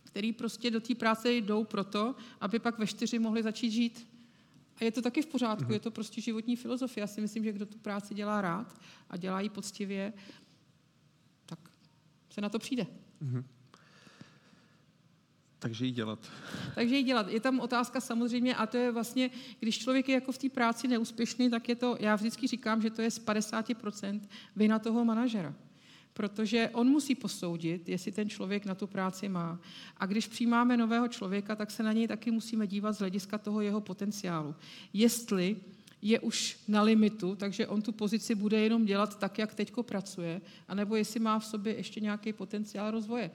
[0.05, 4.18] kteří prostě do té práce jdou proto, aby pak ve čtyři mohli začít žít.
[4.81, 5.73] A je to taky v pořádku, mm-hmm.
[5.73, 7.03] je to prostě životní filozofie.
[7.03, 8.81] Já si myslím, že kdo tu práci dělá rád
[9.11, 10.13] a dělá ji poctivě,
[11.47, 11.59] tak
[12.31, 12.87] se na to přijde.
[13.23, 13.45] Mm-hmm.
[15.59, 16.31] Takže ji dělat.
[16.75, 17.29] Takže ji dělat.
[17.29, 19.31] Je tam otázka samozřejmě, a to je vlastně,
[19.61, 22.91] když člověk je jako v té práci neúspěšný, tak je to, já vždycky říkám, že
[22.91, 24.21] to je z 50%
[24.57, 25.55] vina toho manažera
[26.19, 29.59] protože on musí posoudit, jestli ten člověk na tu práci má.
[29.97, 33.61] A když přijímáme nového člověka, tak se na něj taky musíme dívat z hlediska toho
[33.61, 34.55] jeho potenciálu.
[34.93, 35.57] Jestli
[36.03, 40.41] je už na limitu, takže on tu pozici bude jenom dělat tak, jak teďko pracuje,
[40.69, 43.31] anebo jestli má v sobě ještě nějaký potenciál rozvoje.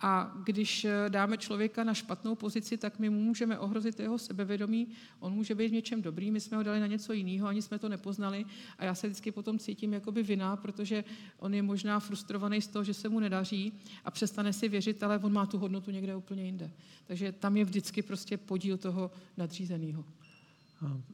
[0.00, 4.88] A když eh, dáme člověka na špatnou pozici, tak my můžeme ohrozit jeho sebevědomí.
[5.20, 7.78] On může být v něčem dobrý, my jsme ho dali na něco jiného, ani jsme
[7.78, 8.44] to nepoznali.
[8.78, 11.04] A já se vždycky potom cítím jakoby vina, protože
[11.38, 13.72] on je možná frustrovaný z toho, že se mu nedaří
[14.04, 16.70] a přestane si věřit, ale on má tu hodnotu někde úplně jinde.
[17.06, 20.04] Takže tam je vždycky prostě podíl toho nadřízeného.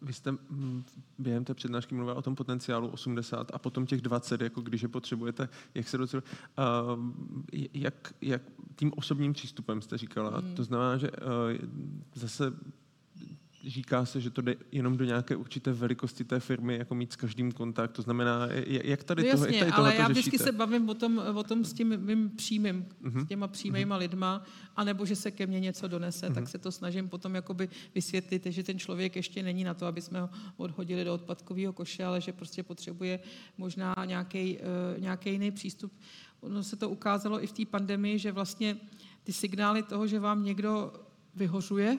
[0.02, 0.84] Vy jste mm,
[1.18, 4.88] během té přednášky mluvil o tom potenciálu 80 a potom těch 20, jako když je
[4.88, 6.22] potřebujete, jak se docela,
[7.74, 8.43] jak, jak
[8.76, 10.38] tím osobním přístupem jste říkala.
[10.38, 10.55] Hmm.
[10.55, 11.16] To znamená, že uh,
[12.14, 12.52] zase
[13.66, 17.16] říká se, že to jde jenom do nějaké určité velikosti té firmy, jako mít s
[17.16, 17.93] každým kontakt.
[17.93, 20.94] To znamená, jak tady, no jasně, toho, jak tady ale já vždycky se bavím o
[20.94, 23.10] tom, o tom s tím mým přímým, uh-huh.
[23.10, 23.26] s mhm.
[23.26, 23.98] těma přímýma uh-huh.
[23.98, 24.44] lidma,
[24.76, 26.34] anebo že se ke mně něco donese, uh-huh.
[26.34, 30.01] tak se to snažím potom jakoby vysvětlit, že ten člověk ještě není na to, aby
[30.01, 33.20] jsme ho odhodili do odpadkového koše, ale že prostě potřebuje
[33.59, 35.93] možná nějaký, uh, nějaký jiný přístup.
[36.40, 38.76] Ono se to ukázalo i v té pandemii, že vlastně
[39.24, 40.93] ty signály toho, že vám někdo
[41.34, 41.98] vyhořuje,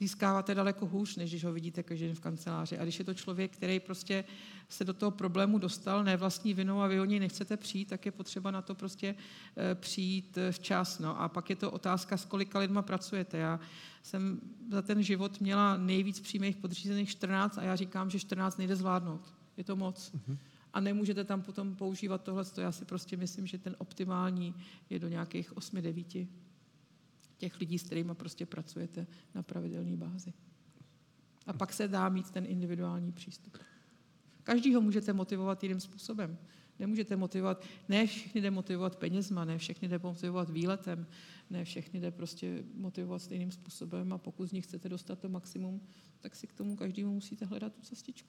[0.00, 2.78] získáváte daleko hůř, než když ho vidíte každý den v kanceláři.
[2.78, 4.24] A když je to člověk, který prostě
[4.68, 8.06] se do toho problému dostal, ne vlastní vinou a vy o něj nechcete přijít, tak
[8.06, 9.14] je potřeba na to prostě
[9.56, 10.98] eh, přijít eh, včas.
[10.98, 11.20] No.
[11.20, 13.38] A pak je to otázka, s kolika lidma pracujete.
[13.38, 13.60] Já
[14.02, 14.40] jsem
[14.70, 19.34] za ten život měla nejvíc přímých podřízených 14 a já říkám, že 14 nejde zvládnout.
[19.56, 20.12] Je to moc.
[20.12, 20.38] Mm-hmm.
[20.72, 22.44] A nemůžete tam potom používat tohle.
[22.56, 24.54] Já si prostě myslím, že ten optimální
[24.90, 26.26] je do nějakých 8-9
[27.36, 30.32] těch lidí, s kterými prostě pracujete na pravidelné bázi.
[31.46, 33.58] A pak se dá mít ten individuální přístup.
[34.42, 36.38] Každýho můžete motivovat jiným způsobem.
[36.78, 41.06] Nemůžete motivovat, ne všechny jde motivovat penězma, ne všechny jde motivovat výletem,
[41.50, 45.80] ne všechny jde prostě motivovat stejným způsobem a pokud z nich chcete dostat to maximum,
[46.20, 48.28] tak si k tomu každému musíte hledat tu cestičku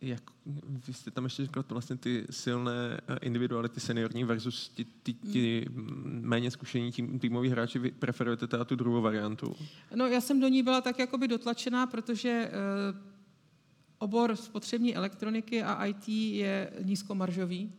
[0.00, 0.22] jak,
[0.86, 5.12] vy jste tam ještě říkal to vlastně ty silné eh, individuality seniorní versus ti, ti,
[5.12, 6.20] ti hmm.
[6.24, 9.56] méně zkušení tým, týmoví hráči, vy preferujete teda tu druhou variantu?
[9.94, 12.50] No já jsem do ní byla tak jakoby dotlačená, protože
[12.92, 13.12] uh,
[13.98, 17.72] obor spotřební elektroniky a IT je nízkomaržový,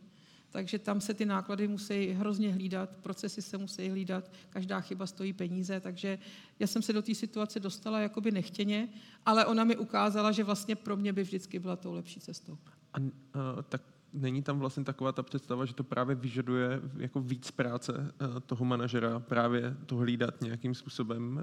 [0.54, 5.32] takže tam se ty náklady musí hrozně hlídat, procesy se musí hlídat, každá chyba stojí
[5.32, 6.18] peníze, takže
[6.58, 8.88] já jsem se do té situace dostala jakoby nechtěně,
[9.26, 12.58] ale ona mi ukázala, že vlastně pro mě by vždycky byla tou lepší cestou.
[12.92, 13.10] A, uh,
[13.68, 13.82] tak
[14.14, 18.64] není tam vlastně taková ta představa, že to právě vyžaduje jako víc práce uh, toho
[18.64, 21.42] manažera, právě to hlídat nějakým způsobem?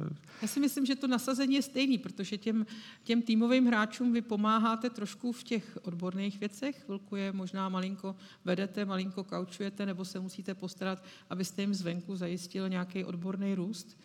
[0.00, 0.16] Uh...
[0.42, 2.66] Já si myslím, že to nasazení je stejný, protože těm,
[3.04, 8.84] těm týmovým hráčům vy pomáháte trošku v těch odborných věcech, chvilku je možná malinko vedete,
[8.84, 13.98] malinko kaučujete, nebo se musíte postarat, abyste jim zvenku zajistil nějaký odborný růst.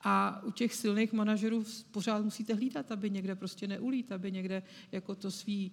[0.00, 4.62] A u těch silných manažerů pořád musíte hlídat, aby někde prostě neulít, aby někde
[4.92, 5.72] jako to svý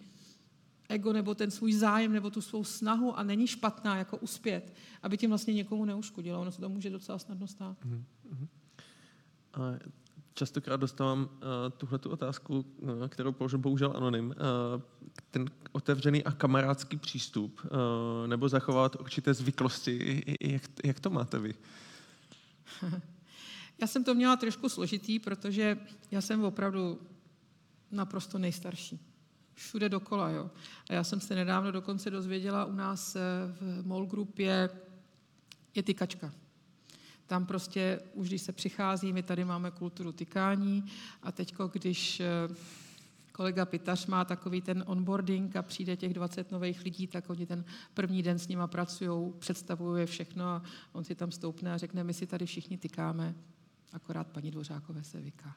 [0.90, 5.18] ego nebo ten svůj zájem nebo tu svou snahu a není špatná jako uspět, aby
[5.18, 6.41] tím vlastně někomu neuškodilo.
[6.41, 7.78] Ono se to může docela snadno stát.
[7.86, 8.48] Mm-hmm.
[9.53, 9.60] A
[10.34, 11.28] častokrát dostávám uh,
[11.78, 14.28] tuhle tu otázku, uh, kterou položil bohužel anonym.
[14.28, 14.82] Uh,
[15.32, 20.24] ten otevřený a kamarádský přístup uh, nebo zachovat určité zvyklosti.
[20.41, 21.56] Jak, jak to máte vy?
[23.82, 25.78] Já jsem to měla trošku složitý, protože
[26.12, 27.02] já jsem opravdu
[27.91, 29.15] naprosto nejstarší.
[29.56, 30.52] Všude dokola, jo.
[30.90, 33.19] A já jsem se nedávno dokonce dozvěděla u nás eh,
[33.60, 34.69] v MOL Group je,
[35.76, 36.34] je tykačka.
[37.27, 40.86] Tam prostě, už když se přichází, my tady máme kulturu tykání
[41.23, 42.56] a teďko, když eh,
[43.32, 47.65] kolega Pitař má takový ten onboarding a přijde těch 20 nových lidí, tak oni ten
[47.94, 50.61] první den s nima pracují, představují všechno a
[50.91, 53.36] on si tam stoupne a řekne, my si tady všichni tykáme,
[53.96, 55.56] akorát paní Dvořákové se vyká.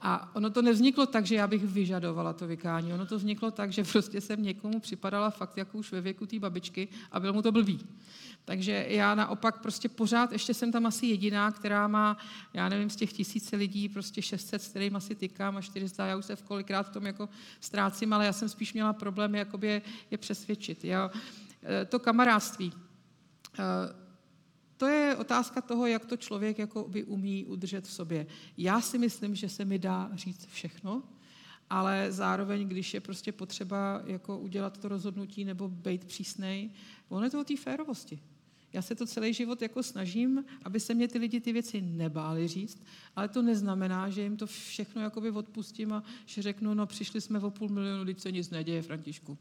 [0.00, 3.72] A ono to nevzniklo tak, že já bych vyžadovala to vykání, ono to vzniklo tak,
[3.72, 7.42] že prostě jsem někomu připadala fakt jako už ve věku té babičky a byl mu
[7.42, 7.86] to blbý.
[8.44, 12.16] Takže já naopak prostě pořád, ještě jsem tam asi jediná, která má,
[12.54, 16.16] já nevím, z těch tisíce lidí, prostě 600, s kterými asi tykám a 400, já
[16.16, 17.28] už se v kolikrát v tom jako
[17.60, 20.84] ztrácím, ale já jsem spíš měla problém jakoby je, je přesvědčit.
[20.84, 21.10] Jo.
[21.62, 22.72] E, to kamarádství.
[24.76, 28.26] To je otázka toho, jak to člověk jako by umí udržet v sobě.
[28.56, 31.02] Já si myslím, že se mi dá říct všechno,
[31.70, 36.70] ale zároveň, když je prostě potřeba jako udělat to rozhodnutí nebo být přísnej,
[37.08, 38.20] ono je to o té férovosti.
[38.72, 42.48] Já se to celý život jako snažím, aby se mě ty lidi ty věci nebáli
[42.48, 42.82] říct,
[43.16, 47.38] ale to neznamená, že jim to všechno jakoby odpustím a že řeknu, no přišli jsme
[47.38, 49.38] o půl milionu, teď se nic neděje, Františku.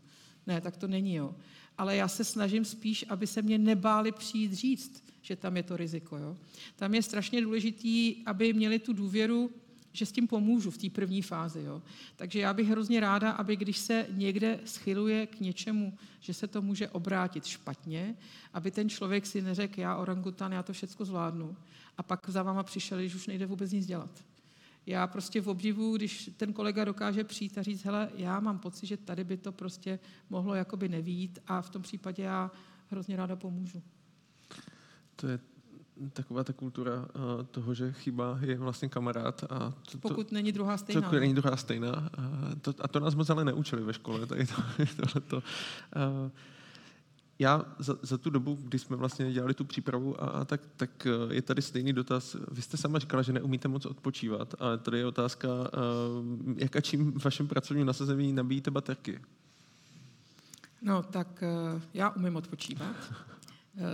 [0.47, 1.35] Ne, tak to není, jo.
[1.77, 5.77] Ale já se snažím spíš, aby se mě nebáli přijít říct, že tam je to
[5.77, 6.17] riziko.
[6.17, 6.37] Jo.
[6.75, 9.51] Tam je strašně důležitý, aby měli tu důvěru,
[9.91, 11.61] že s tím pomůžu v té první fázi.
[11.61, 11.81] Jo.
[12.15, 16.61] Takže já bych hrozně ráda, aby když se někde schyluje k něčemu, že se to
[16.61, 18.15] může obrátit špatně,
[18.53, 21.55] aby ten člověk si neřekl, já orangutan, já to všechno zvládnu.
[21.97, 24.23] A pak za váma přišel, když už nejde vůbec nic dělat.
[24.85, 28.87] Já prostě v obdivu, když ten kolega dokáže přijít a říct, hele, já mám pocit,
[28.87, 32.51] že tady by to prostě mohlo jakoby nevít a v tom případě já
[32.89, 33.83] hrozně ráda pomůžu.
[35.15, 35.39] To je
[36.13, 39.43] taková ta kultura uh, toho, že chyba je vlastně kamarád.
[39.43, 41.01] A to, Pokud to, není druhá stejná.
[41.01, 42.09] Pokud není druhá stejná.
[42.17, 44.25] A to, a to nás moc ale neučili ve škole.
[44.25, 44.55] Tady to,
[44.95, 45.35] tohleto.
[45.35, 46.31] Uh,
[47.39, 51.07] já za, za tu dobu, kdy jsme vlastně dělali tu přípravu, a, a tak, tak
[51.31, 52.35] je tady stejný dotaz.
[52.51, 55.47] Vy jste sama říkala, že neumíte moc odpočívat, ale tady je otázka,
[56.55, 59.21] jak a čím v vašem pracovním nasazení nabíjíte baterky?
[60.81, 61.43] No, tak
[61.93, 62.95] já umím odpočívat.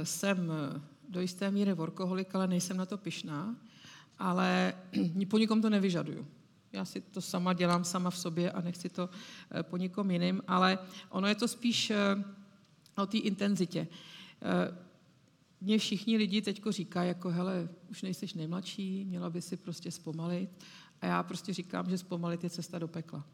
[0.04, 0.52] Jsem
[1.10, 3.56] do jisté míry workoholik, ale nejsem na to pyšná,
[4.20, 4.74] ale
[5.30, 6.28] po nikom to nevyžaduju.
[6.72, 9.10] Já si to sama dělám sama v sobě a nechci to
[9.52, 10.80] eh, po nikom jiným, ale
[11.10, 12.24] ono je to spíš eh,
[12.98, 13.88] o té intenzitě.
[14.42, 14.78] Eh,
[15.62, 20.50] mně všichni lidi teď říkají, jako hele, už nejseš nejmladší, měla by si prostě zpomalit.
[21.02, 23.26] A já prostě říkám, že zpomalit je cesta do pekla.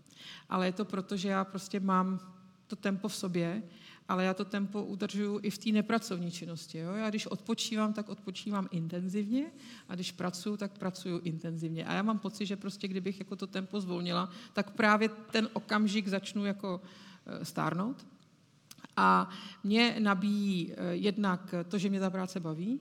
[0.50, 2.20] Ale je to proto, že já prostě mám
[2.68, 3.64] to tempo v sobě
[4.08, 6.78] ale já to tempo udržuju i v té nepracovní činnosti.
[6.78, 6.94] Jo?
[6.94, 9.52] Já když odpočívám, tak odpočívám intenzivně
[9.90, 11.86] a když pracuju, tak pracuju intenzivně.
[11.86, 16.08] A já mám pocit, že prostě kdybych jako to tempo zvolnila, tak právě ten okamžik
[16.08, 16.82] začnu jako
[17.26, 18.08] eh, stárnout.
[18.98, 19.30] A
[19.64, 22.80] mě nabíjí eh, jednak to, že mě ta práce baví.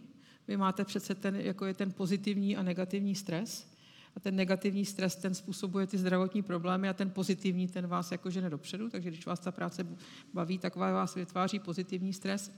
[0.49, 3.74] Vy máte přece ten, jako je ten pozitivní a negativní stres,
[4.17, 8.31] a ten negativní stres, ten způsobuje ty zdravotní problémy a ten pozitivní, ten vás jako
[8.31, 9.87] žene dopředu, takže když vás ta práce
[10.35, 12.53] baví, tak vás vytváří pozitivní stres.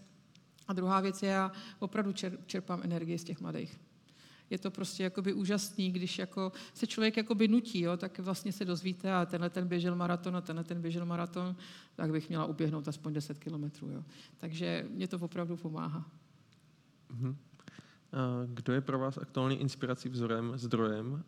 [0.69, 2.13] A druhá věc je, já opravdu
[2.47, 3.81] čerpám energii z těch mladých.
[4.51, 8.65] Je to prostě jakoby úžasný, když jako se člověk jakoby nutí, jo, tak vlastně se
[8.65, 11.57] dozvíte, a tenhle ten běžel maraton a tenhle ten běžel maraton,
[11.95, 14.05] tak bych měla uběhnout aspoň 10 kilometrů.
[14.39, 16.11] Takže mě to opravdu pomáhá.
[17.15, 17.37] Mm-hmm.
[18.47, 21.25] Kdo je pro vás aktuální inspirací, vzorem, zdrojem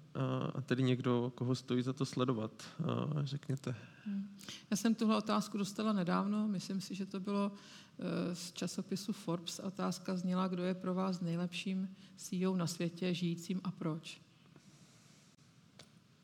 [0.55, 2.65] a tedy někdo, koho stojí za to sledovat?
[3.23, 3.75] Řekněte.
[4.05, 4.37] Hmm.
[4.71, 7.53] Já jsem tuhle otázku dostala nedávno, myslím si, že to bylo
[7.99, 9.59] e, z časopisu Forbes.
[9.59, 14.21] Otázka zněla, kdo je pro vás nejlepším CEO na světě, žijícím a proč.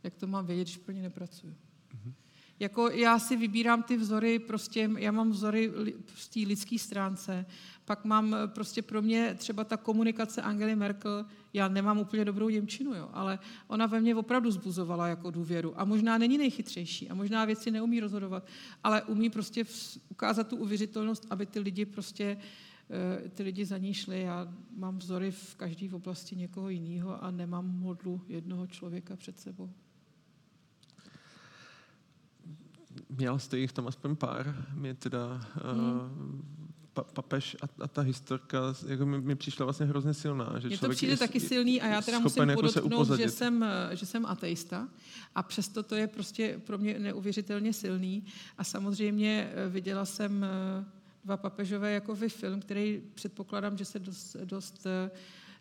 [0.03, 1.53] Jak to mám vědět, když pro ně nepracuju?
[1.55, 2.13] Mm-hmm.
[2.61, 5.73] Jako já si vybírám ty vzory, prostě já mám vzory
[6.05, 7.47] v té lidské stránce,
[7.85, 12.49] pak mám eh, prostě pro mě třeba ta komunikace Angely Merkel, já nemám úplně dobrou
[12.49, 15.81] Němčinu, jo, ale ona ve mně opravdu zbuzovala jako důvěru.
[15.81, 18.47] A možná není nejchytřejší a možná věci neumí rozhodovat,
[18.85, 19.65] ale umí prostě
[20.09, 22.37] ukázat tu uvěřitelnost, aby ty lidi prostě
[22.91, 24.21] eh, ty lidi za ní šli.
[24.21, 29.71] Já mám vzory v každé oblasti někoho jiného a nemám modlu jednoho člověka před sebou.
[33.09, 34.67] Měl jste jich tam aspoň pár.
[34.75, 35.81] Mě teda hmm.
[35.81, 36.65] uh,
[36.95, 40.59] pa, papež a, a ta historka jako mi, mi přišla vlastně hrozně silná.
[40.59, 43.65] Že Mně to přijde je, taky silný a já teda musím jako podotknout, že jsem,
[43.93, 44.89] že jsem ateista
[45.35, 48.25] a přesto to je prostě pro mě neuvěřitelně silný
[48.59, 50.85] a samozřejmě eh, viděla jsem eh,
[51.25, 55.11] dva papežové jako vy film, který předpokládám, že se dost, dost eh,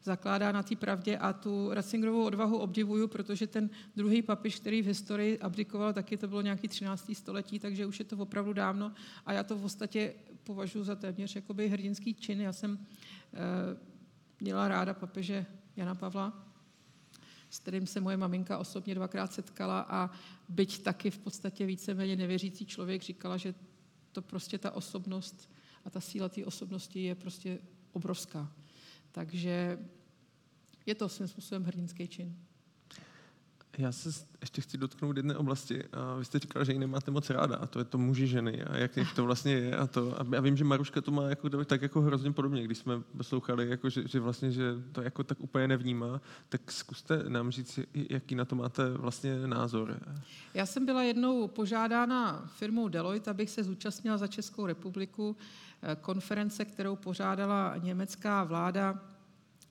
[0.04, 4.86] zakládá na té pravdě a tu Ratzingerovou odvahu obdivuju, protože ten druhý papiž, který v
[4.86, 7.12] historii abdikoval, taky to bylo nějaký 13.
[7.14, 8.94] století, takže už je to opravdu dávno
[9.26, 10.14] a já to v podstatě
[10.44, 12.42] považuji za téměř jakoby hrdinský čin.
[12.42, 12.80] Já jsem
[13.34, 13.38] e,
[14.40, 16.48] měla ráda papeže Jana Pavla,
[17.50, 20.10] s kterým se moje maminka osobně dvakrát setkala a
[20.50, 23.54] byť taky v podstatě víceméně nevěřící člověk říkala, že
[24.12, 25.50] to prostě ta osobnost
[25.86, 27.60] a ta síla té osobnosti je prostě
[27.92, 28.52] obrovská.
[29.14, 29.78] Takže
[30.86, 32.36] je to svým způsobem hrdinský čin.
[33.78, 34.10] Já se
[34.42, 35.84] ještě chci dotknout jedné oblasti.
[35.84, 38.64] A vy jste říkala, že ji nemáte moc ráda, a to je to muži, ženy,
[38.64, 39.78] a jak, to vlastně je.
[39.78, 42.78] A, to, a já vím, že Maruška to má jako, tak jako hrozně podobně, když
[42.78, 47.52] jsme poslouchali, jako, že, že, vlastně, že to jako tak úplně nevnímá, tak zkuste nám
[47.52, 50.00] říct, jaký na to máte vlastně názor.
[50.54, 55.36] Já jsem byla jednou požádána firmou Deloitte, abych se zúčastnila za Českou republiku
[56.02, 59.04] konference, kterou pořádala německá vláda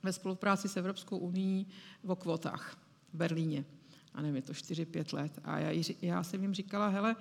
[0.03, 1.65] ve spolupráci s Evropskou unii
[2.05, 2.77] o kvotách
[3.13, 3.65] v Berlíně
[4.13, 5.39] a nevím, je to 4-5 let.
[5.43, 7.15] A já, já jsem jim říkala, hele,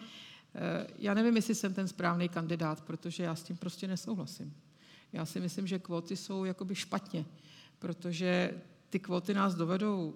[0.54, 4.54] eh, já nevím, jestli jsem ten správný kandidát, protože já s tím prostě nesouhlasím.
[5.12, 7.24] Já si myslím, že kvóty jsou jakoby špatně,
[7.78, 8.54] protože
[8.90, 10.14] ty kvóty nás dovedou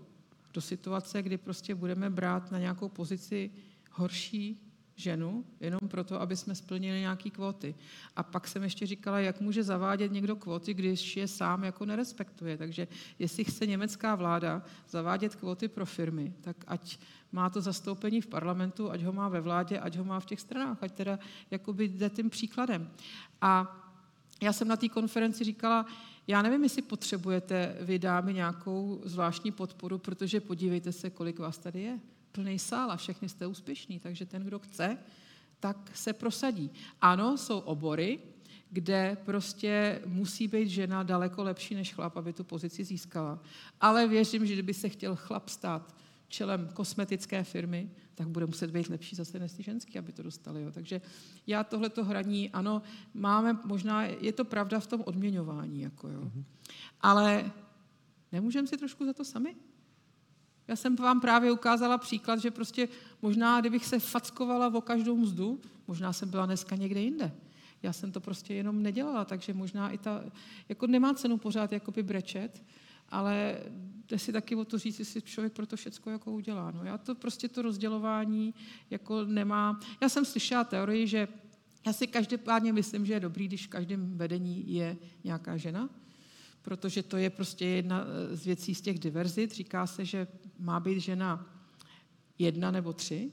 [0.55, 3.51] do situace, kdy prostě budeme brát na nějakou pozici
[3.91, 4.66] horší
[4.97, 7.75] ženu, jenom proto, aby jsme splnili nějaké kvóty.
[8.17, 12.59] A pak jsem ještě říkala, jak může zavádět někdo kvóty, když je sám jako nerespektuje.
[12.59, 16.99] Takže jestli chce německá vláda zavádět kvóty pro firmy, tak ať
[17.33, 20.41] má to zastoupení v parlamentu, ať ho má ve vládě, ať ho má v těch
[20.41, 21.19] stranách, ať teda
[21.51, 22.91] jakoby jde tím příkladem.
[23.41, 23.83] A
[24.43, 25.87] já jsem na té konferenci říkala,
[26.27, 31.83] já nevím, jestli potřebujete vy dámy nějakou zvláštní podporu, protože podívejte se, kolik vás tady
[31.83, 31.99] je
[32.37, 34.99] plný sál a všechny jste úspěšní, takže ten, kdo chce,
[35.61, 36.71] tak se prosadí.
[37.01, 38.19] Ano, jsou obory,
[38.71, 43.39] kde prostě musí být žena daleko lepší než chlap, aby tu pozici získala.
[43.81, 45.97] Ale věřím, že kdyby se chtěl chlap stát
[46.29, 50.63] čelem kosmetické firmy, tak bude muset být lepší zase než ty ženský, aby to dostali.
[50.63, 50.71] Jo.
[50.71, 51.01] Takže
[51.47, 52.83] já tohleto hraní, ano,
[53.15, 56.21] máme možná, je to pravda v tom odměňování, jako jo.
[56.21, 56.45] Mm-hmm.
[57.01, 57.53] ale
[58.33, 59.57] nemůžeme si trošku za to sami?
[60.69, 62.89] Já jsem vám právě ukázala příklad, že prostě
[63.23, 67.33] možná, kdybych se fackovala o každou mzdu, možná jsem byla dneska někde jinde.
[67.83, 70.25] Já jsem to prostě jenom nedělala, takže možná i ta,
[70.69, 72.63] jako nemá cenu pořád jakoby brečet,
[73.09, 73.59] ale
[74.09, 76.71] jde si taky o to říct, jestli člověk pro to všecko jako udělá.
[76.71, 78.55] No já to prostě to rozdělování
[78.91, 79.81] jako nemá.
[80.01, 81.29] Já jsem slyšela teorii, že
[81.87, 85.89] já si každopádně myslím, že je dobrý, když v každém vedení je nějaká žena,
[86.67, 89.55] protože to je prostě jedna z věcí z těch diverzit.
[89.55, 90.27] Říká se, že
[90.59, 91.47] má být žena
[92.39, 93.31] jedna nebo tři.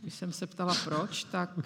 [0.00, 1.64] Když jsem se ptala proč, tak uh,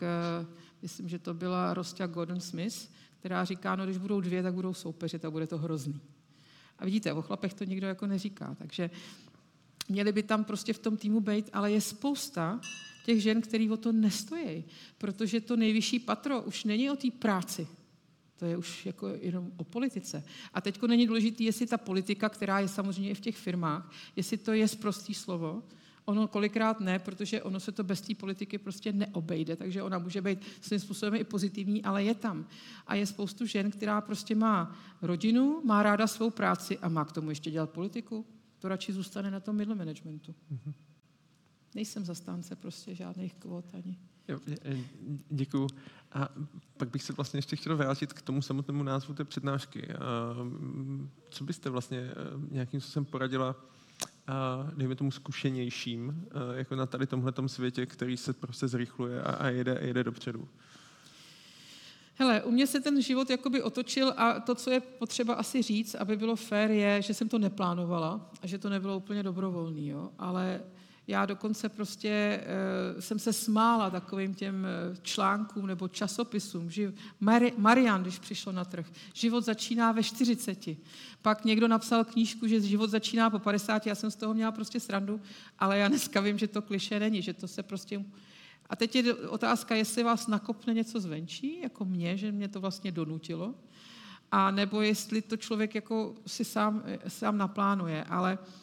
[0.82, 4.74] myslím, že to byla Rostya Gordon Smith, která říká, no když budou dvě, tak budou
[4.74, 6.00] soupeřit a bude to hrozný.
[6.78, 8.90] A vidíte, o chlapech to nikdo jako neříká, takže
[9.88, 12.60] měli by tam prostě v tom týmu být, ale je spousta
[13.04, 14.64] těch žen, který o to nestojí,
[14.98, 17.68] protože to nejvyšší patro už není o té práci,
[18.40, 20.24] to je už jako jenom o politice.
[20.54, 24.36] A teď není důležité, jestli ta politika, která je samozřejmě i v těch firmách, jestli
[24.36, 25.62] to je zprostý slovo,
[26.04, 30.20] Ono kolikrát ne, protože ono se to bez té politiky prostě neobejde, takže ona může
[30.20, 32.46] být svým způsobem i pozitivní, ale je tam.
[32.86, 37.12] A je spoustu žen, která prostě má rodinu, má ráda svou práci a má k
[37.12, 38.26] tomu ještě dělat politiku.
[38.58, 40.34] To radši zůstane na tom middle managementu.
[40.52, 40.72] Mm-hmm.
[41.74, 43.98] Nejsem zastánce prostě žádných kvot ani.
[45.30, 45.68] Děkuju.
[46.12, 46.28] A
[46.76, 49.88] pak bych se vlastně ještě chtěl vrátit k tomu samotnému názvu té přednášky.
[51.30, 52.14] Co byste vlastně eh,
[52.50, 53.56] nějakým způsobem poradila
[54.76, 59.78] dejme tomu zkušenějším, jako na tady tomhle světě, který se prostě zrychluje a, a jede,
[59.82, 60.48] jede dopředu?
[62.14, 65.94] Hele, u mě se ten život jakoby otočil a to, co je potřeba asi říct,
[65.94, 70.10] aby bylo fér, je, že jsem to neplánovala a že to nebylo úplně dobrovolný, jo?
[70.18, 70.60] ale
[71.10, 72.40] já dokonce prostě
[72.94, 76.70] uh, jsem se smála takovým těm eh, článkům nebo časopisům.
[77.20, 80.68] Mari, Marian, když přišlo na trh, život začíná ve 40.
[81.22, 83.86] Pak někdo napsal knížku, že život začíná po 50.
[83.86, 85.20] Já jsem z toho měla prostě srandu,
[85.58, 88.04] ale já dneska vím, že to kliše není, že to se prostě...
[88.68, 92.92] A teď je otázka, jestli vás nakopne něco zvenčí, jako mě, že mě to vlastně
[92.92, 93.54] donutilo,
[94.32, 98.04] a nebo jestli to člověk jako si sám, sám naplánuje.
[98.04, 98.59] Ale uh, Eh,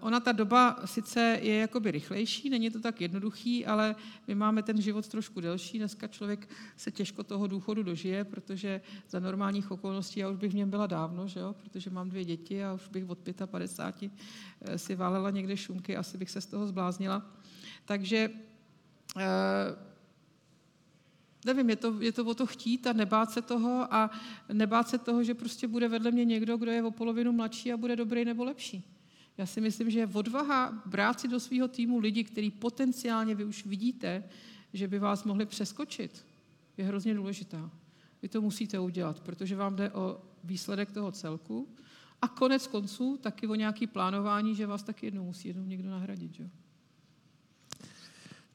[0.00, 3.96] ona ta doba sice je jakoby rychlejší, není to tak jednoduchý, ale
[4.28, 5.78] my máme ten život trošku delší.
[5.78, 10.54] Dneska člověk se těžko toho důchodu dožije, protože za normálních okolností já už bych v
[10.54, 11.54] něm byla dávno, že jo?
[11.62, 14.12] protože mám dvě děti a už bych od 55
[14.60, 17.22] eh, si válela někde šunky, asi bych se z toho zbláznila.
[17.84, 18.30] Takže
[19.16, 19.76] eh,
[21.44, 24.10] nevím, je to, je to o to chtít a nebát se toho a
[24.52, 27.76] nebát se toho, že prostě bude vedle mě někdo, kdo je o polovinu mladší a
[27.76, 28.99] bude dobrý nebo lepší.
[29.40, 33.66] Já si myslím, že odvaha brát si do svého týmu lidi, který potenciálně vy už
[33.66, 34.24] vidíte,
[34.72, 36.26] že by vás mohli přeskočit,
[36.76, 37.70] je hrozně důležitá.
[38.22, 41.68] Vy to musíte udělat, protože vám jde o výsledek toho celku
[42.22, 46.34] a konec konců taky o nějaký plánování, že vás taky jednou musí jednou někdo nahradit.
[46.34, 46.50] Že?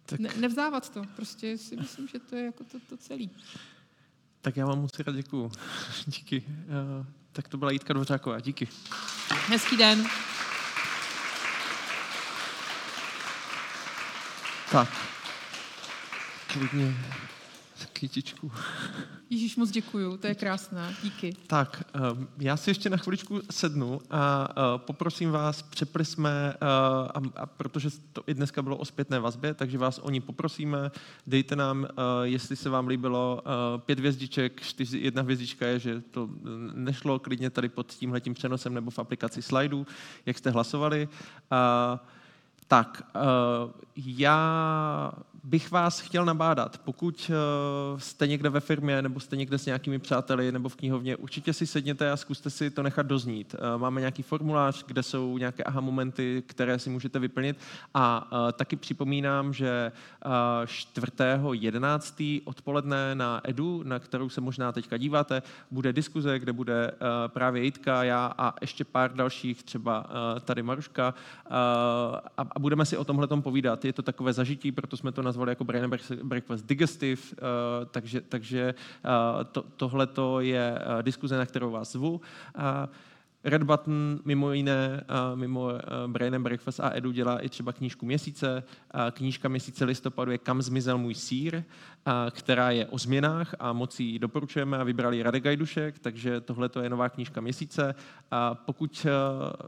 [0.06, 0.20] Tak...
[0.20, 3.26] Ne, nevzdávat to, prostě si myslím, že to je jako to, to celé.
[4.42, 5.52] Tak já vám moc rád děkuju.
[6.08, 6.44] Díky.
[6.48, 8.40] Uh, tak to byla Jitka Dvořáková.
[8.40, 8.68] Díky.
[9.48, 10.08] Hezký den.
[14.76, 14.90] Tak.
[16.48, 16.96] Klidně
[17.94, 18.52] kytičku.
[19.30, 21.36] Ježíš, moc děkuju, to je krásné, díky.
[21.48, 26.66] Tak, ehm, já si ještě na chviličku sednu a eh, poprosím vás, přepli jsme, eh,
[27.14, 30.92] a, a protože to i dneska bylo o zpětné vazbě, takže vás o ní poprosíme,
[31.28, 31.92] dejte nám, eh,
[32.24, 33.44] jestli se vám líbilo,
[33.86, 36.30] pět hvězdiček, čtyři, jedna hvězdička je, že to
[36.74, 39.88] nešlo klidně tady pod tímhletím přenosem nebo v aplikaci slajdů,
[40.26, 41.10] jak jste hlasovali.
[41.52, 42.00] A
[42.68, 45.12] tak, eh, já
[45.46, 50.00] bych vás chtěl nabádat, pokud eh, jste někde ve firmě nebo jste někde s nějakými
[50.00, 53.56] přáteli nebo v knihovně, určitě si sedněte a zkuste si to nechat doznít.
[53.56, 57.58] Eh, máme nějaký formulář, kde jsou nějaké aha momenty, které si můžete vyplnit
[57.94, 59.92] a taky připomínám, že
[60.66, 62.42] 4.11.
[62.46, 65.42] odpoledne na Edu, na kterou se možná teďka díváte,
[65.72, 66.92] bude diskuze, kde bude
[67.28, 70.06] právě Jitka, já a ještě pár dalších, třeba
[70.46, 71.14] tady Maruška
[72.38, 73.86] a a budeme si o tomhle povídat.
[73.86, 75.92] Je to takové zažití, proto jsme to nazvali jako Brain
[76.24, 78.74] Breakfast Digestive, uh, takže, takže
[79.06, 80.08] uh, to, tohle
[80.40, 82.22] je uh, diskuze, na kterou vás zvu.
[83.44, 85.04] Red Button mimo jiné,
[85.36, 85.70] mimo
[86.08, 88.64] Brain and Breakfast a Edu dělá i třeba knížku měsíce.
[89.12, 91.64] Knížka měsíce listopadu je Kam zmizel můj sír,
[92.32, 96.90] která je o změnách a moc ji doporučujeme a vybrali Radek Gajdušek, takže tohle je
[96.90, 97.96] nová knížka měsíce.
[98.32, 99.06] A pokud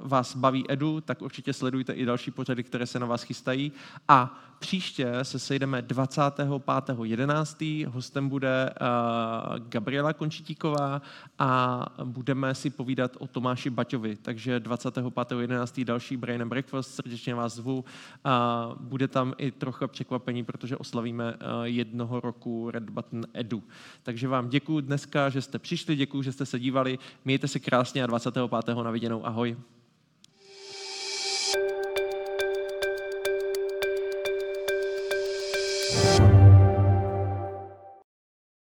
[0.01, 3.71] vás baví Edu, tak určitě sledujte i další pořady, které se na vás chystají.
[4.07, 7.87] A příště se sejdeme 25.11.
[7.87, 8.69] Hostem bude
[9.57, 11.01] Gabriela Končitíková
[11.39, 14.15] a budeme si povídat o Tomáši Baťovi.
[14.15, 15.85] Takže 25.11.
[15.85, 17.85] další Brain and Breakfast, srdečně vás zvu.
[18.23, 23.63] A bude tam i trocha překvapení, protože oslavíme jednoho roku Red Button Edu.
[24.03, 26.99] Takže vám děkuji dneska, že jste přišli, děkuji, že jste se dívali.
[27.25, 28.75] Mějte se krásně a 25.
[28.83, 29.25] na viděnou.
[29.25, 29.57] Ahoj.